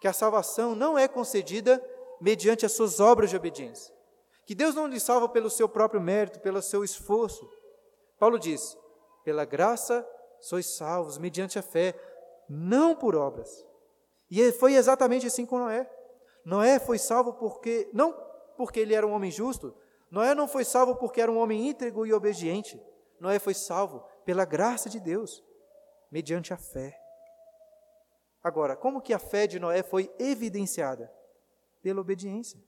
que 0.00 0.06
a 0.06 0.12
salvação 0.12 0.74
não 0.74 0.98
é 0.98 1.08
concedida 1.08 1.82
mediante 2.20 2.64
as 2.64 2.72
suas 2.72 3.00
obras 3.00 3.30
de 3.30 3.36
obediência. 3.36 3.94
Que 4.46 4.54
Deus 4.54 4.74
não 4.74 4.86
lhe 4.86 5.00
salva 5.00 5.28
pelo 5.28 5.50
seu 5.50 5.68
próprio 5.68 6.00
mérito, 6.00 6.40
pelo 6.40 6.62
seu 6.62 6.84
esforço. 6.84 7.50
Paulo 8.18 8.38
diz: 8.38 8.78
pela 9.24 9.44
graça 9.44 10.06
sois 10.40 10.66
salvos, 10.76 11.18
mediante 11.18 11.58
a 11.58 11.62
fé, 11.62 11.92
não 12.48 12.94
por 12.94 13.14
obras. 13.14 13.66
E 14.30 14.52
foi 14.52 14.74
exatamente 14.74 15.26
assim 15.26 15.46
com 15.46 15.58
Noé. 15.58 15.90
Noé 16.44 16.78
foi 16.78 16.98
salvo 16.98 17.32
porque 17.34 17.88
não 17.92 18.14
porque 18.56 18.80
ele 18.80 18.94
era 18.94 19.06
um 19.06 19.12
homem 19.12 19.30
justo. 19.30 19.74
Noé 20.10 20.34
não 20.34 20.48
foi 20.48 20.64
salvo 20.64 20.96
porque 20.96 21.20
era 21.20 21.30
um 21.30 21.38
homem 21.38 21.68
íntegro 21.68 22.06
e 22.06 22.12
obediente. 22.12 22.80
Noé 23.20 23.38
foi 23.38 23.54
salvo 23.54 24.04
pela 24.24 24.44
graça 24.44 24.88
de 24.88 24.98
Deus, 24.98 25.44
mediante 26.10 26.52
a 26.52 26.56
fé. 26.56 26.98
Agora, 28.42 28.76
como 28.76 29.00
que 29.00 29.12
a 29.12 29.18
fé 29.18 29.46
de 29.46 29.58
Noé 29.58 29.82
foi 29.82 30.12
evidenciada? 30.18 31.12
Pela 31.82 32.00
obediência. 32.00 32.62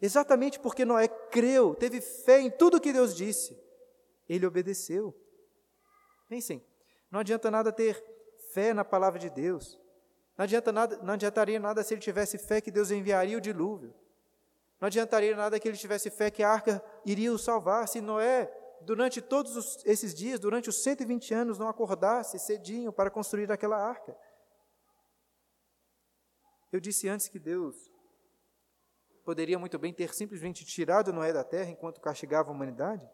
Exatamente 0.00 0.58
porque 0.58 0.84
Noé 0.84 1.08
creu, 1.08 1.74
teve 1.74 2.00
fé 2.00 2.40
em 2.40 2.50
tudo 2.50 2.80
que 2.80 2.92
Deus 2.92 3.14
disse. 3.14 3.58
Ele 4.28 4.46
obedeceu. 4.46 5.14
Pensem, 6.28 6.64
não 7.10 7.20
adianta 7.20 7.50
nada 7.50 7.70
ter 7.72 8.02
fé 8.54 8.72
na 8.72 8.84
palavra 8.84 9.18
de 9.18 9.28
Deus. 9.28 9.78
Não, 10.38 10.44
adianta 10.44 10.70
nada, 10.70 10.96
não 11.02 11.14
adiantaria 11.14 11.58
nada 11.58 11.82
se 11.82 11.92
ele 11.92 12.00
tivesse 12.00 12.38
fé 12.38 12.60
que 12.60 12.70
Deus 12.70 12.90
enviaria 12.92 13.36
o 13.36 13.40
dilúvio. 13.40 13.92
Não 14.80 14.86
adiantaria 14.86 15.36
nada 15.36 15.58
que 15.58 15.66
ele 15.66 15.76
tivesse 15.76 16.08
fé 16.08 16.30
que 16.30 16.42
a 16.42 16.50
arca 16.50 16.82
iria 17.04 17.32
o 17.32 17.38
salvar. 17.38 17.88
Se 17.88 18.00
Noé, 18.00 18.46
durante 18.80 19.20
todos 19.20 19.56
os, 19.56 19.84
esses 19.84 20.14
dias, 20.14 20.38
durante 20.38 20.68
os 20.68 20.82
120 20.82 21.34
anos, 21.34 21.58
não 21.58 21.68
acordasse 21.68 22.38
cedinho 22.38 22.92
para 22.92 23.10
construir 23.10 23.50
aquela 23.50 23.76
arca. 23.76 24.16
Eu 26.72 26.80
disse 26.80 27.08
antes 27.08 27.28
que 27.28 27.38
Deus 27.38 27.90
poderia 29.24 29.58
muito 29.58 29.78
bem 29.78 29.92
ter 29.92 30.14
simplesmente 30.14 30.64
tirado 30.64 31.12
Noé 31.12 31.32
da 31.32 31.42
terra 31.42 31.70
enquanto 31.70 32.00
castigava 32.00 32.50
a 32.50 32.52
humanidade. 32.52 33.08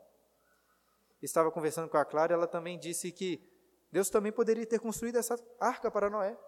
Estava 1.22 1.51
conversando 1.51 1.88
com 1.88 1.97
a 1.97 2.05
Clara, 2.05 2.32
ela 2.32 2.47
também 2.47 2.78
disse 2.78 3.12
que 3.12 3.49
Deus 3.91 4.09
também 4.09 4.30
poderia 4.30 4.66
ter 4.66 4.78
construído 4.78 5.16
essa 5.16 5.36
arca 5.59 5.91
para 5.91 6.09
Noé. 6.09 6.38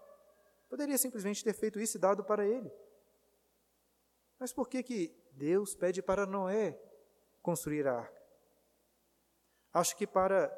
Poderia 0.68 0.96
simplesmente 0.96 1.42
ter 1.42 1.52
feito 1.52 1.80
isso 1.80 1.96
e 1.96 2.00
dado 2.00 2.24
para 2.24 2.46
ele. 2.46 2.72
Mas 4.38 4.52
por 4.52 4.68
que, 4.68 4.82
que 4.82 5.14
Deus 5.32 5.74
pede 5.74 6.00
para 6.02 6.24
Noé 6.26 6.80
construir 7.42 7.86
a 7.86 7.98
arca? 7.98 8.22
Acho 9.72 9.96
que 9.96 10.06
para 10.06 10.50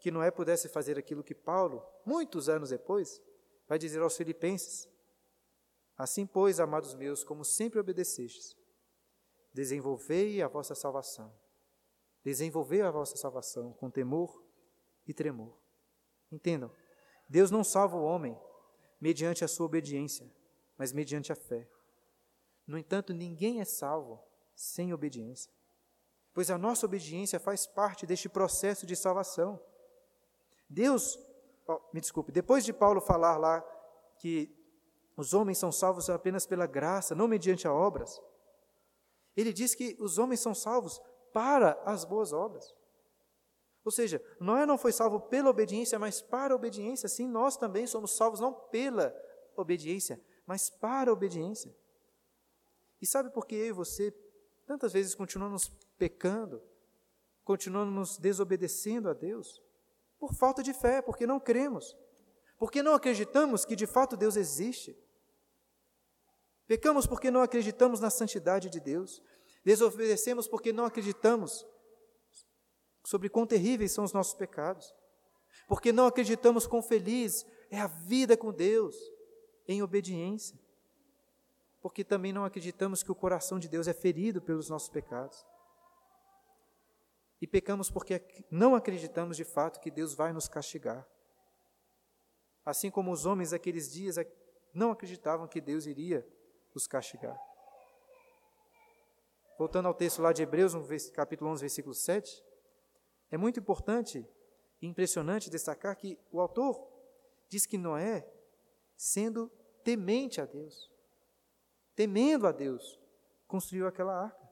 que 0.00 0.10
Noé 0.10 0.30
pudesse 0.30 0.68
fazer 0.68 0.98
aquilo 0.98 1.24
que 1.24 1.34
Paulo, 1.34 1.82
muitos 2.04 2.48
anos 2.48 2.70
depois, 2.70 3.20
vai 3.66 3.78
dizer 3.78 4.02
aos 4.02 4.16
Filipenses: 4.16 4.88
Assim, 5.96 6.26
pois, 6.26 6.60
amados 6.60 6.94
meus, 6.94 7.22
como 7.22 7.44
sempre 7.44 7.78
obedecestes, 7.78 8.56
desenvolvei 9.52 10.42
a 10.42 10.48
vossa 10.48 10.74
salvação. 10.74 11.32
Desenvolvei 12.22 12.82
a 12.82 12.90
vossa 12.90 13.16
salvação 13.16 13.72
com 13.74 13.90
temor 13.90 14.42
e 15.06 15.14
tremor. 15.14 15.63
Entendam, 16.34 16.68
Deus 17.28 17.50
não 17.52 17.62
salva 17.62 17.96
o 17.96 18.02
homem 18.02 18.36
mediante 19.00 19.44
a 19.44 19.48
sua 19.48 19.66
obediência, 19.66 20.28
mas 20.76 20.92
mediante 20.92 21.32
a 21.32 21.36
fé. 21.36 21.68
No 22.66 22.76
entanto, 22.76 23.14
ninguém 23.14 23.60
é 23.60 23.64
salvo 23.64 24.20
sem 24.54 24.92
obediência, 24.92 25.52
pois 26.32 26.50
a 26.50 26.58
nossa 26.58 26.86
obediência 26.86 27.38
faz 27.38 27.66
parte 27.66 28.04
deste 28.04 28.28
processo 28.28 28.84
de 28.84 28.96
salvação. 28.96 29.60
Deus, 30.68 31.18
oh, 31.68 31.80
me 31.92 32.00
desculpe, 32.00 32.32
depois 32.32 32.64
de 32.64 32.72
Paulo 32.72 33.00
falar 33.00 33.36
lá 33.36 33.60
que 34.18 34.52
os 35.16 35.34
homens 35.34 35.58
são 35.58 35.70
salvos 35.70 36.10
apenas 36.10 36.46
pela 36.46 36.66
graça, 36.66 37.14
não 37.14 37.28
mediante 37.28 37.68
obras. 37.68 38.20
Ele 39.36 39.52
diz 39.52 39.72
que 39.72 39.96
os 40.00 40.18
homens 40.18 40.40
são 40.40 40.52
salvos 40.52 41.00
para 41.32 41.80
as 41.84 42.04
boas 42.04 42.32
obras. 42.32 42.74
Ou 43.84 43.92
seja, 43.92 44.22
Noé 44.40 44.64
não 44.64 44.78
foi 44.78 44.92
salvo 44.92 45.20
pela 45.20 45.50
obediência, 45.50 45.98
mas 45.98 46.22
para 46.22 46.54
a 46.54 46.56
obediência. 46.56 47.08
Sim, 47.08 47.28
nós 47.28 47.56
também 47.56 47.86
somos 47.86 48.16
salvos 48.16 48.40
não 48.40 48.52
pela 48.52 49.14
obediência, 49.54 50.20
mas 50.46 50.70
para 50.70 51.10
a 51.10 51.12
obediência. 51.12 51.74
E 53.00 53.06
sabe 53.06 53.30
por 53.30 53.46
que 53.46 53.54
eu 53.54 53.66
e 53.66 53.72
você 53.72 54.10
tantas 54.66 54.94
vezes 54.94 55.14
continuamos 55.14 55.68
pecando, 55.98 56.62
continuamos 57.44 58.16
desobedecendo 58.16 59.10
a 59.10 59.12
Deus? 59.12 59.62
Por 60.18 60.32
falta 60.32 60.62
de 60.62 60.72
fé, 60.72 61.02
porque 61.02 61.26
não 61.26 61.38
cremos, 61.38 61.94
porque 62.58 62.82
não 62.82 62.94
acreditamos 62.94 63.66
que 63.66 63.76
de 63.76 63.86
fato 63.86 64.16
Deus 64.16 64.36
existe. 64.36 64.96
Pecamos 66.66 67.06
porque 67.06 67.30
não 67.30 67.42
acreditamos 67.42 68.00
na 68.00 68.08
santidade 68.08 68.70
de 68.70 68.80
Deus. 68.80 69.22
Desobedecemos 69.62 70.48
porque 70.48 70.72
não 70.72 70.86
acreditamos 70.86 71.66
sobre 73.04 73.28
quão 73.28 73.46
terríveis 73.46 73.92
são 73.92 74.04
os 74.04 74.12
nossos 74.12 74.34
pecados. 74.34 74.92
Porque 75.68 75.92
não 75.92 76.06
acreditamos 76.06 76.66
quão 76.66 76.82
feliz 76.82 77.46
é 77.70 77.78
a 77.78 77.86
vida 77.86 78.36
com 78.36 78.52
Deus 78.52 78.96
em 79.68 79.82
obediência. 79.82 80.58
Porque 81.80 82.02
também 82.02 82.32
não 82.32 82.44
acreditamos 82.44 83.02
que 83.02 83.12
o 83.12 83.14
coração 83.14 83.58
de 83.58 83.68
Deus 83.68 83.86
é 83.86 83.92
ferido 83.92 84.40
pelos 84.40 84.68
nossos 84.68 84.88
pecados. 84.88 85.44
E 87.40 87.46
pecamos 87.46 87.90
porque 87.90 88.22
não 88.50 88.74
acreditamos 88.74 89.36
de 89.36 89.44
fato 89.44 89.80
que 89.80 89.90
Deus 89.90 90.14
vai 90.14 90.32
nos 90.32 90.48
castigar. 90.48 91.06
Assim 92.64 92.90
como 92.90 93.12
os 93.12 93.26
homens 93.26 93.50
daqueles 93.50 93.92
dias 93.92 94.16
não 94.72 94.90
acreditavam 94.90 95.46
que 95.46 95.60
Deus 95.60 95.84
iria 95.84 96.26
os 96.74 96.86
castigar. 96.86 97.38
Voltando 99.58 99.86
ao 99.86 99.94
texto 99.94 100.22
lá 100.22 100.32
de 100.32 100.42
Hebreus, 100.42 100.72
capítulo 101.10 101.50
11, 101.50 101.60
versículo 101.60 101.94
7, 101.94 102.42
é 103.30 103.36
muito 103.36 103.58
importante 103.60 104.26
e 104.80 104.86
impressionante 104.86 105.50
destacar 105.50 105.96
que 105.96 106.18
o 106.30 106.40
autor 106.40 106.86
diz 107.48 107.66
que 107.66 107.78
Noé, 107.78 108.26
sendo 108.96 109.50
temente 109.82 110.40
a 110.40 110.44
Deus, 110.44 110.90
temendo 111.94 112.46
a 112.46 112.52
Deus, 112.52 113.00
construiu 113.46 113.86
aquela 113.86 114.24
arca. 114.24 114.44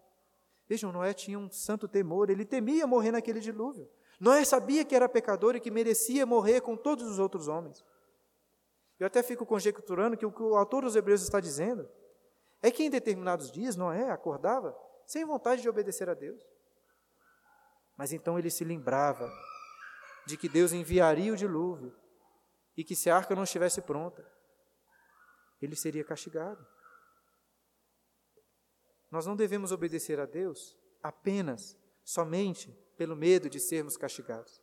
Vejam, 0.69 0.93
Noé 0.93 1.13
tinha 1.13 1.39
um 1.39 1.51
santo 1.51 1.87
temor, 1.89 2.31
ele 2.31 2.45
temia 2.45 2.87
morrer 2.87 3.11
naquele 3.11 3.41
dilúvio. 3.41 3.89
Noé 4.19 4.45
sabia 4.45 4.85
que 4.85 4.95
era 4.95 5.09
pecador 5.09 5.57
e 5.57 5.61
que 5.61 5.71
merecia 5.71 6.25
morrer 6.25 6.61
com 6.61 6.77
todos 6.77 7.07
os 7.07 7.19
outros 7.19 7.49
homens. 7.49 7.85
Eu 8.99 9.07
até 9.07 9.23
fico 9.23 9.45
conjecturando 9.45 10.17
que 10.17 10.25
o 10.25 10.31
que 10.31 10.43
o 10.43 10.57
autor 10.57 10.85
dos 10.85 10.95
Hebreus 10.95 11.23
está 11.23 11.41
dizendo 11.41 11.89
é 12.63 12.71
que 12.71 12.85
em 12.85 12.91
determinados 12.91 13.51
dias 13.51 13.75
Noé 13.75 14.11
acordava 14.11 14.77
sem 15.05 15.25
vontade 15.25 15.61
de 15.61 15.69
obedecer 15.69 16.09
a 16.09 16.15
Deus. 16.15 16.41
Mas 18.03 18.13
então 18.13 18.37
ele 18.37 18.51
se 18.51 18.65
lembrava 18.65 19.33
de 20.27 20.37
que 20.37 20.49
Deus 20.49 20.73
enviaria 20.73 21.33
o 21.33 21.37
dilúvio 21.37 21.95
e 22.77 22.83
que 22.83 22.97
se 22.97 23.09
a 23.09 23.17
arca 23.17 23.33
não 23.33 23.45
estivesse 23.45 23.81
pronta, 23.81 24.29
ele 25.61 25.77
seria 25.77 26.03
castigado. 26.03 26.67
Nós 29.09 29.25
não 29.25 29.37
devemos 29.37 29.71
obedecer 29.71 30.19
a 30.19 30.27
Deus 30.27 30.77
apenas, 31.01 31.79
somente 32.03 32.77
pelo 32.97 33.15
medo 33.15 33.49
de 33.49 33.61
sermos 33.61 33.97
castigados, 33.97 34.61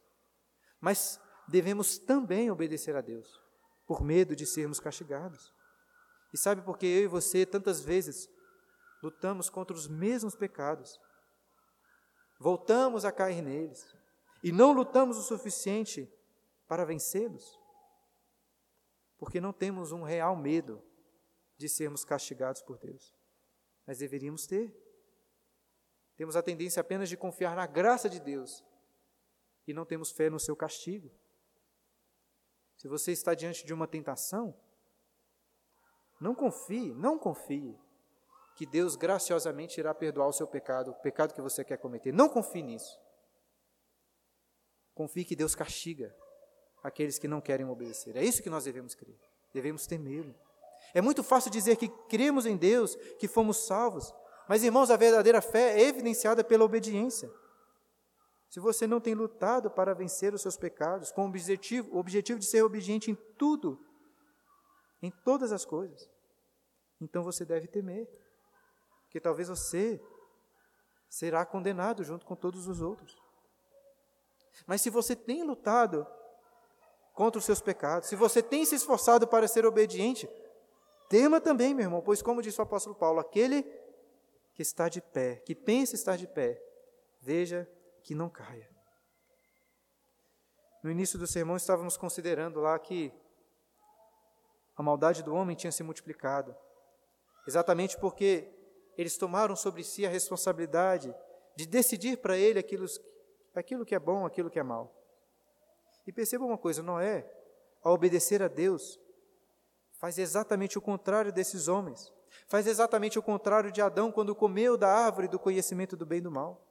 mas 0.82 1.18
devemos 1.48 1.98
também 1.98 2.52
obedecer 2.52 2.94
a 2.98 3.02
Deus 3.02 3.42
por 3.88 4.04
medo 4.04 4.36
de 4.36 4.46
sermos 4.46 4.82
castigados. 4.82 5.54
E 6.34 6.38
sabe 6.38 6.62
por 6.62 6.78
que 6.78 6.86
eu 6.86 7.04
e 7.04 7.08
você 7.08 7.46
tantas 7.46 7.80
vezes 7.80 8.30
lutamos 9.02 9.50
contra 9.50 9.74
os 9.74 9.88
mesmos 9.88 10.36
pecados? 10.36 11.00
Voltamos 12.40 13.04
a 13.04 13.12
cair 13.12 13.42
neles 13.42 13.94
e 14.42 14.52
não 14.52 14.72
lutamos 14.72 15.18
o 15.18 15.22
suficiente 15.22 16.10
para 16.68 16.86
vencê-los? 16.86 17.60
Porque 19.18 19.42
não 19.42 19.52
temos 19.52 19.92
um 19.92 20.02
real 20.02 20.36
medo 20.38 20.82
de 21.58 21.68
sermos 21.68 22.06
castigados 22.06 22.62
por 22.62 22.78
Deus. 22.78 23.14
Mas 23.86 23.98
deveríamos 23.98 24.48
ter. 24.48 24.74
Temos 26.16 26.38
a 26.38 26.42
tendência 26.42 26.80
apenas 26.80 27.10
de 27.10 27.18
confiar 27.18 27.56
na 27.56 27.68
graça 27.68 28.10
de 28.10 28.20
Deus 28.20 28.64
e 29.68 29.74
não 29.74 29.86
temos 29.86 30.10
fé 30.10 30.30
no 30.30 30.40
seu 30.40 30.56
castigo. 30.56 31.12
Se 32.78 32.88
você 32.88 33.12
está 33.12 33.34
diante 33.34 33.66
de 33.66 33.74
uma 33.74 33.88
tentação, 33.88 34.58
não 36.20 36.34
confie, 36.34 36.94
não 36.94 37.20
confie 37.20 37.78
que 38.60 38.66
Deus 38.66 38.98
graciosamente 38.98 39.80
irá 39.80 39.94
perdoar 39.94 40.28
o 40.28 40.34
seu 40.34 40.46
pecado, 40.46 40.92
o 40.92 40.96
pecado 40.96 41.34
que 41.34 41.40
você 41.40 41.64
quer 41.64 41.78
cometer. 41.78 42.12
Não 42.12 42.28
confie 42.28 42.62
nisso. 42.62 43.00
Confie 44.94 45.24
que 45.24 45.34
Deus 45.34 45.56
castiga 45.56 46.14
aqueles 46.84 47.18
que 47.18 47.26
não 47.26 47.40
querem 47.40 47.66
obedecer. 47.66 48.18
É 48.18 48.22
isso 48.22 48.44
que 48.44 48.50
nós 48.50 48.66
devemos 48.66 48.94
crer. 48.94 49.18
Devemos 49.54 49.88
temê-lo. 49.88 50.36
É 50.94 51.00
muito 51.00 51.24
fácil 51.24 51.50
dizer 51.50 51.78
que 51.78 51.88
cremos 52.10 52.46
em 52.46 52.58
Deus, 52.58 52.98
que 53.18 53.30
fomos 53.30 53.66
salvos, 53.66 54.14
mas 54.50 54.62
irmãos, 54.62 54.92
a 54.92 54.98
verdadeira 54.98 55.42
fé 55.42 55.80
é 55.80 55.88
evidenciada 55.88 56.44
pela 56.44 56.66
obediência. 56.66 57.32
Se 58.50 58.60
você 58.60 58.86
não 58.86 59.00
tem 59.00 59.14
lutado 59.14 59.72
para 59.72 59.94
vencer 59.94 60.34
os 60.34 60.42
seus 60.42 60.58
pecados, 60.58 61.14
com 61.14 61.22
o 61.22 61.30
objetivo, 61.30 61.96
o 61.96 61.98
objetivo 61.98 62.38
de 62.38 62.46
ser 62.46 62.62
obediente 62.62 63.10
em 63.10 63.16
tudo 63.38 63.80
em 65.02 65.10
todas 65.24 65.54
as 65.54 65.64
coisas. 65.64 66.10
Então 67.00 67.24
você 67.24 67.46
deve 67.46 67.70
temer, 67.70 68.06
que 69.10 69.20
talvez 69.20 69.50
você 69.50 70.02
será 71.10 71.46
condenado 71.46 72.04
junto 72.04 72.26
com 72.26 72.36
todos 72.36 72.68
os 72.68 72.82
outros. 72.82 73.18
Mas 74.68 74.82
se 74.82 74.90
você 74.90 75.16
tem 75.16 75.44
lutado 75.44 76.06
contra 77.14 77.40
os 77.40 77.46
seus 77.46 77.62
pecados, 77.62 78.08
se 78.08 78.16
você 78.16 78.42
tem 78.42 78.64
se 78.66 78.76
esforçado 78.76 79.28
para 79.28 79.48
ser 79.48 79.66
obediente, 79.66 80.30
tema 81.10 81.42
também, 81.42 81.74
meu 81.74 81.86
irmão, 81.86 82.02
pois 82.02 82.22
como 82.22 82.42
disse 82.42 82.60
o 82.60 82.64
apóstolo 82.64 82.96
Paulo, 82.96 83.20
aquele 83.20 83.64
que 84.54 84.62
está 84.62 84.88
de 84.88 85.02
pé, 85.02 85.38
que 85.38 85.56
pensa 85.56 85.96
estar 85.96 86.16
de 86.16 86.28
pé, 86.28 86.62
veja 87.20 87.70
que 88.04 88.14
não 88.14 88.30
caia. 88.30 88.70
No 90.84 90.90
início 90.90 91.20
do 91.20 91.28
sermão 91.28 91.58
estávamos 91.58 91.98
considerando 91.98 92.60
lá 92.62 92.78
que 92.78 93.12
a 94.76 94.84
maldade 94.84 95.24
do 95.24 95.34
homem 95.34 95.56
tinha 95.56 95.72
se 95.72 95.84
multiplicado. 95.84 96.56
Exatamente 97.46 97.98
porque 97.98 98.59
eles 99.00 99.16
tomaram 99.16 99.56
sobre 99.56 99.82
si 99.82 100.06
a 100.06 100.10
responsabilidade 100.10 101.16
de 101.56 101.66
decidir 101.66 102.18
para 102.18 102.36
ele 102.36 102.60
aquilo, 102.60 102.86
aquilo 103.56 103.86
que 103.86 103.96
é 103.96 104.00
bom, 104.00 104.26
aquilo 104.26 104.50
que 104.50 104.60
é 104.60 104.64
mal. 104.64 104.94
E 106.06 106.12
perceba 106.12 106.44
uma 106.44 106.58
coisa: 106.58 106.84
Noé, 106.84 107.26
a 107.82 107.90
obedecer 107.92 108.44
a 108.44 108.50
Deus, 108.50 109.00
faz 109.94 110.18
exatamente 110.18 110.78
o 110.78 110.82
contrário 110.82 111.32
desses 111.32 111.70
homens. 111.70 112.12
Faz 112.50 112.68
exatamente 112.68 113.18
o 113.18 113.24
contrário 113.24 113.72
de 113.72 113.82
Adão 113.82 114.12
quando 114.12 114.36
comeu 114.36 114.76
da 114.76 114.90
árvore 114.90 115.30
do 115.30 115.40
conhecimento 115.40 115.96
do 115.96 116.06
bem 116.06 116.18
e 116.18 116.24
do 116.24 116.32
mal. 116.32 116.62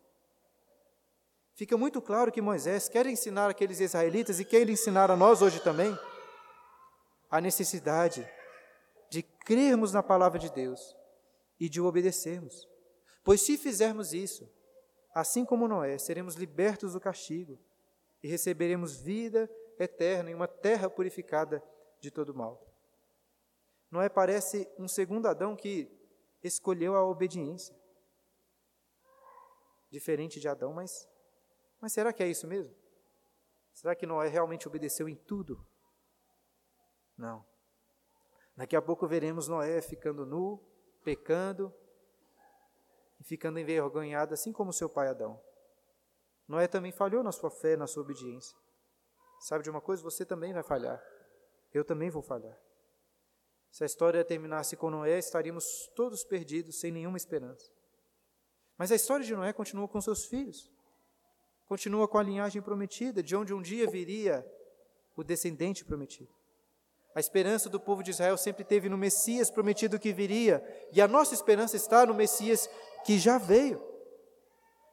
Fica 1.55 1.79
muito 1.79 2.03
claro 2.03 2.31
que 2.31 2.43
Moisés 2.43 2.91
quer 2.91 3.07
ensinar 3.07 3.49
aqueles 3.49 3.81
israelitas 3.81 4.39
e 4.39 4.45
quer 4.45 4.69
ensinar 4.69 5.11
a 5.11 5.17
nós 5.17 5.41
hoje 5.41 5.61
também 5.61 5.99
a 7.31 7.41
necessidade 7.41 8.31
de 9.09 9.23
crermos 9.23 9.95
na 9.95 10.03
palavra 10.03 10.39
de 10.39 10.51
Deus 10.51 10.98
e 11.59 11.69
de 11.69 11.81
o 11.81 11.87
obedecermos. 11.87 12.69
Pois 13.25 13.43
se 13.43 13.59
fizermos 13.59 14.13
isso, 14.13 14.49
assim 15.15 15.45
como 15.45 15.69
Noé, 15.69 15.99
seremos 15.99 16.35
libertos 16.35 16.93
do 16.93 17.01
castigo 17.01 17.59
e 18.23 18.29
receberemos 18.29 18.97
vida 18.97 19.51
eterna 19.79 20.31
em 20.31 20.35
uma 20.35 20.49
terra 20.49 20.89
purificada 20.89 21.63
de 22.01 22.11
todo 22.11 22.35
mal. 22.35 22.67
Noé 23.91 24.09
parece 24.09 24.69
um 24.79 24.89
segundo 24.89 25.27
Adão 25.27 25.57
que 25.57 25.91
escolheu 26.43 26.95
a 26.95 27.05
obediência. 27.05 27.75
Diferente 29.91 30.39
de 30.39 30.49
Adão, 30.49 30.73
mas, 30.73 31.09
mas 31.81 31.93
será 31.93 32.13
que 32.13 32.23
é 32.23 32.29
isso 32.29 32.47
mesmo? 32.47 32.75
Será 33.73 33.95
que 33.95 34.07
Noé 34.07 34.29
realmente 34.29 34.69
obedeceu 34.69 35.09
em 35.09 35.15
tudo? 35.15 35.65
Não. 37.17 37.45
Daqui 38.57 38.77
a 38.77 38.83
pouco 38.83 39.07
veremos 39.07 39.49
Noé 39.49 39.81
ficando 39.81 40.27
nu, 40.27 40.61
pecando 41.09 41.75
e 43.19 43.25
ficando 43.25 43.59
envergonhado, 43.59 44.35
assim 44.35 44.53
como 44.53 44.75
seu 44.75 44.91
pai 44.91 45.09
Adão. 45.09 45.41
Noé 46.47 46.69
também 46.69 46.93
falhou 46.93 47.23
na 47.23 47.33
sua 47.33 47.51
fé, 47.51 47.79
na 47.79 47.87
sua 47.87 48.03
obediência. 48.03 48.55
Sabe 49.41 49.65
de 49.65 49.71
uma 49.71 49.81
coisa? 49.81 50.03
Você 50.03 50.27
também 50.27 50.53
vai 50.53 50.63
falhar. 50.63 51.03
Eu 51.73 51.83
também 51.83 52.11
vou 52.11 52.21
falhar. 52.21 52.55
Se 53.71 53.85
a 53.85 53.87
história 53.87 54.23
terminasse 54.23 54.77
com 54.77 54.91
Noé, 54.91 55.19
estaríamos 55.19 55.91
todos 55.97 56.25
perdidos, 56.25 56.79
sem 56.79 56.93
nenhuma 56.93 57.17
esperança. 57.17 57.73
Mas 58.77 58.93
a 58.93 58.95
história 58.95 59.25
de 59.25 59.35
Noé 59.35 59.55
continua 59.55 59.89
com 59.89 60.03
seus 60.03 60.27
filhos. 60.27 60.71
Continua 61.67 62.07
com 62.07 62.19
a 62.19 62.23
linhagem 62.23 62.61
prometida, 62.61 63.23
de 63.23 63.35
onde 63.35 63.55
um 63.55 63.63
dia 63.63 63.89
viria 63.89 64.47
o 65.17 65.25
descendente 65.25 65.87
prometido. 65.87 66.38
A 67.15 67.21
esperança 67.21 67.69
do 67.69 67.81
povo 67.81 68.03
de 68.03 68.11
Israel 68.11 68.37
sempre 68.37 68.65
teve 68.65 68.89
no 68.89 68.97
Messias 68.97 69.51
prometido 69.51 69.99
que 69.99 70.13
viria, 70.13 70.63
e 70.93 71.01
a 71.01 71.09
nossa 71.09 71.35
esperança 71.35 71.77
está 71.77 72.07
no 72.07 72.15
Messias 72.15 72.69
que 73.05 73.19
já 73.19 73.39
veio. 73.39 73.83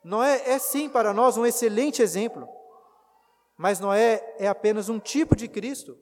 Noé 0.03 0.41
é 0.49 0.59
sim 0.59 0.87
para 0.89 1.13
nós 1.13 1.37
um 1.37 1.45
excelente 1.45 2.01
exemplo, 2.01 2.47
mas 3.57 3.79
Noé 3.79 4.35
é 4.37 4.47
apenas 4.47 4.89
um 4.89 4.99
tipo 4.99 5.35
de 5.35 5.47
Cristo, 5.47 5.97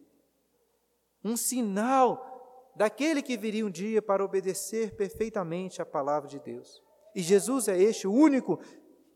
um 1.24 1.38
sinal 1.38 2.30
daquele 2.76 3.22
que 3.22 3.38
viria 3.38 3.66
um 3.66 3.70
dia 3.70 4.01
para 4.01 4.24
obedecer 4.24 4.95
perfeitamente 4.95 5.82
à 5.82 5.86
palavra 5.86 6.28
de 6.28 6.39
Deus. 6.39 6.82
E 7.16 7.22
Jesus 7.22 7.68
é 7.68 7.78
este, 7.78 8.07
o 8.07 8.11
único 8.11 8.59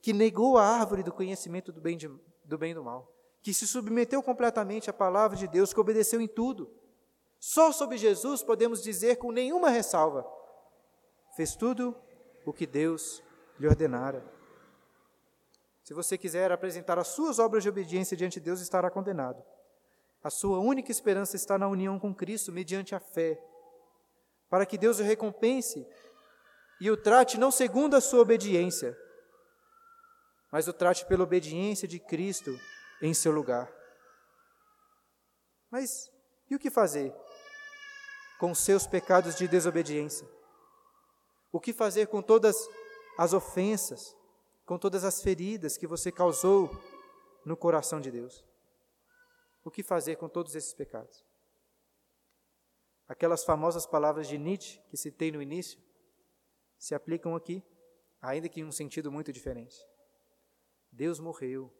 que 0.02 0.14
negou 0.14 0.58
a 0.58 0.66
árvore 0.66 1.04
do 1.04 1.12
conhecimento 1.12 1.72
do 1.72 1.82
bem, 1.82 1.98
de, 1.98 2.08
do 2.45 2.58
bem 2.58 2.72
e 2.72 2.76
do 2.76 2.84
mal, 2.84 3.12
que 3.41 3.54
se 3.54 3.68
submeteu 3.68 4.22
completamente 4.22 4.89
à 4.89 4.93
palavra 4.93 5.36
de 5.36 5.48
Deus, 5.48 5.74
que 5.74 5.80
obedeceu 5.80 6.22
em 6.22 6.28
tudo. 6.28 6.72
Só 7.40 7.72
sobre 7.72 7.98
Jesus 7.98 8.44
podemos 8.44 8.82
dizer 8.82 9.18
com 9.18 9.32
nenhuma 9.32 9.70
ressalva: 9.70 10.26
fez 11.36 11.56
tudo 11.56 11.96
o 12.46 12.54
que 12.54 12.66
Deus 12.66 13.24
lhe 13.60 13.68
ordenara. 13.68 14.24
Se 15.84 15.94
você 15.94 16.18
quiser 16.18 16.52
apresentar 16.52 17.00
as 17.00 17.08
suas 17.08 17.40
obras 17.40 17.64
de 17.64 17.70
obediência 17.70 18.18
diante 18.18 18.40
de 18.40 18.46
Deus, 18.46 18.60
estará 18.60 18.90
condenado. 18.90 19.42
A 20.24 20.30
sua 20.30 20.60
única 20.60 20.92
esperança 20.92 21.36
está 21.36 21.58
na 21.58 21.68
união 21.68 21.98
com 22.00 22.14
Cristo 22.14 22.52
mediante 22.52 22.94
a 22.94 23.00
fé, 23.00 23.42
para 24.50 24.66
que 24.66 24.78
Deus 24.78 25.00
o 25.00 25.04
recompense 25.04 25.88
e 26.82 26.92
o 26.92 26.98
trate 26.98 27.40
não 27.40 27.52
segundo 27.52 27.96
a 27.96 28.02
sua 28.02 28.22
obediência, 28.22 28.98
mas 30.52 30.68
o 30.68 30.74
trate 30.74 31.06
pela 31.06 31.24
obediência 31.24 31.88
de 31.88 32.00
Cristo 32.00 32.52
em 33.02 33.14
seu 33.14 33.32
lugar. 33.32 33.72
Mas 35.72 36.12
e 36.50 36.56
o 36.56 36.60
que 36.60 36.70
fazer 36.70 37.14
com 38.40 38.54
seus 38.54 38.86
pecados 38.86 39.36
de 39.36 39.48
desobediência? 39.48 40.28
O 41.52 41.60
que 41.60 41.74
fazer 41.74 42.08
com 42.08 42.22
todas 42.22 42.56
as 43.18 43.34
ofensas, 43.34 44.16
com 44.66 44.78
todas 44.78 45.04
as 45.04 45.22
feridas 45.22 45.78
que 45.78 45.88
você 45.88 46.12
causou 46.12 46.70
no 47.44 47.58
coração 47.58 48.00
de 48.00 48.12
Deus. 48.12 48.46
O 49.64 49.72
que 49.72 49.82
fazer 49.82 50.18
com 50.18 50.30
todos 50.30 50.54
esses 50.54 50.74
pecados? 50.74 51.26
Aquelas 53.08 53.44
famosas 53.44 53.86
palavras 53.86 54.28
de 54.28 54.38
Nietzsche 54.38 54.80
que 54.90 54.98
citei 54.98 55.32
no 55.32 55.42
início 55.42 55.82
se 56.78 56.94
aplicam 56.94 57.36
aqui, 57.36 57.64
ainda 58.22 58.48
que 58.48 58.60
em 58.60 58.66
um 58.66 58.72
sentido 58.72 59.12
muito 59.12 59.32
diferente. 59.32 59.76
Deus 60.92 61.20
morreu, 61.20 61.74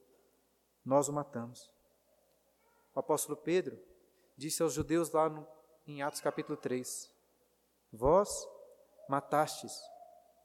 nós 0.84 1.08
o 1.08 1.14
matamos. 1.14 1.70
O 2.95 2.99
apóstolo 2.99 3.38
Pedro 3.38 3.78
disse 4.36 4.64
aos 4.64 4.74
judeus 4.74 5.12
lá 5.12 5.30
no, 5.30 5.45
em 5.88 6.01
Atos 6.01 6.21
capítulo 6.21 6.57
3: 6.57 7.11
Vós 7.91 8.47
matastes 9.09 9.81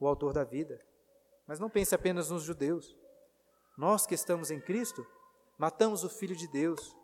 o 0.01 0.07
autor 0.07 0.33
da 0.33 0.45
vida 0.45 0.81
mas 1.47 1.59
não 1.59 1.69
pense 1.69 1.95
apenas 1.95 2.31
nos 2.31 2.43
judeus. 2.45 2.97
Nós 3.77 4.07
que 4.07 4.15
estamos 4.15 4.51
em 4.51 4.61
Cristo, 4.61 5.07
matamos 5.59 6.05
o 6.05 6.09
Filho 6.09 6.37
de 6.37 6.49
Deus 6.49 6.97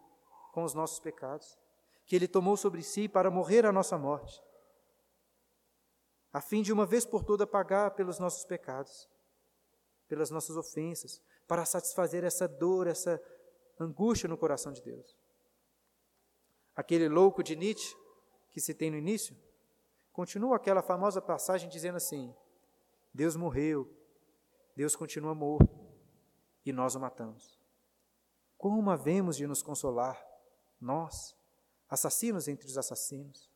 com 0.52 0.64
os 0.64 0.74
nossos 0.74 1.00
pecados, 1.00 1.58
que 2.06 2.16
Ele 2.16 2.28
tomou 2.28 2.56
sobre 2.56 2.82
si 2.82 3.08
para 3.08 3.30
morrer 3.30 3.66
a 3.66 3.72
nossa 3.72 3.98
morte, 3.98 4.42
a 6.32 6.40
fim 6.40 6.62
de 6.62 6.72
uma 6.72 6.86
vez 6.86 7.04
por 7.04 7.24
toda 7.24 7.46
pagar 7.46 7.90
pelos 7.92 8.18
nossos 8.18 8.44
pecados, 8.44 9.08
pelas 10.08 10.30
nossas 10.30 10.56
ofensas, 10.56 11.22
para 11.46 11.64
satisfazer 11.64 12.24
essa 12.24 12.46
dor, 12.46 12.86
essa 12.86 13.20
angústia 13.78 14.28
no 14.28 14.36
coração 14.36 14.72
de 14.72 14.82
Deus. 14.82 15.16
Aquele 16.76 17.08
louco 17.08 17.42
de 17.42 17.56
Nietzsche, 17.56 17.94
que 18.50 18.60
se 18.60 18.74
tem 18.74 18.90
no 18.90 18.96
início, 18.96 19.36
continua 20.12 20.56
aquela 20.56 20.82
famosa 20.82 21.20
passagem 21.20 21.68
dizendo 21.68 21.96
assim: 21.96 22.34
Deus 23.12 23.36
morreu 23.36 23.98
Deus 24.78 24.94
continua 24.94 25.34
morto 25.34 25.76
e 26.64 26.72
nós 26.72 26.94
o 26.94 27.00
matamos. 27.00 27.58
Como 28.56 28.88
havemos 28.92 29.36
de 29.36 29.44
nos 29.44 29.60
consolar, 29.60 30.24
nós, 30.80 31.36
assassinos 31.88 32.46
entre 32.46 32.68
os 32.68 32.78
assassinos? 32.78 33.50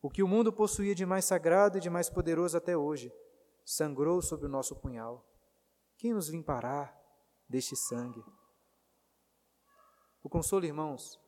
O 0.00 0.08
que 0.08 0.22
o 0.22 0.28
mundo 0.28 0.52
possuía 0.52 0.94
de 0.94 1.04
mais 1.04 1.24
sagrado 1.24 1.76
e 1.76 1.80
de 1.80 1.90
mais 1.90 2.08
poderoso 2.08 2.56
até 2.56 2.76
hoje, 2.76 3.12
sangrou 3.64 4.22
sob 4.22 4.46
o 4.46 4.48
nosso 4.48 4.76
punhal. 4.76 5.28
Quem 5.96 6.14
nos 6.14 6.28
limpará 6.28 6.96
deste 7.48 7.74
sangue? 7.74 8.24
O 10.22 10.28
consolo, 10.28 10.66
irmãos, 10.66 11.20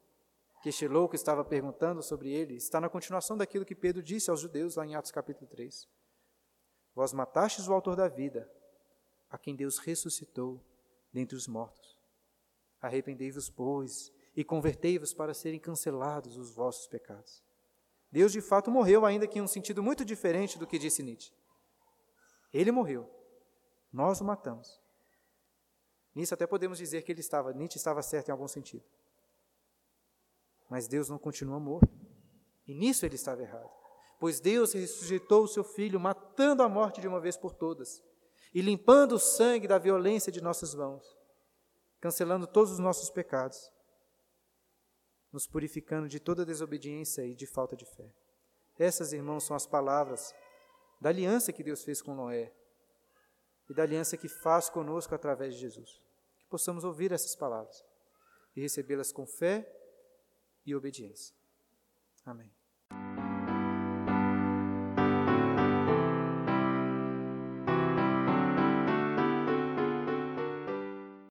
que 0.67 0.71
este 0.71 0.89
louco 0.89 1.14
estava 1.14 1.45
perguntando 1.45 2.03
sobre 2.03 2.29
ele, 2.29 2.57
está 2.57 2.81
na 2.81 2.89
continuação 2.89 3.37
daquilo 3.37 3.64
que 3.64 3.73
Pedro 3.73 4.03
disse 4.03 4.33
aos 4.33 4.41
judeus 4.41 4.75
lá 4.75 4.85
em 4.85 4.97
Atos 4.97 5.12
capítulo 5.12 5.47
3. 5.49 5.89
Vós 6.93 7.12
matastes 7.12 7.69
o 7.69 7.73
autor 7.73 7.95
da 7.95 8.09
vida, 8.09 8.51
a 9.31 9.39
quem 9.39 9.55
Deus 9.55 9.79
ressuscitou 9.79 10.61
dentre 11.12 11.37
os 11.37 11.47
mortos. 11.47 11.97
Arrependei-vos, 12.81 13.49
pois, 13.49 14.12
e 14.35 14.43
convertei-vos 14.43 15.14
para 15.14 15.33
serem 15.35 15.61
cancelados 15.61 16.37
os 16.37 16.51
vossos 16.51 16.89
pecados. 16.89 17.45
Deus 18.11 18.33
de 18.33 18.41
fato 18.41 18.69
morreu, 18.69 19.07
ainda 19.07 19.29
que 19.29 19.39
em 19.39 19.43
um 19.43 19.47
sentido 19.47 19.85
muito 19.85 20.05
diferente 20.05 20.59
do 20.59 20.67
que 20.67 20.81
disse 20.81 21.01
Nietzsche. 21.01 21.33
Ele 22.53 22.73
morreu, 22.73 23.09
nós 23.93 24.21
o 24.21 24.25
matamos. 24.25 24.81
Nisso 26.12 26.35
até 26.35 26.45
podemos 26.45 26.77
dizer 26.77 27.03
que 27.03 27.12
ele 27.12 27.21
estava, 27.21 27.53
Nietzsche 27.53 27.79
estava 27.79 28.03
certo 28.03 28.31
em 28.31 28.33
algum 28.33 28.49
sentido. 28.49 28.85
Mas 30.69 30.89
Deus 30.89 31.09
não 31.09 31.19
continua 31.19 31.61
morto. 31.61 31.89
E 32.67 32.75
nisso 32.75 33.07
ele 33.07 33.14
estava 33.14 33.43
errado 33.43 33.77
pois 34.19 34.41
Deus 34.41 34.73
ressuscitou 34.73 35.45
o 35.45 35.49
seu 35.49 35.64
Filho, 35.64 36.01
matando 36.01 36.62
a 36.62 36.69
morte 36.69 37.01
de 37.01 37.09
uma 37.09 37.21
vez 37.21 37.37
por 37.37 37.55
todas 37.55 38.03
e 38.55 38.61
limpando 38.61 39.12
o 39.12 39.19
sangue 39.19 39.69
da 39.69 39.79
violência 39.79 40.33
de 40.33 40.41
nossas 40.41 40.75
mãos, 40.75 41.05
cancelando 42.01 42.47
todos 42.47 42.73
os 42.73 42.79
nossos 42.79 43.11
pecados, 43.11 43.71
nos 45.33 45.47
purificando 45.47 46.09
de 46.09 46.19
toda 46.19 46.47
desobediência 46.47 47.27
e 47.27 47.35
de 47.35 47.47
falta 47.47 47.77
de 47.77 47.85
fé. 47.85 48.11
Essas, 48.79 49.12
irmãos, 49.12 49.45
são 49.45 49.55
as 49.55 49.67
palavras 49.67 50.35
da 51.01 51.11
aliança 51.11 51.53
que 51.53 51.62
Deus 51.62 51.85
fez 51.85 52.01
com 52.01 52.14
Noé 52.14 52.53
e 53.69 53.75
da 53.75 53.83
aliança 53.83 54.17
que 54.17 54.29
faz 54.29 54.71
conosco 54.71 55.14
através 55.14 55.55
de 55.55 55.61
Jesus. 55.61 56.01
Que 56.39 56.47
possamos 56.47 56.85
ouvir 56.85 57.12
essas 57.12 57.35
palavras 57.35 57.85
e 58.55 58.61
recebê-las 58.61 59.12
com 59.12 59.27
fé 59.27 59.71
e 60.67 60.75
obediência. 60.75 61.35
Amém. 62.25 62.55